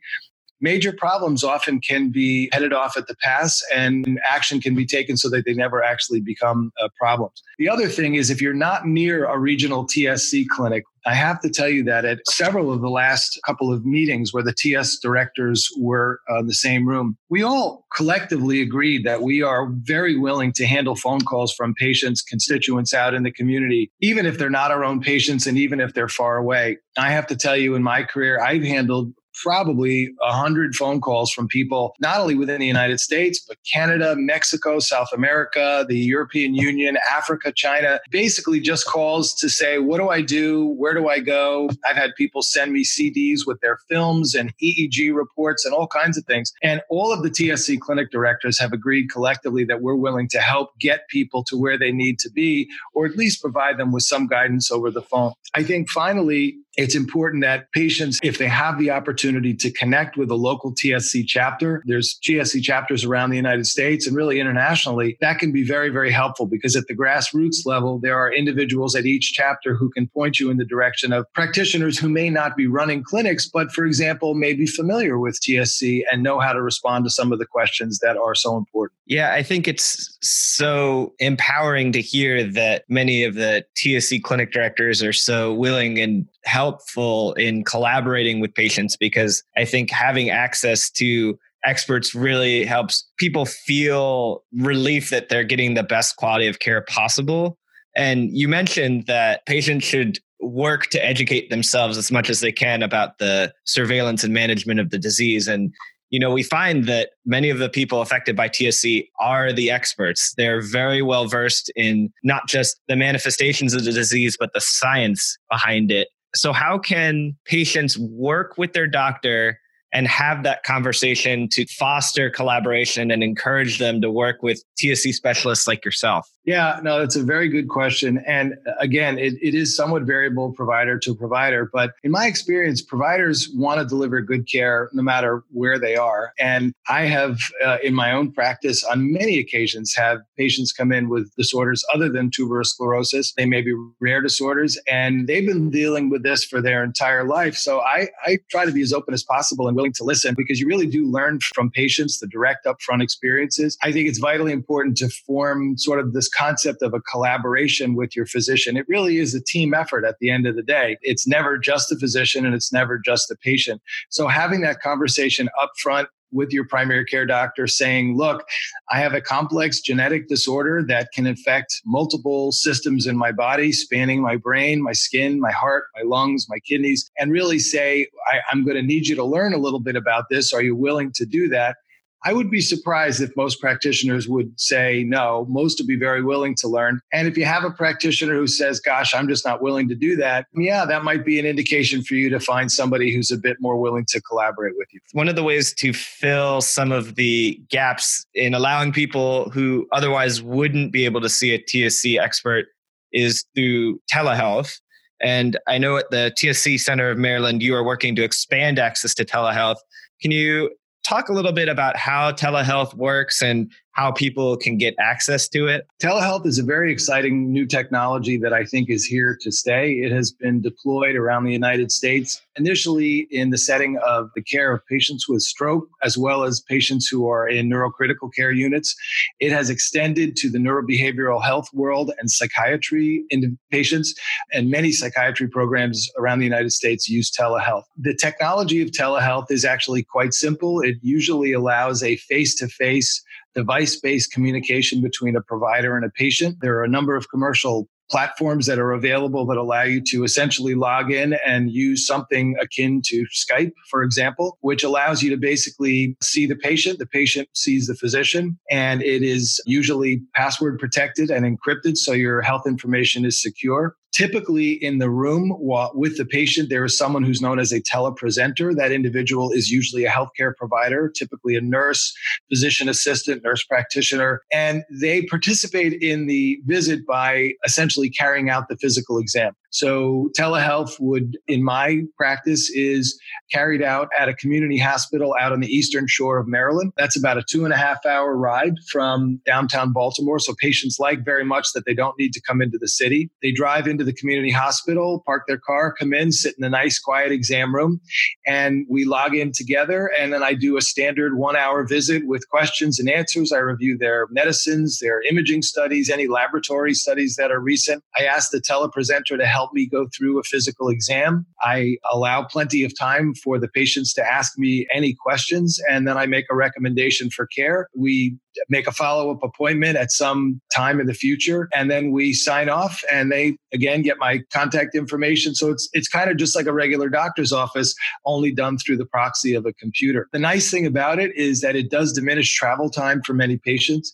major 0.63 0.93
problems 0.93 1.43
often 1.43 1.79
can 1.79 2.09
be 2.09 2.49
headed 2.53 2.73
off 2.73 2.97
at 2.97 3.07
the 3.07 3.15
pass 3.17 3.61
and 3.75 4.19
action 4.27 4.61
can 4.61 4.73
be 4.73 4.85
taken 4.85 5.17
so 5.17 5.29
that 5.29 5.45
they 5.45 5.53
never 5.53 5.83
actually 5.83 6.21
become 6.21 6.71
uh, 6.81 6.87
problems. 6.97 7.43
The 7.59 7.69
other 7.69 7.87
thing 7.87 8.15
is 8.15 8.29
if 8.29 8.41
you're 8.41 8.53
not 8.53 8.87
near 8.87 9.25
a 9.25 9.37
regional 9.37 9.85
TSC 9.85 10.47
clinic, 10.47 10.85
I 11.05 11.13
have 11.15 11.41
to 11.41 11.49
tell 11.49 11.67
you 11.67 11.83
that 11.83 12.05
at 12.05 12.19
several 12.29 12.71
of 12.71 12.79
the 12.79 12.89
last 12.89 13.37
couple 13.45 13.73
of 13.73 13.85
meetings 13.85 14.33
where 14.33 14.43
the 14.43 14.53
TS 14.53 14.99
directors 14.99 15.67
were 15.77 16.21
uh, 16.31 16.39
in 16.39 16.47
the 16.47 16.53
same 16.53 16.87
room, 16.87 17.17
we 17.29 17.43
all 17.43 17.85
collectively 17.93 18.61
agreed 18.61 19.05
that 19.05 19.21
we 19.21 19.41
are 19.41 19.67
very 19.81 20.17
willing 20.17 20.53
to 20.53 20.65
handle 20.65 20.95
phone 20.95 21.19
calls 21.19 21.53
from 21.53 21.73
patients, 21.73 22.21
constituents 22.21 22.93
out 22.93 23.13
in 23.13 23.23
the 23.23 23.31
community, 23.31 23.91
even 23.99 24.25
if 24.25 24.37
they're 24.37 24.49
not 24.49 24.71
our 24.71 24.85
own 24.85 25.01
patients 25.01 25.45
and 25.45 25.57
even 25.57 25.81
if 25.81 25.93
they're 25.93 26.07
far 26.07 26.37
away. 26.37 26.77
I 26.97 27.11
have 27.11 27.27
to 27.27 27.35
tell 27.35 27.57
you, 27.57 27.75
in 27.75 27.83
my 27.83 28.03
career, 28.03 28.39
I've 28.39 28.63
handled 28.63 29.13
probably 29.41 30.13
100 30.19 30.75
phone 30.75 31.01
calls 31.01 31.31
from 31.31 31.47
people, 31.47 31.95
not 31.99 32.19
only 32.19 32.35
within 32.35 32.59
the 32.59 32.67
United 32.67 32.99
States, 32.99 33.43
but 33.45 33.57
Canada, 33.71 34.15
Mexico, 34.17 34.79
South 34.79 35.09
America, 35.13 35.85
the 35.87 35.97
European 35.97 36.53
Union, 36.53 36.97
Africa, 37.11 37.51
China, 37.51 37.99
basically 38.11 38.59
just 38.59 38.85
calls 38.85 39.33
to 39.35 39.49
say, 39.49 39.79
what 39.79 39.97
do 39.97 40.09
I 40.09 40.21
do? 40.21 40.67
Where 40.77 40.93
do 40.93 41.07
I 41.07 41.19
go? 41.19 41.69
I've 41.85 41.95
had 41.95 42.15
people 42.15 42.41
send 42.41 42.71
me 42.71 42.83
CDs 42.83 43.41
with 43.45 43.59
their 43.61 43.77
films 43.89 44.35
and 44.35 44.53
EEG 44.63 45.13
reports 45.13 45.65
and 45.65 45.73
all 45.73 45.87
kinds 45.87 46.17
of 46.17 46.25
things. 46.25 46.51
And 46.61 46.81
all 46.89 47.11
of 47.11 47.23
the 47.23 47.29
TSC 47.29 47.79
clinic 47.79 48.11
directors 48.11 48.59
have 48.59 48.73
agreed 48.73 49.09
collectively 49.11 49.63
that 49.65 49.81
we're 49.81 49.95
willing 49.95 50.27
to 50.29 50.39
help 50.39 50.77
get 50.79 51.07
people 51.09 51.43
to 51.45 51.57
where 51.57 51.77
they 51.77 51.91
need 51.91 52.19
to 52.19 52.29
be, 52.29 52.69
or 52.93 53.05
at 53.05 53.15
least 53.15 53.41
provide 53.41 53.77
them 53.77 53.91
with 53.91 54.03
some 54.03 54.27
guidance 54.27 54.71
over 54.71 54.91
the 54.91 55.01
phone. 55.01 55.33
I 55.55 55.63
think 55.63 55.89
finally, 55.89 56.57
it's 56.75 56.95
important 56.95 57.43
that 57.43 57.71
patients, 57.71 58.19
if 58.23 58.37
they 58.37 58.47
have 58.47 58.79
the 58.79 58.89
opportunity 58.91 59.53
to 59.53 59.71
connect 59.71 60.17
with 60.17 60.31
a 60.31 60.35
local 60.35 60.73
TSC 60.73 61.25
chapter, 61.27 61.83
there's 61.85 62.19
TSC 62.27 62.61
chapters 62.61 63.03
around 63.03 63.29
the 63.29 63.35
United 63.35 63.67
States 63.67 64.07
and 64.07 64.15
really 64.15 64.39
internationally, 64.39 65.17
that 65.21 65.39
can 65.39 65.51
be 65.51 65.63
very, 65.63 65.89
very 65.89 66.11
helpful 66.11 66.45
because 66.45 66.75
at 66.75 66.87
the 66.87 66.95
grassroots 66.95 67.65
level, 67.65 67.99
there 67.99 68.17
are 68.17 68.33
individuals 68.33 68.95
at 68.95 69.05
each 69.05 69.33
chapter 69.33 69.75
who 69.75 69.89
can 69.89 70.07
point 70.07 70.39
you 70.39 70.49
in 70.49 70.57
the 70.57 70.65
direction 70.65 71.13
of 71.13 71.25
practitioners 71.33 71.97
who 71.97 72.09
may 72.09 72.29
not 72.29 72.57
be 72.57 72.67
running 72.67 73.03
clinics, 73.03 73.47
but 73.47 73.71
for 73.71 73.85
example, 73.85 74.33
may 74.33 74.53
be 74.53 74.65
familiar 74.65 75.19
with 75.19 75.39
TSC 75.41 76.03
and 76.11 76.23
know 76.23 76.39
how 76.39 76.53
to 76.53 76.61
respond 76.61 77.05
to 77.05 77.09
some 77.09 77.31
of 77.31 77.39
the 77.39 77.45
questions 77.45 77.99
that 77.99 78.17
are 78.17 78.35
so 78.35 78.57
important. 78.57 78.97
Yeah, 79.05 79.33
I 79.33 79.43
think 79.43 79.67
it's 79.67 80.17
so 80.21 81.13
empowering 81.19 81.91
to 81.91 82.01
hear 82.01 82.43
that 82.43 82.85
many 82.89 83.23
of 83.23 83.35
the 83.35 83.65
TSC 83.75 84.23
clinic 84.23 84.51
directors 84.51 85.03
are 85.03 85.13
so 85.13 85.53
willing 85.53 85.99
and 85.99 86.27
helpful 86.45 87.33
in 87.33 87.63
collaborating 87.63 88.39
with 88.39 88.53
patients 88.53 88.97
because 88.97 89.43
I 89.57 89.65
think 89.65 89.89
having 89.89 90.29
access 90.29 90.89
to 90.91 91.37
experts 91.65 92.13
really 92.13 92.65
helps 92.65 93.09
people 93.17 93.45
feel 93.45 94.43
relief 94.53 95.09
that 95.09 95.29
they're 95.29 95.43
getting 95.43 95.73
the 95.73 95.83
best 95.83 96.17
quality 96.17 96.47
of 96.47 96.59
care 96.59 96.81
possible. 96.81 97.57
And 97.95 98.35
you 98.35 98.47
mentioned 98.47 99.05
that 99.07 99.45
patients 99.45 99.85
should 99.85 100.19
work 100.41 100.87
to 100.87 101.05
educate 101.05 101.49
themselves 101.49 101.97
as 101.97 102.11
much 102.11 102.29
as 102.29 102.41
they 102.41 102.51
can 102.51 102.83
about 102.83 103.17
the 103.17 103.53
surveillance 103.63 104.23
and 104.23 104.33
management 104.33 104.79
of 104.79 104.89
the 104.89 104.97
disease. 104.97 105.47
And 105.47 105.73
you 106.13 106.19
know, 106.19 106.29
we 106.29 106.43
find 106.43 106.85
that 106.85 107.09
many 107.25 107.49
of 107.49 107.57
the 107.57 107.69
people 107.69 107.99
affected 107.99 108.35
by 108.35 108.47
TSC 108.47 109.07
are 109.19 109.51
the 109.51 109.71
experts. 109.71 110.35
They're 110.37 110.61
very 110.61 111.01
well 111.01 111.25
versed 111.25 111.71
in 111.75 112.13
not 112.23 112.47
just 112.47 112.79
the 112.87 112.95
manifestations 112.95 113.73
of 113.73 113.83
the 113.83 113.91
disease, 113.91 114.37
but 114.39 114.53
the 114.53 114.61
science 114.61 115.39
behind 115.49 115.91
it. 115.91 116.09
So, 116.35 116.53
how 116.53 116.79
can 116.79 117.35
patients 117.45 117.97
work 117.97 118.57
with 118.57 118.73
their 118.73 118.87
doctor 118.87 119.59
and 119.93 120.07
have 120.07 120.43
that 120.43 120.63
conversation 120.63 121.47
to 121.49 121.65
foster 121.67 122.29
collaboration 122.29 123.11
and 123.11 123.23
encourage 123.23 123.77
them 123.77 124.01
to 124.01 124.09
work 124.09 124.41
with 124.41 124.63
TSC 124.81 125.13
specialists 125.13 125.67
like 125.67 125.85
yourself? 125.85 126.32
Yeah, 126.45 126.81
no, 126.83 126.99
that's 126.99 127.15
a 127.15 127.23
very 127.23 127.47
good 127.47 127.69
question. 127.69 128.21
And 128.27 128.55
uh, 128.67 128.73
again, 128.79 129.17
it, 129.17 129.35
it 129.41 129.55
is 129.55 129.75
somewhat 129.75 130.03
variable 130.03 130.51
provider 130.51 130.99
to 130.99 131.15
provider. 131.15 131.69
But 131.71 131.91
in 132.03 132.11
my 132.11 132.25
experience, 132.27 132.81
providers 132.81 133.49
want 133.55 133.79
to 133.79 133.85
deliver 133.85 134.21
good 134.21 134.45
care 134.51 134.89
no 134.91 135.01
matter 135.01 135.43
where 135.51 135.79
they 135.79 135.95
are. 135.95 136.33
And 136.37 136.73
I 136.89 137.05
have, 137.05 137.37
uh, 137.63 137.77
in 137.81 137.93
my 137.93 138.11
own 138.11 138.33
practice, 138.33 138.83
on 138.83 139.13
many 139.13 139.39
occasions, 139.39 139.93
have 139.95 140.19
patients 140.37 140.73
come 140.73 140.91
in 140.91 141.07
with 141.07 141.33
disorders 141.37 141.85
other 141.93 142.09
than 142.09 142.29
tuberous 142.29 142.71
sclerosis. 142.71 143.33
They 143.37 143.45
may 143.45 143.61
be 143.61 143.73
rare 144.01 144.21
disorders, 144.21 144.77
and 144.85 145.27
they've 145.27 145.47
been 145.47 145.69
dealing 145.69 146.09
with 146.09 146.23
this 146.23 146.43
for 146.43 146.61
their 146.61 146.83
entire 146.83 147.23
life. 147.23 147.55
So 147.55 147.79
I, 147.79 148.09
I 148.25 148.39
try 148.51 148.65
to 148.65 148.71
be 148.73 148.81
as 148.81 148.91
open 148.91 149.13
as 149.13 149.23
possible 149.23 149.69
and 149.69 149.77
willing 149.77 149.93
to 149.93 150.03
listen 150.03 150.35
because 150.35 150.59
you 150.59 150.67
really 150.67 150.87
do 150.87 151.05
learn 151.09 151.39
from 151.55 151.71
patients 151.71 152.19
the 152.19 152.27
direct 152.27 152.65
upfront 152.65 153.01
experiences. 153.01 153.77
I 153.81 153.93
think 153.93 154.09
it's 154.09 154.19
vitally 154.19 154.51
important 154.51 154.97
to 154.97 155.07
form 155.25 155.77
sort 155.77 155.99
of 155.99 156.11
this 156.11 156.27
concept 156.37 156.81
of 156.81 156.93
a 156.93 157.01
collaboration 157.01 157.95
with 157.95 158.15
your 158.15 158.25
physician. 158.25 158.77
It 158.77 158.85
really 158.87 159.17
is 159.17 159.33
a 159.33 159.43
team 159.43 159.73
effort 159.73 160.05
at 160.05 160.15
the 160.19 160.29
end 160.29 160.47
of 160.47 160.55
the 160.55 160.63
day. 160.63 160.97
It's 161.01 161.27
never 161.27 161.57
just 161.57 161.89
the 161.89 161.97
physician 161.97 162.45
and 162.45 162.55
it's 162.55 162.71
never 162.71 162.97
just 162.97 163.27
the 163.29 163.35
patient. 163.35 163.81
So 164.09 164.27
having 164.27 164.61
that 164.61 164.81
conversation 164.81 165.49
up 165.61 165.71
front 165.77 166.09
with 166.33 166.51
your 166.51 166.65
primary 166.65 167.05
care 167.05 167.25
doctor 167.25 167.67
saying, 167.67 168.17
look, 168.17 168.43
I 168.91 168.99
have 168.99 169.13
a 169.13 169.21
complex 169.21 169.79
genetic 169.79 170.27
disorder 170.27 170.83
that 170.87 171.09
can 171.13 171.27
affect 171.27 171.81
multiple 171.85 172.51
systems 172.51 173.07
in 173.07 173.15
my 173.15 173.31
body, 173.31 173.71
spanning 173.71 174.21
my 174.21 174.35
brain, 174.35 174.81
my 174.81 174.93
skin, 174.93 175.39
my 175.39 175.51
heart, 175.51 175.85
my 175.95 176.01
lungs, 176.03 176.47
my 176.49 176.59
kidneys, 176.59 177.09
and 177.17 177.31
really 177.31 177.59
say, 177.59 178.07
I, 178.31 178.39
am 178.51 178.65
going 178.65 178.75
to 178.75 178.81
need 178.81 179.07
you 179.07 179.15
to 179.15 179.23
learn 179.23 179.53
a 179.53 179.57
little 179.57 179.79
bit 179.79 179.95
about 179.95 180.25
this. 180.29 180.51
Are 180.51 180.61
you 180.61 180.75
willing 180.75 181.11
to 181.13 181.25
do 181.25 181.47
that? 181.49 181.77
I 182.25 182.33
would 182.33 182.49
be 182.49 182.61
surprised 182.61 183.21
if 183.21 183.35
most 183.35 183.59
practitioners 183.59 184.27
would 184.27 184.59
say 184.59 185.03
no. 185.05 185.45
Most 185.49 185.79
would 185.79 185.87
be 185.87 185.97
very 185.97 186.23
willing 186.23 186.55
to 186.55 186.67
learn. 186.67 187.01
And 187.11 187.27
if 187.27 187.37
you 187.37 187.45
have 187.45 187.63
a 187.63 187.71
practitioner 187.71 188.35
who 188.35 188.47
says, 188.47 188.79
gosh, 188.79 189.13
I'm 189.13 189.27
just 189.27 189.45
not 189.45 189.61
willing 189.61 189.89
to 189.89 189.95
do 189.95 190.15
that, 190.17 190.47
yeah, 190.53 190.85
that 190.85 191.03
might 191.03 191.25
be 191.25 191.39
an 191.39 191.45
indication 191.45 192.03
for 192.03 192.15
you 192.15 192.29
to 192.29 192.39
find 192.39 192.71
somebody 192.71 193.13
who's 193.13 193.31
a 193.31 193.37
bit 193.37 193.57
more 193.59 193.77
willing 193.77 194.05
to 194.09 194.21
collaborate 194.21 194.73
with 194.77 194.87
you. 194.93 194.99
One 195.11 195.27
of 195.27 195.35
the 195.35 195.43
ways 195.43 195.73
to 195.75 195.93
fill 195.93 196.61
some 196.61 196.91
of 196.91 197.15
the 197.15 197.61
gaps 197.69 198.25
in 198.33 198.53
allowing 198.53 198.93
people 198.93 199.49
who 199.49 199.87
otherwise 199.91 200.41
wouldn't 200.41 200.93
be 200.93 201.05
able 201.05 201.21
to 201.21 201.29
see 201.29 201.53
a 201.53 201.59
TSC 201.59 202.19
expert 202.19 202.67
is 203.11 203.45
through 203.55 203.99
telehealth. 204.11 204.79
And 205.21 205.57
I 205.67 205.77
know 205.77 205.97
at 205.97 206.09
the 206.11 206.33
TSC 206.37 206.79
Center 206.79 207.09
of 207.09 207.17
Maryland, 207.17 207.63
you 207.63 207.75
are 207.75 207.83
working 207.83 208.15
to 208.15 208.23
expand 208.23 208.79
access 208.79 209.13
to 209.15 209.25
telehealth. 209.25 209.77
Can 210.21 210.31
you 210.31 210.69
talk 211.13 211.29
a 211.29 211.33
little 211.33 211.51
bit 211.51 211.69
about 211.69 211.95
how 211.95 212.31
telehealth 212.31 212.95
works 212.95 213.43
and 213.43 213.71
how 213.93 214.11
people 214.11 214.57
can 214.57 214.77
get 214.77 214.95
access 214.99 215.47
to 215.49 215.67
it? 215.67 215.87
Telehealth 216.01 216.45
is 216.45 216.59
a 216.59 216.63
very 216.63 216.91
exciting 216.91 217.51
new 217.51 217.65
technology 217.65 218.37
that 218.37 218.53
I 218.53 218.65
think 218.65 218.89
is 218.89 219.05
here 219.05 219.37
to 219.41 219.51
stay. 219.51 219.93
It 219.93 220.11
has 220.11 220.31
been 220.31 220.61
deployed 220.61 221.15
around 221.15 221.45
the 221.45 221.51
United 221.51 221.91
States, 221.91 222.41
initially 222.57 223.27
in 223.31 223.51
the 223.51 223.57
setting 223.57 223.97
of 224.05 224.29
the 224.35 224.41
care 224.41 224.73
of 224.73 224.85
patients 224.87 225.29
with 225.29 225.41
stroke, 225.41 225.87
as 226.03 226.17
well 226.17 226.43
as 226.43 226.59
patients 226.59 227.07
who 227.07 227.29
are 227.29 227.47
in 227.47 227.69
neurocritical 227.69 228.33
care 228.35 228.51
units. 228.51 228.95
It 229.39 229.51
has 229.51 229.69
extended 229.69 230.35
to 230.37 230.49
the 230.49 230.57
neurobehavioral 230.57 231.43
health 231.43 231.69
world 231.73 232.11
and 232.19 232.29
psychiatry 232.29 233.23
in 233.29 233.57
patients, 233.71 234.15
and 234.51 234.69
many 234.69 234.91
psychiatry 234.91 235.47
programs 235.47 236.09
around 236.17 236.39
the 236.39 236.45
United 236.45 236.71
States 236.71 237.07
use 237.07 237.31
telehealth. 237.31 237.83
The 237.97 238.15
technology 238.15 238.81
of 238.81 238.89
telehealth 238.89 239.51
is 239.51 239.65
actually 239.65 240.03
quite 240.03 240.33
simple. 240.33 240.81
It 240.81 240.97
usually 241.01 241.53
allows 241.53 242.01
a 242.01 242.17
face 242.17 242.55
to 242.55 242.67
face 242.67 243.23
device 243.55 243.99
based 243.99 244.31
communication 244.31 245.01
between 245.01 245.35
a 245.35 245.41
provider 245.41 245.95
and 245.95 246.05
a 246.05 246.09
patient. 246.09 246.57
There 246.61 246.77
are 246.77 246.83
a 246.83 246.89
number 246.89 247.15
of 247.15 247.29
commercial 247.29 247.87
platforms 248.09 248.65
that 248.65 248.77
are 248.79 248.91
available 248.91 249.45
that 249.45 249.57
allow 249.57 249.83
you 249.83 250.01
to 250.01 250.23
essentially 250.23 250.75
log 250.75 251.11
in 251.11 251.33
and 251.45 251.71
use 251.71 252.05
something 252.05 252.55
akin 252.61 253.01
to 253.05 253.25
Skype, 253.33 253.71
for 253.89 254.03
example, 254.03 254.57
which 254.61 254.83
allows 254.83 255.23
you 255.23 255.29
to 255.31 255.37
basically 255.37 256.15
see 256.21 256.45
the 256.45 256.55
patient. 256.55 256.99
The 256.99 257.07
patient 257.07 257.49
sees 257.53 257.87
the 257.87 257.95
physician, 257.95 258.59
and 258.69 259.01
it 259.01 259.23
is 259.23 259.59
usually 259.65 260.21
password 260.35 260.79
protected 260.79 261.31
and 261.31 261.45
encrypted, 261.45 261.97
so 261.97 262.11
your 262.11 262.41
health 262.41 262.67
information 262.67 263.25
is 263.25 263.41
secure. 263.41 263.95
Typically, 264.13 264.73
in 264.73 264.99
the 264.99 265.09
room 265.09 265.55
with 265.95 266.17
the 266.17 266.25
patient, 266.25 266.69
there 266.69 266.85
is 266.85 266.95
someone 266.95 267.23
who's 267.23 267.41
known 267.41 267.57
as 267.57 267.71
a 267.71 267.81
telepresenter. 267.81 268.75
That 268.75 268.91
individual 268.91 269.51
is 269.51 269.71
usually 269.71 270.05
a 270.05 270.09
healthcare 270.11 270.55
provider, 270.55 271.09
typically 271.09 271.55
a 271.55 271.61
nurse, 271.61 272.13
physician 272.47 272.87
assistant, 272.87 273.43
nurse 273.43 273.63
practitioner, 273.63 274.43
and 274.51 274.83
they 274.91 275.23
participate 275.23 275.93
in 276.01 276.27
the 276.27 276.59
visit 276.65 277.07
by 277.07 277.53
essentially 277.65 278.11
carrying 278.11 278.51
out 278.51 278.69
the 278.69 278.77
physical 278.77 279.17
exam. 279.17 279.53
So 279.73 280.29
telehealth 280.37 280.99
would, 280.99 281.35
in 281.47 281.63
my 281.63 282.01
practice, 282.15 282.69
is 282.69 283.19
carried 283.51 283.81
out 283.81 284.07
at 284.17 284.29
a 284.29 284.35
community 284.35 284.77
hospital 284.77 285.35
out 285.39 285.51
on 285.51 285.61
the 285.61 285.67
eastern 285.67 286.05
shore 286.07 286.37
of 286.37 286.47
Maryland. 286.47 286.93
That's 286.95 287.17
about 287.17 287.39
a 287.39 287.43
two 287.49 287.65
and 287.65 287.73
a 287.73 287.77
half 287.77 288.05
hour 288.05 288.37
ride 288.37 288.75
from 288.91 289.41
downtown 289.47 289.91
Baltimore. 289.91 290.37
So 290.37 290.53
patients 290.59 290.99
like 290.99 291.25
very 291.25 291.43
much 291.43 291.73
that 291.73 291.85
they 291.85 291.95
don't 291.95 292.17
need 292.19 292.33
to 292.33 292.41
come 292.41 292.61
into 292.61 292.77
the 292.77 292.87
city. 292.87 293.31
They 293.41 293.51
drive 293.51 293.87
into 293.87 294.03
the 294.03 294.13
community 294.13 294.51
hospital, 294.51 295.23
park 295.25 295.45
their 295.47 295.57
car, 295.57 295.91
come 295.91 296.13
in, 296.13 296.31
sit 296.31 296.53
in 296.55 296.63
a 296.63 296.69
nice 296.69 296.99
quiet 296.99 297.31
exam 297.31 297.73
room, 297.73 297.99
and 298.45 298.85
we 298.87 299.05
log 299.05 299.33
in 299.33 299.51
together. 299.51 300.11
And 300.19 300.31
then 300.31 300.43
I 300.43 300.53
do 300.53 300.77
a 300.77 300.81
standard 300.81 301.35
one 301.35 301.55
hour 301.55 301.83
visit 301.83 302.27
with 302.27 302.47
questions 302.49 302.99
and 302.99 303.09
answers. 303.09 303.51
I 303.51 303.57
review 303.57 303.97
their 303.97 304.27
medicines, 304.29 304.99
their 304.99 305.23
imaging 305.23 305.63
studies, 305.63 306.11
any 306.11 306.27
laboratory 306.27 306.93
studies 306.93 307.37
that 307.37 307.49
are 307.49 307.59
recent. 307.59 308.03
I 308.19 308.25
ask 308.25 308.51
the 308.51 308.61
telepresenter 308.61 309.35
to 309.39 309.45
help 309.47 309.62
help 309.63 309.73
me 309.73 309.87
go 309.87 310.07
through 310.15 310.39
a 310.39 310.43
physical 310.43 310.89
exam. 310.89 311.45
I 311.61 311.95
allow 312.11 312.43
plenty 312.43 312.83
of 312.83 312.97
time 312.99 313.33
for 313.33 313.57
the 313.57 313.69
patients 313.69 314.13
to 314.15 314.21
ask 314.21 314.57
me 314.57 314.85
any 314.93 315.13
questions, 315.13 315.79
and 315.89 316.05
then 316.05 316.17
I 316.17 316.25
make 316.25 316.45
a 316.51 316.55
recommendation 316.55 317.29
for 317.29 317.47
care. 317.47 317.87
We 317.95 318.35
make 318.69 318.87
a 318.87 318.91
follow 318.91 319.31
up 319.31 319.41
appointment 319.41 319.97
at 319.97 320.11
some 320.11 320.59
time 320.75 320.99
in 320.99 321.07
the 321.07 321.13
future, 321.13 321.69
and 321.73 321.89
then 321.89 322.11
we 322.11 322.33
sign 322.33 322.67
off, 322.67 323.01
and 323.09 323.31
they 323.31 323.55
again 323.73 324.01
get 324.01 324.17
my 324.19 324.41
contact 324.51 324.95
information. 324.95 325.55
So 325.55 325.71
it's 325.71 325.87
it's 325.93 326.09
kind 326.09 326.29
of 326.29 326.35
just 326.35 326.57
like 326.57 326.65
a 326.65 326.73
regular 326.73 327.07
doctor's 327.07 327.53
office, 327.53 327.95
only 328.25 328.51
done 328.51 328.77
through 328.77 328.97
the 328.97 329.05
proxy 329.05 329.53
of 329.53 329.65
a 329.65 329.71
computer. 329.73 330.27
The 330.33 330.39
nice 330.39 330.69
thing 330.69 330.85
about 330.85 331.19
it 331.19 331.33
is 331.37 331.61
that 331.61 331.77
it 331.77 331.89
does 331.89 332.11
diminish 332.11 332.53
travel 332.53 332.89
time 332.89 333.21
for 333.23 333.33
many 333.33 333.57
patients 333.57 334.11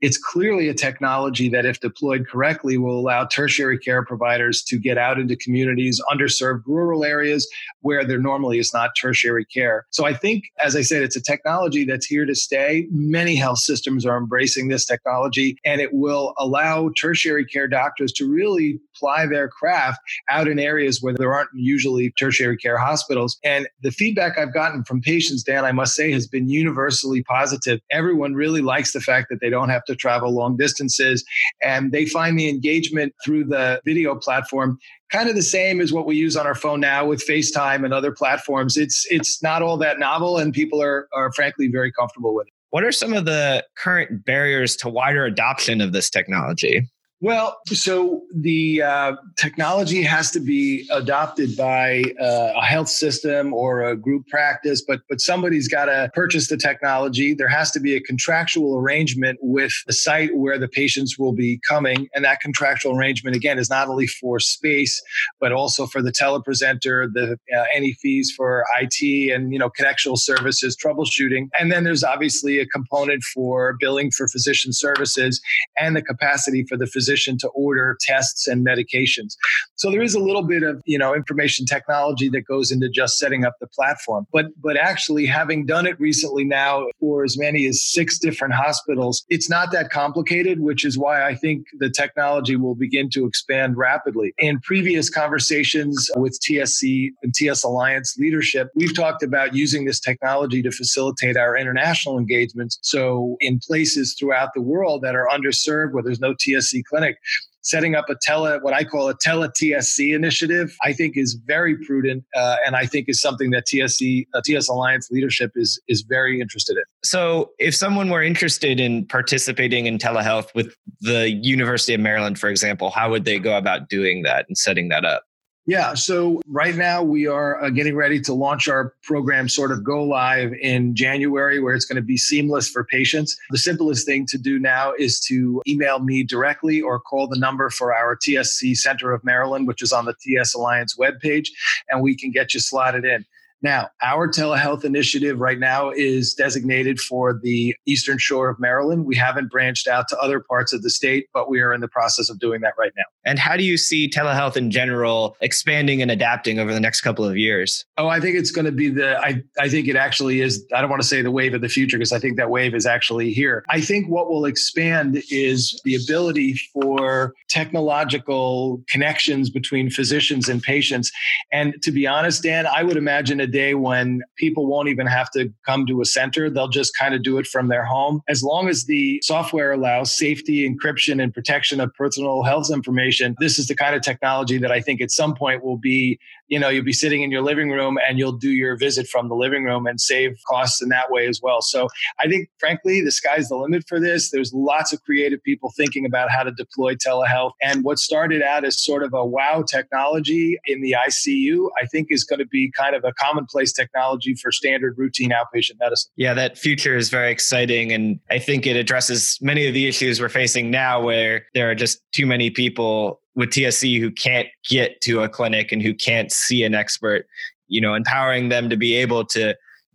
it's 0.00 0.18
clearly 0.18 0.68
a 0.68 0.74
technology 0.74 1.48
that, 1.48 1.64
if 1.64 1.80
deployed 1.80 2.26
correctly, 2.28 2.76
will 2.76 2.98
allow 2.98 3.24
tertiary 3.24 3.78
care 3.78 4.04
providers 4.04 4.62
to 4.64 4.78
get 4.78 4.98
out 4.98 5.18
into 5.18 5.36
communities, 5.36 6.00
underserved 6.12 6.62
rural 6.66 7.04
areas 7.04 7.48
where 7.80 8.04
there 8.04 8.18
normally 8.18 8.58
is 8.58 8.72
not 8.74 8.90
tertiary 9.00 9.44
care. 9.44 9.86
So 9.90 10.04
I 10.04 10.12
think, 10.12 10.44
as 10.62 10.76
I 10.76 10.82
said, 10.82 11.02
it's 11.02 11.16
a 11.16 11.22
technology 11.22 11.84
that's 11.84 12.06
here 12.06 12.26
to 12.26 12.34
stay. 12.34 12.86
Many 12.90 13.36
health 13.36 13.58
systems 13.58 14.04
are 14.04 14.16
embracing 14.18 14.68
this 14.68 14.84
technology, 14.84 15.58
and 15.64 15.80
it 15.80 15.92
will 15.92 16.34
allow 16.38 16.90
tertiary 17.00 17.46
care 17.46 17.68
doctors 17.68 18.12
to 18.12 18.30
really 18.30 18.78
ply 18.98 19.26
their 19.26 19.48
craft 19.48 20.00
out 20.28 20.48
in 20.48 20.58
areas 20.58 21.00
where 21.00 21.14
there 21.14 21.34
aren't 21.34 21.50
usually 21.54 22.12
tertiary 22.18 22.56
care 22.56 22.78
hospitals. 22.78 23.38
And 23.44 23.68
the 23.82 23.90
feedback 23.90 24.38
I've 24.38 24.54
gotten 24.54 24.84
from 24.84 25.00
patients, 25.00 25.42
Dan, 25.42 25.64
I 25.64 25.72
must 25.72 25.94
say, 25.94 26.12
has 26.12 26.26
been 26.26 26.48
universally 26.48 27.22
positive. 27.22 27.80
Everyone 27.90 28.34
really 28.34 28.62
likes 28.62 28.92
the 28.92 29.00
fact 29.00 29.28
that 29.30 29.40
they 29.40 29.50
don't 29.50 29.68
have 29.68 29.84
to 29.84 29.96
travel 29.96 30.32
long 30.32 30.56
distances 30.56 31.24
and 31.62 31.92
they 31.92 32.06
find 32.06 32.38
the 32.38 32.48
engagement 32.48 33.14
through 33.24 33.44
the 33.44 33.80
video 33.84 34.14
platform 34.14 34.78
kind 35.10 35.28
of 35.28 35.36
the 35.36 35.42
same 35.42 35.80
as 35.80 35.92
what 35.92 36.06
we 36.06 36.16
use 36.16 36.36
on 36.36 36.46
our 36.46 36.54
phone 36.54 36.80
now 36.80 37.06
with 37.06 37.24
FaceTime 37.26 37.84
and 37.84 37.94
other 37.94 38.12
platforms. 38.12 38.76
It's 38.76 39.06
it's 39.10 39.42
not 39.42 39.62
all 39.62 39.76
that 39.78 39.98
novel 39.98 40.38
and 40.38 40.52
people 40.52 40.82
are 40.82 41.08
are 41.14 41.32
frankly 41.32 41.68
very 41.68 41.92
comfortable 41.92 42.34
with 42.34 42.48
it. 42.48 42.52
What 42.70 42.84
are 42.84 42.92
some 42.92 43.12
of 43.12 43.24
the 43.24 43.64
current 43.76 44.24
barriers 44.24 44.76
to 44.76 44.88
wider 44.88 45.24
adoption 45.24 45.80
of 45.80 45.92
this 45.92 46.10
technology? 46.10 46.88
Well, 47.22 47.58
so 47.68 48.24
the 48.34 48.82
uh, 48.82 49.12
technology 49.38 50.02
has 50.02 50.30
to 50.32 50.40
be 50.40 50.86
adopted 50.92 51.56
by 51.56 52.02
uh, 52.20 52.52
a 52.54 52.62
health 52.62 52.90
system 52.90 53.54
or 53.54 53.84
a 53.84 53.96
group 53.96 54.26
practice, 54.26 54.84
but 54.86 55.00
but 55.08 55.22
somebody's 55.22 55.66
got 55.66 55.86
to 55.86 56.10
purchase 56.12 56.48
the 56.48 56.58
technology. 56.58 57.32
There 57.32 57.48
has 57.48 57.70
to 57.70 57.80
be 57.80 57.96
a 57.96 58.00
contractual 58.00 58.76
arrangement 58.76 59.38
with 59.40 59.72
the 59.86 59.94
site 59.94 60.36
where 60.36 60.58
the 60.58 60.68
patients 60.68 61.18
will 61.18 61.32
be 61.32 61.58
coming, 61.66 62.06
and 62.14 62.22
that 62.26 62.40
contractual 62.40 62.94
arrangement 62.94 63.34
again 63.34 63.58
is 63.58 63.70
not 63.70 63.88
only 63.88 64.06
for 64.06 64.38
space 64.38 65.02
but 65.40 65.52
also 65.52 65.86
for 65.86 66.02
the 66.02 66.12
telepresenter, 66.12 67.10
the 67.14 67.38
uh, 67.56 67.64
any 67.74 67.94
fees 67.94 68.30
for 68.36 68.66
IT 68.78 69.32
and 69.32 69.54
you 69.54 69.58
know 69.58 69.70
connectional 69.70 70.18
services, 70.18 70.76
troubleshooting, 70.76 71.48
and 71.58 71.72
then 71.72 71.82
there's 71.82 72.04
obviously 72.04 72.58
a 72.58 72.66
component 72.66 73.22
for 73.22 73.74
billing 73.80 74.10
for 74.10 74.28
physician 74.28 74.70
services 74.70 75.40
and 75.78 75.96
the 75.96 76.02
capacity 76.02 76.62
for 76.68 76.76
the 76.76 76.86
physician 76.86 77.05
physician 77.06 77.38
to 77.38 77.48
order 77.48 77.96
tests 78.00 78.46
and 78.46 78.66
medications. 78.66 79.36
So 79.76 79.90
there 79.90 80.02
is 80.02 80.14
a 80.14 80.20
little 80.20 80.42
bit 80.42 80.62
of, 80.62 80.80
you 80.86 80.98
know, 80.98 81.14
information 81.14 81.66
technology 81.66 82.28
that 82.30 82.42
goes 82.46 82.70
into 82.70 82.88
just 82.88 83.18
setting 83.18 83.44
up 83.44 83.54
the 83.60 83.66
platform. 83.68 84.26
But 84.32 84.46
but 84.62 84.76
actually 84.76 85.26
having 85.26 85.66
done 85.66 85.86
it 85.86 85.98
recently 86.00 86.44
now 86.44 86.86
for 87.00 87.24
as 87.24 87.38
many 87.38 87.66
as 87.66 87.84
six 87.84 88.18
different 88.18 88.54
hospitals, 88.54 89.24
it's 89.28 89.48
not 89.48 89.70
that 89.72 89.90
complicated, 89.90 90.60
which 90.60 90.84
is 90.84 90.98
why 90.98 91.24
I 91.24 91.34
think 91.34 91.66
the 91.78 91.90
technology 91.90 92.56
will 92.56 92.74
begin 92.74 93.10
to 93.10 93.26
expand 93.26 93.76
rapidly. 93.76 94.32
In 94.38 94.58
previous 94.60 95.10
conversations 95.10 96.10
with 96.16 96.38
TSC 96.40 97.10
and 97.22 97.34
TS 97.34 97.62
Alliance 97.64 98.16
leadership, 98.18 98.68
we've 98.74 98.94
talked 98.94 99.22
about 99.22 99.54
using 99.54 99.84
this 99.84 100.00
technology 100.00 100.62
to 100.62 100.70
facilitate 100.70 101.36
our 101.36 101.56
international 101.56 102.18
engagements. 102.18 102.78
So 102.82 103.36
in 103.40 103.60
places 103.60 104.16
throughout 104.18 104.50
the 104.54 104.62
world 104.62 105.02
that 105.02 105.14
are 105.14 105.28
underserved 105.28 105.92
where 105.92 106.02
there's 106.02 106.20
no 106.20 106.34
TSC 106.34 106.82
clinic, 106.96 107.18
setting 107.62 107.94
up 107.96 108.08
a 108.08 108.14
tele, 108.20 108.58
what 108.60 108.72
I 108.72 108.84
call 108.84 109.08
a 109.08 109.14
tele 109.20 109.48
TSC 109.48 110.14
initiative, 110.14 110.74
I 110.84 110.92
think 110.92 111.16
is 111.16 111.34
very 111.46 111.76
prudent, 111.84 112.24
uh, 112.34 112.56
and 112.64 112.76
I 112.76 112.86
think 112.86 113.08
is 113.08 113.20
something 113.20 113.50
that 113.50 113.66
TSC, 113.66 114.26
uh, 114.34 114.40
TS 114.44 114.68
Alliance 114.68 115.10
leadership 115.10 115.52
is 115.56 115.80
is 115.88 116.02
very 116.02 116.40
interested 116.40 116.76
in. 116.76 116.84
So, 117.04 117.50
if 117.58 117.74
someone 117.74 118.10
were 118.10 118.22
interested 118.22 118.80
in 118.80 119.06
participating 119.06 119.86
in 119.86 119.98
telehealth 119.98 120.54
with 120.54 120.74
the 121.00 121.30
University 121.30 121.94
of 121.94 122.00
Maryland, 122.00 122.38
for 122.38 122.48
example, 122.48 122.90
how 122.90 123.10
would 123.10 123.24
they 123.24 123.38
go 123.38 123.56
about 123.56 123.88
doing 123.88 124.22
that 124.22 124.46
and 124.48 124.56
setting 124.56 124.88
that 124.88 125.04
up? 125.04 125.25
Yeah. 125.66 125.94
So 125.94 126.40
right 126.46 126.76
now 126.76 127.02
we 127.02 127.26
are 127.26 127.62
uh, 127.62 127.70
getting 127.70 127.96
ready 127.96 128.20
to 128.20 128.32
launch 128.32 128.68
our 128.68 128.94
program, 129.02 129.48
sort 129.48 129.72
of 129.72 129.82
go 129.82 130.04
live 130.04 130.52
in 130.62 130.94
January, 130.94 131.58
where 131.58 131.74
it's 131.74 131.84
going 131.84 131.96
to 131.96 132.02
be 132.02 132.16
seamless 132.16 132.68
for 132.68 132.84
patients. 132.84 133.36
The 133.50 133.58
simplest 133.58 134.06
thing 134.06 134.26
to 134.26 134.38
do 134.38 134.60
now 134.60 134.92
is 134.96 135.18
to 135.20 135.60
email 135.66 135.98
me 135.98 136.22
directly 136.22 136.80
or 136.80 137.00
call 137.00 137.26
the 137.26 137.38
number 137.38 137.68
for 137.68 137.92
our 137.92 138.16
TSC 138.16 138.76
Center 138.76 139.12
of 139.12 139.24
Maryland, 139.24 139.66
which 139.66 139.82
is 139.82 139.92
on 139.92 140.04
the 140.04 140.14
TS 140.22 140.54
Alliance 140.54 140.96
webpage, 140.96 141.48
and 141.88 142.00
we 142.00 142.16
can 142.16 142.30
get 142.30 142.54
you 142.54 142.60
slotted 142.60 143.04
in. 143.04 143.24
Now, 143.66 143.88
our 144.00 144.28
telehealth 144.28 144.84
initiative 144.84 145.40
right 145.40 145.58
now 145.58 145.90
is 145.90 146.34
designated 146.34 147.00
for 147.00 147.36
the 147.42 147.74
Eastern 147.84 148.16
Shore 148.16 148.48
of 148.48 148.60
Maryland. 148.60 149.06
We 149.06 149.16
haven't 149.16 149.50
branched 149.50 149.88
out 149.88 150.06
to 150.10 150.18
other 150.18 150.38
parts 150.38 150.72
of 150.72 150.82
the 150.82 150.88
state, 150.88 151.26
but 151.34 151.50
we 151.50 151.60
are 151.60 151.74
in 151.74 151.80
the 151.80 151.88
process 151.88 152.30
of 152.30 152.38
doing 152.38 152.60
that 152.60 152.74
right 152.78 152.92
now. 152.96 153.02
And 153.24 153.40
how 153.40 153.56
do 153.56 153.64
you 153.64 153.76
see 153.76 154.08
telehealth 154.08 154.56
in 154.56 154.70
general 154.70 155.36
expanding 155.40 156.00
and 156.00 156.12
adapting 156.12 156.60
over 156.60 156.72
the 156.72 156.78
next 156.78 157.00
couple 157.00 157.24
of 157.24 157.36
years? 157.36 157.84
Oh, 157.98 158.06
I 158.06 158.20
think 158.20 158.36
it's 158.36 158.52
going 158.52 158.66
to 158.66 158.70
be 158.70 158.88
the, 158.88 159.18
I, 159.18 159.42
I 159.58 159.68
think 159.68 159.88
it 159.88 159.96
actually 159.96 160.42
is, 160.42 160.64
I 160.72 160.80
don't 160.80 160.88
want 160.88 161.02
to 161.02 161.08
say 161.08 161.20
the 161.20 161.32
wave 161.32 161.52
of 161.52 161.60
the 161.60 161.68
future 161.68 161.98
because 161.98 162.12
I 162.12 162.20
think 162.20 162.36
that 162.36 162.50
wave 162.50 162.72
is 162.72 162.86
actually 162.86 163.32
here. 163.32 163.64
I 163.68 163.80
think 163.80 164.08
what 164.08 164.30
will 164.30 164.44
expand 164.44 165.24
is 165.28 165.80
the 165.84 165.96
ability 165.96 166.54
for 166.72 167.34
technological 167.48 168.80
connections 168.88 169.50
between 169.50 169.90
physicians 169.90 170.48
and 170.48 170.62
patients. 170.62 171.10
And 171.50 171.74
to 171.82 171.90
be 171.90 172.06
honest, 172.06 172.44
Dan, 172.44 172.68
I 172.68 172.84
would 172.84 172.96
imagine 172.96 173.40
a 173.40 173.55
day 173.56 173.74
when 173.74 174.22
people 174.36 174.66
won't 174.66 174.88
even 174.88 175.06
have 175.06 175.30
to 175.30 175.52
come 175.64 175.86
to 175.86 176.00
a 176.00 176.04
center. 176.04 176.50
They'll 176.50 176.76
just 176.82 176.92
kind 176.96 177.14
of 177.14 177.22
do 177.22 177.38
it 177.38 177.46
from 177.46 177.68
their 177.68 177.84
home. 177.84 178.20
As 178.28 178.42
long 178.42 178.68
as 178.68 178.84
the 178.84 179.20
software 179.22 179.72
allows 179.72 180.16
safety, 180.16 180.68
encryption, 180.68 181.22
and 181.22 181.32
protection 181.32 181.80
of 181.80 181.92
personal 181.94 182.42
health 182.42 182.70
information. 182.70 183.34
This 183.38 183.58
is 183.58 183.66
the 183.66 183.74
kind 183.74 183.94
of 183.94 184.02
technology 184.02 184.58
that 184.58 184.72
I 184.72 184.80
think 184.80 185.00
at 185.00 185.10
some 185.10 185.34
point 185.34 185.64
will 185.64 185.76
be, 185.78 186.18
you 186.48 186.58
know, 186.58 186.68
you'll 186.68 186.84
be 186.84 186.92
sitting 186.92 187.22
in 187.22 187.30
your 187.30 187.42
living 187.42 187.70
room 187.70 187.98
and 188.06 188.18
you'll 188.18 188.38
do 188.48 188.50
your 188.50 188.76
visit 188.76 189.06
from 189.06 189.28
the 189.28 189.34
living 189.34 189.64
room 189.64 189.86
and 189.86 190.00
save 190.00 190.36
costs 190.48 190.82
in 190.82 190.88
that 190.90 191.10
way 191.10 191.26
as 191.26 191.40
well. 191.42 191.60
So 191.60 191.88
I 192.22 192.28
think, 192.28 192.48
frankly, 192.58 193.00
the 193.02 193.12
sky's 193.12 193.48
the 193.48 193.56
limit 193.56 193.84
for 193.88 194.00
this. 194.00 194.30
There's 194.30 194.52
lots 194.52 194.92
of 194.92 195.02
creative 195.02 195.42
people 195.42 195.72
thinking 195.76 196.06
about 196.06 196.30
how 196.30 196.42
to 196.42 196.52
deploy 196.52 196.94
telehealth. 196.94 197.52
And 197.62 197.84
what 197.84 197.98
started 197.98 198.42
out 198.42 198.64
as 198.64 198.82
sort 198.82 199.02
of 199.02 199.12
a 199.14 199.24
wow 199.24 199.64
technology 199.68 200.58
in 200.66 200.82
the 200.82 200.96
ICU, 201.06 201.68
I 201.80 201.86
think 201.86 202.08
is 202.10 202.24
going 202.24 202.40
to 202.40 202.46
be 202.46 202.70
kind 202.76 202.94
of 202.94 203.04
a 203.04 203.12
commonplace 203.36 203.72
technology 203.72 204.34
for 204.34 204.50
standard 204.50 204.96
routine 204.96 205.30
outpatient 205.30 205.78
medicine. 205.78 206.10
Yeah, 206.16 206.34
that 206.34 206.58
future 206.58 206.96
is 206.96 207.08
very 207.10 207.30
exciting. 207.30 207.92
And 207.92 208.18
I 208.30 208.38
think 208.38 208.66
it 208.66 208.76
addresses 208.76 209.38
many 209.40 209.66
of 209.66 209.74
the 209.74 209.86
issues 209.86 210.20
we're 210.20 210.28
facing 210.28 210.70
now 210.70 211.02
where 211.02 211.46
there 211.54 211.70
are 211.70 211.74
just 211.74 212.00
too 212.12 212.26
many 212.26 212.50
people 212.50 213.20
with 213.34 213.50
TSC 213.50 214.00
who 214.00 214.10
can't 214.10 214.48
get 214.68 215.00
to 215.02 215.22
a 215.22 215.28
clinic 215.28 215.72
and 215.72 215.82
who 215.82 215.94
can't 215.94 216.32
see 216.32 216.64
an 216.64 216.74
expert, 216.74 217.26
you 217.68 217.80
know, 217.80 217.94
empowering 217.94 218.48
them 218.48 218.70
to 218.70 218.76
be 218.76 218.94
able 218.94 219.24
to 219.26 219.54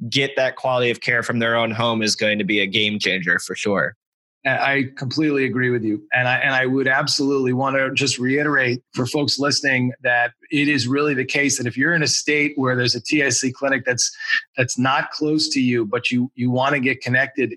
get 0.10 0.32
that 0.36 0.56
quality 0.56 0.90
of 0.90 1.02
care 1.02 1.24
from 1.24 1.40
their 1.40 1.56
own 1.56 1.72
home 1.72 2.02
is 2.02 2.16
going 2.16 2.40
to 2.40 2.44
be 2.44 2.60
a 2.60 2.66
game 2.66 3.00
changer 3.00 3.40
for 3.40 3.56
sure. 3.56 3.96
I 4.44 4.86
completely 4.96 5.46
agree 5.46 5.70
with 5.70 5.84
you. 5.84 6.02
And 6.14 6.28
I 6.28 6.38
and 6.38 6.56
I 6.56 6.66
would 6.66 6.88
absolutely 6.88 7.54
want 7.54 7.76
to 7.76 7.94
just 7.94 8.18
reiterate 8.18 8.82
for 8.94 9.06
folks 9.06 9.38
listening 9.38 9.94
that 10.02 10.32
it 10.50 10.68
is 10.68 10.88
really 10.88 11.14
the 11.14 11.26
case 11.26 11.58
that 11.58 11.68
if 11.68 11.78
you're 11.78 11.94
in 11.94 12.02
a 12.02 12.08
state 12.08 12.54
where 12.56 12.76
there's 12.76 12.96
a 12.96 13.02
TSC 13.02 13.54
clinic 13.54 13.84
that's 13.86 14.16
that's 14.58 14.80
not 14.80 15.12
close 15.12 15.48
to 15.50 15.62
you, 15.62 15.86
but 15.86 16.10
you 16.10 16.32
you 16.34 16.50
want 16.50 16.74
to 16.74 16.80
get 16.80 17.02
connected, 17.02 17.56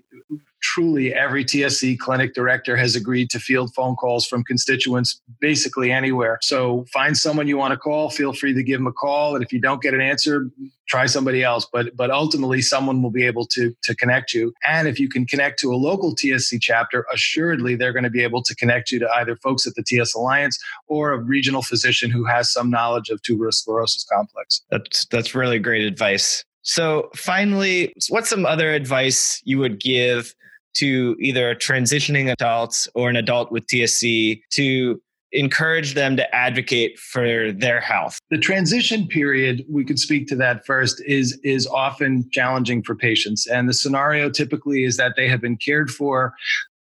truly 0.61 1.13
every 1.13 1.45
TSC 1.45 1.97
clinic 1.99 2.33
director 2.33 2.75
has 2.75 2.95
agreed 2.95 3.29
to 3.29 3.39
field 3.39 3.73
phone 3.73 3.95
calls 3.95 4.25
from 4.25 4.43
constituents 4.43 5.21
basically 5.39 5.91
anywhere. 5.91 6.39
So 6.41 6.85
find 6.91 7.17
someone 7.17 7.47
you 7.47 7.57
want 7.57 7.71
to 7.71 7.77
call, 7.77 8.09
feel 8.09 8.33
free 8.33 8.53
to 8.53 8.63
give 8.63 8.79
them 8.79 8.87
a 8.87 8.91
call. 8.91 9.35
And 9.35 9.43
if 9.43 9.53
you 9.53 9.59
don't 9.59 9.81
get 9.81 9.93
an 9.93 10.01
answer, 10.01 10.49
try 10.87 11.05
somebody 11.05 11.43
else. 11.43 11.67
But 11.71 11.95
but 11.95 12.11
ultimately 12.11 12.61
someone 12.61 13.01
will 13.01 13.11
be 13.11 13.25
able 13.25 13.45
to, 13.47 13.75
to 13.83 13.95
connect 13.95 14.33
you. 14.33 14.53
And 14.67 14.87
if 14.87 14.99
you 14.99 15.07
can 15.07 15.25
connect 15.25 15.59
to 15.59 15.73
a 15.73 15.75
local 15.75 16.15
TSC 16.15 16.59
chapter, 16.61 17.05
assuredly 17.13 17.75
they're 17.75 17.93
going 17.93 18.03
to 18.03 18.09
be 18.09 18.23
able 18.23 18.43
to 18.43 18.55
connect 18.55 18.91
you 18.91 18.99
to 18.99 19.09
either 19.15 19.35
folks 19.37 19.67
at 19.67 19.75
the 19.75 19.83
TS 19.83 20.15
Alliance 20.15 20.57
or 20.87 21.11
a 21.11 21.17
regional 21.17 21.61
physician 21.61 22.09
who 22.09 22.25
has 22.25 22.51
some 22.51 22.69
knowledge 22.69 23.09
of 23.09 23.21
tuberous 23.21 23.59
sclerosis 23.59 24.05
complex. 24.11 24.61
That's 24.71 25.05
that's 25.05 25.35
really 25.35 25.59
great 25.59 25.85
advice. 25.85 26.43
So 26.63 27.11
finally, 27.15 27.93
what's 28.09 28.29
some 28.29 28.45
other 28.45 28.71
advice 28.71 29.39
you 29.45 29.59
would 29.59 29.79
give 29.79 30.33
to 30.75 31.15
either 31.19 31.55
transitioning 31.55 32.31
adults 32.31 32.87
or 32.95 33.09
an 33.09 33.15
adult 33.15 33.51
with 33.51 33.65
TSC 33.67 34.41
to 34.51 35.01
encourage 35.31 35.93
them 35.93 36.15
to 36.15 36.35
advocate 36.35 36.97
for 36.97 37.51
their 37.51 37.79
health. 37.79 38.19
The 38.29 38.37
transition 38.37 39.07
period, 39.07 39.65
we 39.69 39.83
could 39.83 39.99
speak 39.99 40.27
to 40.27 40.35
that 40.37 40.65
first, 40.65 41.01
is 41.05 41.39
is 41.43 41.67
often 41.67 42.29
challenging 42.31 42.83
for 42.83 42.95
patients. 42.95 43.45
And 43.47 43.67
the 43.67 43.73
scenario 43.73 44.29
typically 44.29 44.85
is 44.85 44.97
that 44.97 45.15
they 45.15 45.27
have 45.27 45.41
been 45.41 45.57
cared 45.57 45.91
for 45.91 46.33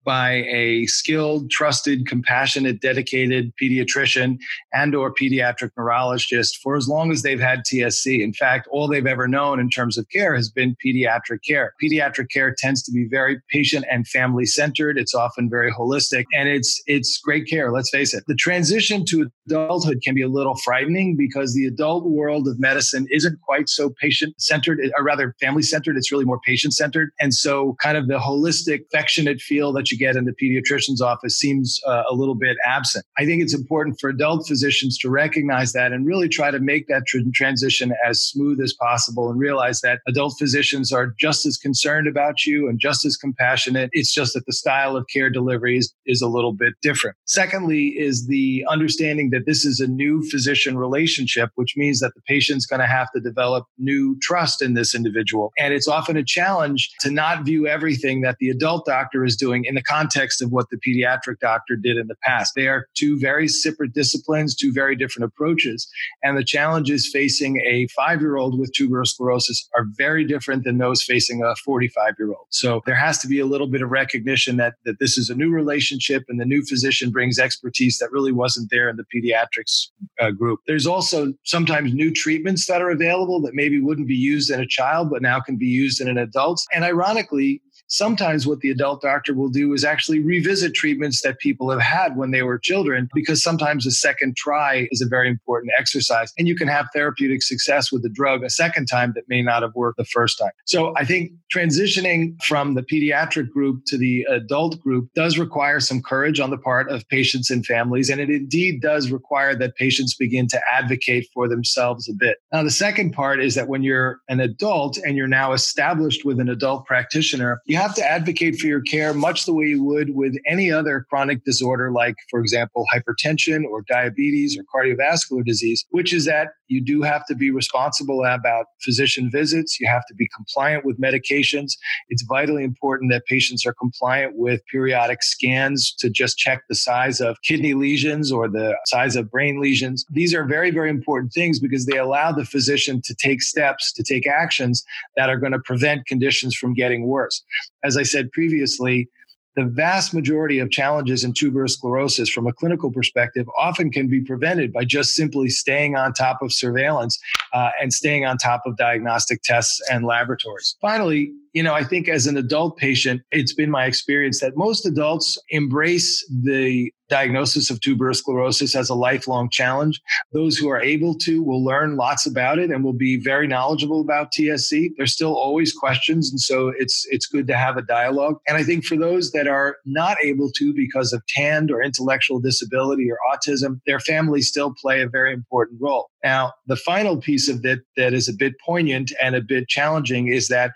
by 0.07 0.35
a 0.45 0.85
skilled, 0.85 1.51
trusted, 1.51 2.07
compassionate, 2.07 2.79
dedicated 2.79 3.51
pediatrician 3.61 4.37
and 4.73 4.95
or 4.95 5.13
pediatric 5.13 5.71
neurologist 5.77 6.59
for 6.63 6.77
as 6.77 6.87
long 6.87 7.11
as 7.11 7.23
they've 7.23 7.41
had 7.41 7.63
TSC. 7.65 8.23
In 8.23 8.31
fact, 8.31 8.69
all 8.71 8.87
they've 8.87 9.05
ever 9.05 9.27
known 9.27 9.59
in 9.59 9.69
terms 9.69 9.97
of 9.97 10.07
care 10.09 10.33
has 10.33 10.49
been 10.49 10.77
pediatric 10.83 11.39
care. 11.45 11.73
Pediatric 11.83 12.29
care 12.29 12.55
tends 12.57 12.81
to 12.83 12.91
be 12.93 13.05
very 13.09 13.41
patient 13.51 13.85
and 13.91 14.07
family 14.07 14.45
centered. 14.45 14.97
It's 14.97 15.13
often 15.13 15.49
very 15.49 15.73
holistic 15.73 16.23
and 16.33 16.47
it's 16.47 16.81
it's 16.87 17.19
great 17.19 17.45
care, 17.45 17.73
let's 17.73 17.89
face 17.89 18.13
it. 18.13 18.23
The 18.27 18.35
transition 18.35 19.03
to 19.09 19.29
adulthood 19.45 19.99
can 20.01 20.15
be 20.15 20.21
a 20.21 20.29
little 20.29 20.55
frightening 20.55 21.17
because 21.17 21.53
the 21.53 21.65
adult 21.65 22.05
world 22.05 22.47
of 22.47 22.57
medicine 22.61 23.07
isn't 23.11 23.41
quite 23.41 23.67
so 23.67 23.89
patient 23.89 24.39
centered 24.39 24.79
or 24.97 25.03
rather 25.03 25.35
family 25.41 25.63
centered, 25.63 25.97
it's 25.97 26.13
really 26.13 26.23
more 26.23 26.39
patient 26.45 26.73
centered. 26.73 27.11
And 27.19 27.33
so 27.33 27.75
kind 27.83 27.97
of 27.97 28.07
the 28.07 28.19
holistic 28.19 28.85
affectionate 28.93 29.41
feel 29.41 29.73
that 29.73 29.91
you 29.91 29.96
get 29.97 30.15
in 30.15 30.25
the 30.25 30.33
pediatrician's 30.33 31.01
office 31.01 31.37
seems 31.37 31.79
uh, 31.85 32.03
a 32.09 32.13
little 32.13 32.35
bit 32.35 32.57
absent. 32.65 33.05
I 33.17 33.25
think 33.25 33.41
it's 33.41 33.53
important 33.53 33.97
for 33.99 34.09
adult 34.09 34.47
physicians 34.47 34.97
to 34.99 35.09
recognize 35.09 35.73
that 35.73 35.91
and 35.91 36.05
really 36.05 36.29
try 36.29 36.51
to 36.51 36.59
make 36.59 36.87
that 36.87 37.05
tr- 37.07 37.17
transition 37.33 37.93
as 38.05 38.21
smooth 38.21 38.59
as 38.61 38.73
possible 38.73 39.29
and 39.29 39.39
realize 39.39 39.81
that 39.81 39.99
adult 40.07 40.35
physicians 40.37 40.91
are 40.91 41.13
just 41.19 41.45
as 41.45 41.57
concerned 41.57 42.07
about 42.07 42.45
you 42.45 42.67
and 42.67 42.79
just 42.79 43.05
as 43.05 43.17
compassionate. 43.17 43.89
It's 43.93 44.13
just 44.13 44.33
that 44.33 44.45
the 44.45 44.53
style 44.53 44.95
of 44.95 45.05
care 45.13 45.29
delivery 45.29 45.77
is, 45.77 45.93
is 46.05 46.21
a 46.21 46.27
little 46.27 46.53
bit 46.53 46.73
different. 46.81 47.15
Secondly, 47.25 47.87
is 47.97 48.27
the 48.27 48.65
understanding 48.69 49.29
that 49.31 49.45
this 49.45 49.65
is 49.65 49.79
a 49.79 49.87
new 49.87 50.23
physician 50.29 50.77
relationship, 50.77 51.49
which 51.55 51.75
means 51.75 51.99
that 51.99 52.13
the 52.15 52.21
patient's 52.27 52.65
going 52.65 52.79
to 52.79 52.87
have 52.87 53.11
to 53.11 53.19
develop 53.19 53.65
new 53.77 54.17
trust 54.21 54.61
in 54.61 54.73
this 54.73 54.93
individual. 54.93 55.51
And 55.57 55.73
it's 55.73 55.87
often 55.87 56.17
a 56.17 56.23
challenge 56.23 56.91
to 57.01 57.11
not 57.11 57.45
view 57.45 57.67
everything 57.67 58.21
that 58.21 58.37
the 58.39 58.49
adult 58.49 58.85
doctor 58.85 59.23
is 59.23 59.35
doing 59.35 59.65
in 59.65 59.76
the 59.77 59.83
context 59.83 60.41
of 60.41 60.51
what 60.51 60.65
the 60.71 60.77
pediatric 60.77 61.39
doctor 61.39 61.75
did 61.75 61.97
in 61.97 62.07
the 62.07 62.15
past. 62.23 62.53
They 62.55 62.67
are 62.67 62.87
two 62.95 63.19
very 63.19 63.47
separate 63.47 63.93
disciplines, 63.93 64.55
two 64.55 64.73
very 64.73 64.95
different 64.95 65.25
approaches. 65.25 65.87
And 66.23 66.37
the 66.37 66.43
challenges 66.43 67.09
facing 67.11 67.61
a 67.65 67.87
five 67.95 68.19
year 68.21 68.37
old 68.37 68.59
with 68.59 68.71
tuberous 68.73 69.11
sclerosis 69.11 69.69
are 69.75 69.85
very 69.95 70.25
different 70.25 70.63
than 70.63 70.79
those 70.79 71.03
facing 71.03 71.43
a 71.43 71.55
45 71.57 72.15
year 72.17 72.29
old. 72.29 72.47
So 72.49 72.81
there 72.85 72.95
has 72.95 73.19
to 73.19 73.27
be 73.27 73.39
a 73.39 73.45
little 73.45 73.67
bit 73.67 73.81
of 73.81 73.91
recognition 73.91 74.57
that, 74.57 74.73
that 74.85 74.99
this 74.99 75.17
is 75.17 75.29
a 75.29 75.35
new 75.35 75.51
relationship 75.51 76.23
and 76.27 76.39
the 76.39 76.45
new 76.45 76.63
physician 76.63 77.11
brings 77.11 77.37
expertise 77.37 77.99
that 77.99 78.11
really 78.11 78.31
wasn't 78.31 78.69
there 78.71 78.89
in 78.89 78.97
the 78.97 79.05
pediatrics 79.13 79.89
uh, 80.19 80.31
group. 80.31 80.59
There's 80.65 80.87
also 80.87 81.33
sometimes 81.43 81.93
new 81.93 82.11
treatments 82.11 82.65
that 82.65 82.81
are 82.81 82.89
available 82.89 83.41
that 83.41 83.53
maybe 83.53 83.79
wouldn't 83.79 84.07
be 84.07 84.15
used 84.15 84.49
in 84.49 84.59
a 84.59 84.67
child, 84.67 85.09
but 85.11 85.21
now 85.21 85.39
can 85.39 85.57
be 85.57 85.67
used 85.67 86.01
in 86.01 86.07
an 86.07 86.17
adult. 86.17 86.61
And 86.73 86.83
ironically, 86.83 87.61
sometimes 87.87 88.47
what 88.47 88.59
the 88.59 88.69
adult 88.69 89.01
doctor 89.01 89.33
will 89.33 89.49
do 89.49 89.73
is 89.73 89.83
actually 89.83 90.19
revisit 90.19 90.73
treatments 90.73 91.21
that 91.21 91.39
people 91.39 91.69
have 91.69 91.81
had 91.81 92.17
when 92.17 92.31
they 92.31 92.43
were 92.43 92.57
children, 92.57 93.09
because 93.13 93.43
sometimes 93.43 93.85
a 93.85 93.91
second 93.91 94.35
try 94.35 94.87
is 94.91 95.01
a 95.01 95.07
very 95.07 95.29
important 95.29 95.71
exercise. 95.77 96.33
And 96.37 96.47
you 96.47 96.55
can 96.55 96.67
have 96.67 96.87
therapeutic 96.93 97.43
success 97.43 97.91
with 97.91 98.03
the 98.03 98.09
drug 98.09 98.43
a 98.43 98.49
second 98.49 98.87
time 98.87 99.13
that 99.15 99.23
may 99.27 99.41
not 99.41 99.61
have 99.61 99.75
worked 99.75 99.97
the 99.97 100.05
first 100.05 100.37
time. 100.37 100.51
So 100.65 100.93
I 100.97 101.05
think 101.05 101.31
transitioning 101.55 102.41
from 102.43 102.73
the 102.73 102.83
pediatric 102.83 103.49
group 103.49 103.83
to 103.87 103.97
the 103.97 104.25
adult 104.29 104.79
group 104.81 105.09
does 105.15 105.37
require 105.37 105.79
some 105.79 106.01
courage 106.01 106.39
on 106.39 106.49
the 106.49 106.57
part 106.57 106.89
of 106.89 107.07
patients 107.07 107.49
and 107.49 107.65
families. 107.65 108.09
And 108.09 108.19
it 108.19 108.29
indeed 108.29 108.81
does 108.81 109.11
require 109.11 109.55
that 109.55 109.75
patients 109.75 110.15
begin 110.15 110.47
to 110.47 110.61
advocate 110.71 111.27
for 111.33 111.47
themselves 111.47 112.09
a 112.09 112.13
bit. 112.13 112.37
Now, 112.51 112.63
the 112.63 112.71
second 112.71 113.11
part 113.11 113.41
is 113.41 113.55
that 113.55 113.67
when 113.67 113.83
you're 113.83 114.19
an 114.29 114.39
adult 114.39 114.97
and 114.97 115.15
you're 115.15 115.27
now 115.27 115.53
established 115.53 116.25
with 116.25 116.39
an 116.39 116.49
adult 116.49 116.85
practitioner, 116.85 117.61
you 117.67 117.77
have 117.77 117.93
to 117.95 118.03
advocate 118.03 118.57
for 118.57 118.67
your 118.67 118.81
care 118.81 119.13
much 119.13 119.45
the 119.45 119.53
way 119.53 119.65
you 119.65 119.83
would 119.83 120.15
with 120.15 120.35
any 120.47 120.71
other 120.71 121.05
chronic 121.09 121.43
disorder, 121.43 121.91
like, 121.91 122.15
for 122.29 122.39
example, 122.39 122.85
hypertension 122.93 123.65
or 123.65 123.83
diabetes 123.87 124.57
or 124.57 124.63
cardiovascular 124.73 125.45
disease, 125.45 125.85
which 125.89 126.13
is 126.13 126.25
that 126.25 126.49
you 126.67 126.81
do 126.81 127.01
have 127.01 127.25
to 127.27 127.35
be 127.35 127.51
responsible 127.51 128.23
about 128.25 128.67
physician 128.81 129.29
visits. 129.31 129.79
You 129.79 129.87
have 129.87 130.05
to 130.07 130.15
be 130.15 130.27
compliant 130.35 130.85
with 130.85 130.99
medications. 130.99 131.73
It's 132.09 132.23
vitally 132.23 132.63
important 132.63 133.11
that 133.11 133.25
patients 133.25 133.65
are 133.65 133.73
compliant 133.73 134.35
with 134.35 134.61
periodic 134.71 135.23
scans 135.23 135.93
to 135.99 136.09
just 136.09 136.37
check 136.37 136.63
the 136.69 136.75
size 136.75 137.21
of 137.21 137.41
kidney 137.41 137.73
lesions 137.73 138.31
or 138.31 138.47
the 138.47 138.77
size 138.85 139.15
of 139.15 139.31
brain 139.31 139.61
lesions. 139.61 140.05
These 140.09 140.33
are 140.33 140.45
very, 140.45 140.71
very 140.71 140.89
important 140.89 141.33
things 141.33 141.59
because 141.59 141.85
they 141.85 141.97
allow 141.97 142.31
the 142.31 142.45
physician 142.45 143.01
to 143.03 143.15
take 143.15 143.41
steps, 143.41 143.91
to 143.93 144.03
take 144.03 144.27
actions 144.27 144.83
that 145.15 145.29
are 145.29 145.37
going 145.37 145.53
to 145.53 145.59
prevent 145.59 146.05
conditions 146.05 146.55
from 146.55 146.73
getting 146.73 147.07
worse. 147.07 147.43
As 147.83 147.97
I 147.97 148.03
said 148.03 148.31
previously, 148.31 149.09
the 149.57 149.65
vast 149.65 150.13
majority 150.13 150.59
of 150.59 150.69
challenges 150.69 151.23
in 151.23 151.33
tuberous 151.33 151.73
sclerosis 151.73 152.29
from 152.29 152.45
a 152.45 152.53
clinical 152.53 152.91
perspective 152.91 153.49
often 153.57 153.89
can 153.89 154.07
be 154.07 154.21
prevented 154.21 154.71
by 154.71 154.85
just 154.85 155.15
simply 155.15 155.49
staying 155.49 155.95
on 155.95 156.13
top 156.13 156.43
of 156.43 156.53
surveillance 156.53 157.19
uh, 157.53 157.71
and 157.81 157.91
staying 157.91 158.23
on 158.23 158.37
top 158.37 158.61
of 158.67 158.77
diagnostic 158.77 159.41
tests 159.41 159.81
and 159.89 160.05
laboratories. 160.05 160.75
Finally, 160.79 161.31
you 161.53 161.63
know, 161.63 161.73
I 161.73 161.83
think 161.83 162.07
as 162.07 162.27
an 162.27 162.37
adult 162.37 162.77
patient, 162.77 163.23
it's 163.31 163.53
been 163.53 163.71
my 163.71 163.85
experience 163.85 164.41
that 164.41 164.55
most 164.55 164.85
adults 164.85 165.39
embrace 165.49 166.23
the 166.29 166.91
diagnosis 167.09 167.69
of 167.69 167.79
tuberous 167.81 168.19
sclerosis 168.19 168.75
as 168.75 168.89
a 168.89 168.95
lifelong 168.95 169.49
challenge. 169.49 170.01
Those 170.31 170.57
who 170.57 170.69
are 170.69 170.81
able 170.81 171.15
to 171.19 171.41
will 171.43 171.63
learn 171.63 171.95
lots 171.95 172.25
about 172.25 172.59
it 172.59 172.69
and 172.69 172.83
will 172.83 172.93
be 172.93 173.17
very 173.17 173.47
knowledgeable 173.47 174.01
about 174.01 174.31
TSC. 174.31 174.91
There's 174.97 175.13
still 175.13 175.35
always 175.35 175.73
questions, 175.73 176.29
and 176.29 176.39
so 176.39 176.69
it's 176.77 177.05
it's 177.09 177.27
good 177.27 177.47
to 177.47 177.57
have 177.57 177.77
a 177.77 177.81
dialogue. 177.81 178.39
And 178.47 178.57
I 178.57 178.63
think 178.63 178.85
for 178.85 178.97
those 178.97 179.31
that 179.31 179.47
are 179.47 179.77
not 179.85 180.17
able 180.23 180.51
to 180.53 180.73
because 180.73 181.13
of 181.13 181.25
TAND 181.27 181.71
or 181.71 181.81
intellectual 181.81 182.39
disability 182.39 183.09
or 183.09 183.17
autism, 183.33 183.79
their 183.85 183.99
families 183.99 184.47
still 184.47 184.73
play 184.73 185.01
a 185.01 185.09
very 185.09 185.33
important 185.33 185.81
role. 185.81 186.09
Now, 186.23 186.53
the 186.65 186.75
final 186.75 187.17
piece 187.17 187.49
of 187.49 187.61
that 187.61 187.79
that 187.95 188.13
is 188.13 188.27
a 188.27 188.33
bit 188.33 188.53
poignant 188.65 189.11
and 189.21 189.35
a 189.35 189.41
bit 189.41 189.67
challenging 189.67 190.27
is 190.27 190.47
that 190.49 190.71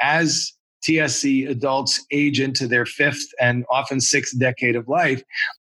as 0.00 0.52
TSC 0.86 1.48
adults 1.48 2.04
age 2.10 2.40
into 2.40 2.66
their 2.66 2.86
fifth 2.86 3.26
and 3.38 3.64
often 3.70 4.00
sixth 4.00 4.38
decade 4.38 4.76
of 4.76 4.88
life, 4.88 5.22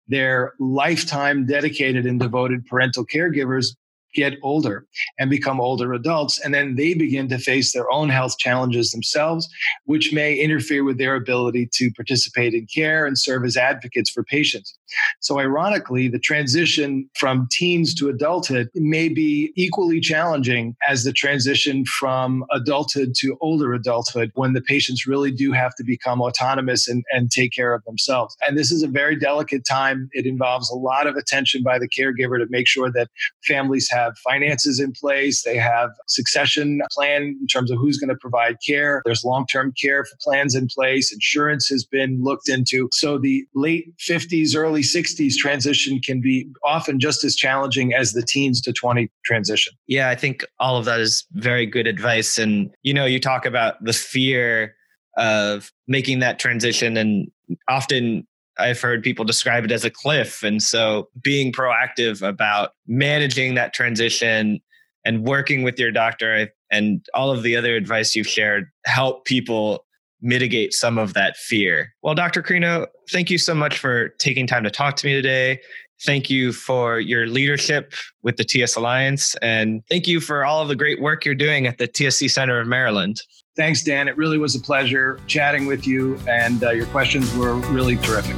their 0.08 0.54
lifetime 0.60 1.46
dedicated 1.46 2.06
and 2.06 2.20
devoted 2.20 2.66
parental 2.66 3.06
caregivers 3.06 3.76
get 4.14 4.36
older 4.44 4.86
and 5.20 5.30
become 5.30 5.60
older 5.60 5.94
adults. 5.94 6.40
And 6.40 6.54
then 6.54 6.76
they 6.76 6.94
begin 6.94 7.28
to 7.30 7.38
face 7.38 7.74
their 7.74 7.90
own 7.92 8.10
health 8.10 8.38
challenges 8.38 8.92
themselves, 8.92 9.50
which 9.86 10.14
may 10.14 10.36
interfere 10.36 10.84
with 10.84 10.98
their 10.98 11.16
ability 11.16 11.70
to 11.74 11.92
participate 11.92 12.54
in 12.54 12.68
care 12.68 13.06
and 13.06 13.18
serve 13.18 13.44
as 13.44 13.58
advocates 13.58 14.10
for 14.10 14.24
patients. 14.24 14.78
So, 15.22 15.40
ironically, 15.40 16.08
the 16.08 16.20
transition 16.20 17.10
from 17.16 17.48
teens 17.52 17.94
to 17.96 18.10
adulthood 18.10 18.70
may 18.76 19.10
be 19.10 19.52
equally 19.56 20.00
challenging 20.00 20.76
as 20.88 21.04
the 21.04 21.14
transition 21.14 21.86
from 21.86 22.44
adulthood 22.52 23.14
to 23.18 23.38
older 23.42 23.74
adulthood 23.74 24.32
when 24.36 24.54
the 24.54 24.62
patients 24.62 25.08
really 25.08 25.32
do 25.32 25.52
have 25.52 25.76
to 25.76 25.84
become 25.84 26.22
autonomous 26.22 26.88
and, 26.88 27.04
and 27.12 27.32
take 27.32 27.52
care 27.54 27.74
of 27.74 27.84
themselves. 27.86 28.36
And 28.48 28.58
this 28.58 28.72
is 28.72 28.84
a 28.84 28.88
very 28.88 29.16
delicate 29.16 29.64
time. 29.66 30.10
It 30.12 30.26
involves 30.26 30.70
a 30.70 30.76
lot 30.76 31.08
of 31.08 31.16
attention 31.16 31.64
by 31.64 31.80
the 31.80 31.88
caregiver 31.88 32.38
to 32.38 32.46
make 32.50 32.68
sure 32.68 32.92
that 32.92 33.10
families 33.48 33.90
have 33.90 34.18
finances 34.18 34.80
in 34.80 34.92
place. 34.92 35.44
They 35.44 35.58
have 35.58 35.90
succession 36.08 36.82
plan 36.92 37.38
in 37.40 37.48
terms 37.48 37.72
of 37.72 37.78
who's 37.78 37.98
going 37.98 38.10
to 38.10 38.16
provide 38.16 38.58
care. 38.66 39.02
There's 39.06 39.24
long-term 39.24 39.74
care 39.82 40.06
plans 40.22 40.56
in 40.56 40.68
place. 40.68 41.12
Insurance 41.12 41.68
has 41.68 41.86
been 41.86 42.22
looked 42.22 42.50
into. 42.50 42.90
So 42.92 43.18
the 43.18 43.46
late 43.56 43.94
50s, 44.00 44.56
early 44.56 44.83
60s 44.84 45.36
transition 45.36 46.00
can 46.00 46.22
be 46.22 46.48
often 46.64 47.00
just 47.00 47.24
as 47.24 47.36
challenging 47.36 47.94
as 47.94 48.14
the 48.14 48.22
teens 48.22 48.62
to 48.62 48.74
20 48.74 49.10
transition. 49.26 49.74
Yeah, 49.88 50.10
I 50.10 50.16
think 50.16 50.46
all 50.60 50.78
of 50.78 50.86
that 50.86 51.00
is 51.00 51.26
very 51.34 51.66
good 51.66 51.88
advice. 51.88 52.38
And, 52.38 52.70
you 52.84 52.94
know, 52.94 53.06
you 53.06 53.20
talk 53.20 53.46
about 53.46 53.84
the 53.84 53.94
fear 53.94 54.76
of 55.18 55.72
making 55.88 56.20
that 56.20 56.40
transition 56.40 56.98
and 56.98 57.32
often 57.68 58.28
I've 58.58 58.80
heard 58.80 59.04
people 59.04 59.26
describe 59.26 59.66
it 59.66 59.72
as 59.72 59.84
a 59.84 59.90
cliff. 59.90 60.44
And 60.44 60.62
so 60.62 61.10
being 61.24 61.52
proactive 61.52 62.28
about 62.28 62.72
managing 62.88 63.56
that 63.56 63.74
transition 63.74 64.60
and 65.06 65.26
working 65.26 65.64
with 65.64 65.80
your 65.80 65.92
doctor 65.92 66.50
and 66.72 67.06
all 67.14 67.32
of 67.32 67.44
the 67.44 67.56
other 67.56 67.76
advice 67.76 68.16
you've 68.16 68.28
shared 68.28 68.70
help 68.86 69.26
people 69.26 69.86
mitigate 70.24 70.74
some 70.74 70.98
of 70.98 71.14
that 71.14 71.38
fear. 71.38 71.94
Well, 72.02 72.16
Dr. 72.16 72.42
Crino, 72.42 72.88
thank 73.12 73.30
you 73.30 73.38
so 73.38 73.54
much 73.54 73.78
for 73.78 74.10
taking 74.20 74.48
time 74.48 74.64
to 74.64 74.72
talk 74.72 74.96
to 74.98 75.06
me 75.06 75.14
today. 75.14 75.60
Thank 76.06 76.30
you 76.30 76.52
for 76.52 77.00
your 77.00 77.28
leadership 77.28 77.94
with 78.24 78.38
the 78.38 78.44
TS 78.44 78.76
Alliance. 78.76 79.36
And 79.42 79.84
thank 79.90 80.08
you 80.08 80.20
for 80.20 80.44
all 80.44 80.62
of 80.62 80.68
the 80.68 80.76
great 80.76 81.02
work 81.02 81.26
you're 81.26 81.36
doing 81.36 81.68
at 81.68 81.78
the 81.78 81.88
TSC 81.88 82.32
Center 82.32 82.60
of 82.60 82.68
Maryland. 82.68 83.22
Thanks, 83.56 83.84
Dan. 83.84 84.08
It 84.08 84.18
really 84.18 84.38
was 84.38 84.56
a 84.56 84.60
pleasure 84.60 85.20
chatting 85.28 85.68
with 85.68 85.86
you, 85.86 86.20
and 86.28 86.64
uh, 86.64 86.72
your 86.72 86.88
questions 86.88 87.34
were 87.38 87.54
really 87.54 87.98
terrific. 87.98 88.36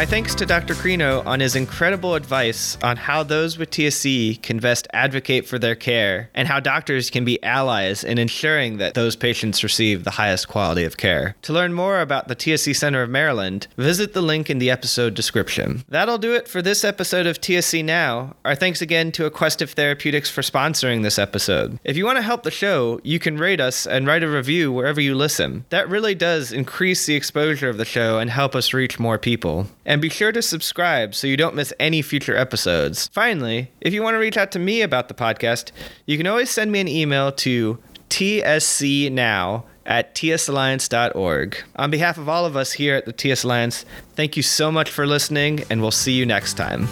My 0.00 0.06
thanks 0.06 0.34
to 0.36 0.46
Dr. 0.46 0.72
Crino 0.72 1.22
on 1.26 1.40
his 1.40 1.54
incredible 1.54 2.14
advice 2.14 2.78
on 2.82 2.96
how 2.96 3.22
those 3.22 3.58
with 3.58 3.68
TSC 3.68 4.40
can 4.40 4.56
best 4.56 4.88
advocate 4.94 5.46
for 5.46 5.58
their 5.58 5.74
care 5.74 6.30
and 6.32 6.48
how 6.48 6.58
doctors 6.58 7.10
can 7.10 7.26
be 7.26 7.42
allies 7.42 8.02
in 8.02 8.16
ensuring 8.16 8.78
that 8.78 8.94
those 8.94 9.14
patients 9.14 9.62
receive 9.62 10.04
the 10.04 10.12
highest 10.12 10.48
quality 10.48 10.84
of 10.84 10.96
care. 10.96 11.36
To 11.42 11.52
learn 11.52 11.74
more 11.74 12.00
about 12.00 12.28
the 12.28 12.34
TSC 12.34 12.74
Center 12.74 13.02
of 13.02 13.10
Maryland, 13.10 13.66
visit 13.76 14.14
the 14.14 14.22
link 14.22 14.48
in 14.48 14.58
the 14.58 14.70
episode 14.70 15.12
description. 15.12 15.84
That'll 15.86 16.16
do 16.16 16.32
it 16.34 16.48
for 16.48 16.62
this 16.62 16.82
episode 16.82 17.26
of 17.26 17.38
TSC 17.38 17.84
Now. 17.84 18.36
Our 18.42 18.54
thanks 18.54 18.80
again 18.80 19.12
to 19.12 19.30
Aquestive 19.30 19.74
Therapeutics 19.74 20.30
for 20.30 20.40
sponsoring 20.40 21.02
this 21.02 21.18
episode. 21.18 21.78
If 21.84 21.98
you 21.98 22.06
want 22.06 22.16
to 22.16 22.22
help 22.22 22.44
the 22.44 22.50
show, 22.50 23.02
you 23.04 23.18
can 23.18 23.36
rate 23.36 23.60
us 23.60 23.86
and 23.86 24.06
write 24.06 24.22
a 24.22 24.30
review 24.30 24.72
wherever 24.72 25.02
you 25.02 25.14
listen. 25.14 25.66
That 25.68 25.90
really 25.90 26.14
does 26.14 26.52
increase 26.52 27.04
the 27.04 27.16
exposure 27.16 27.68
of 27.68 27.76
the 27.76 27.84
show 27.84 28.18
and 28.18 28.30
help 28.30 28.54
us 28.54 28.72
reach 28.72 28.98
more 28.98 29.18
people. 29.18 29.66
And 29.90 30.00
be 30.00 30.08
sure 30.08 30.30
to 30.30 30.40
subscribe 30.40 31.16
so 31.16 31.26
you 31.26 31.36
don't 31.36 31.56
miss 31.56 31.72
any 31.80 32.00
future 32.00 32.36
episodes. 32.36 33.08
Finally, 33.08 33.72
if 33.80 33.92
you 33.92 34.04
want 34.04 34.14
to 34.14 34.18
reach 34.18 34.36
out 34.36 34.52
to 34.52 34.60
me 34.60 34.82
about 34.82 35.08
the 35.08 35.14
podcast, 35.14 35.72
you 36.06 36.16
can 36.16 36.28
always 36.28 36.48
send 36.48 36.70
me 36.70 36.78
an 36.78 36.86
email 36.86 37.32
to 37.32 37.76
tscnow 38.08 39.64
at 39.84 40.14
tsalliance.org. 40.14 41.56
On 41.74 41.90
behalf 41.90 42.18
of 42.18 42.28
all 42.28 42.46
of 42.46 42.54
us 42.54 42.70
here 42.70 42.94
at 42.94 43.04
the 43.04 43.12
TS 43.12 43.42
Alliance, 43.42 43.84
thank 44.14 44.36
you 44.36 44.44
so 44.44 44.70
much 44.70 44.88
for 44.88 45.08
listening, 45.08 45.64
and 45.70 45.80
we'll 45.80 45.90
see 45.90 46.12
you 46.12 46.24
next 46.24 46.54
time. 46.54 46.86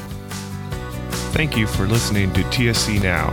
Thank 1.31 1.57
you 1.57 1.69
for 1.69 1.87
listening 1.87 2.33
to 2.33 2.41
TSC 2.43 3.01
Now. 3.01 3.29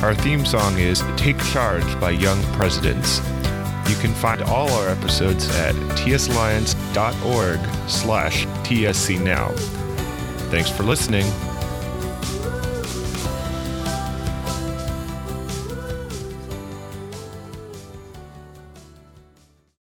Our 0.00 0.14
theme 0.14 0.46
song 0.46 0.78
is 0.78 1.02
Take 1.16 1.40
Charge 1.46 2.00
by 2.00 2.10
Young 2.10 2.40
Presidents. 2.52 3.18
You 3.88 3.96
can 3.96 4.12
find 4.12 4.42
all 4.42 4.68
our 4.70 4.88
episodes 4.88 5.48
at 5.56 5.74
tsalliance.org 5.96 7.60
slash 7.88 8.46
tscnow. 8.46 9.58
Thanks 10.50 10.70
for 10.70 10.82
listening. 10.82 11.26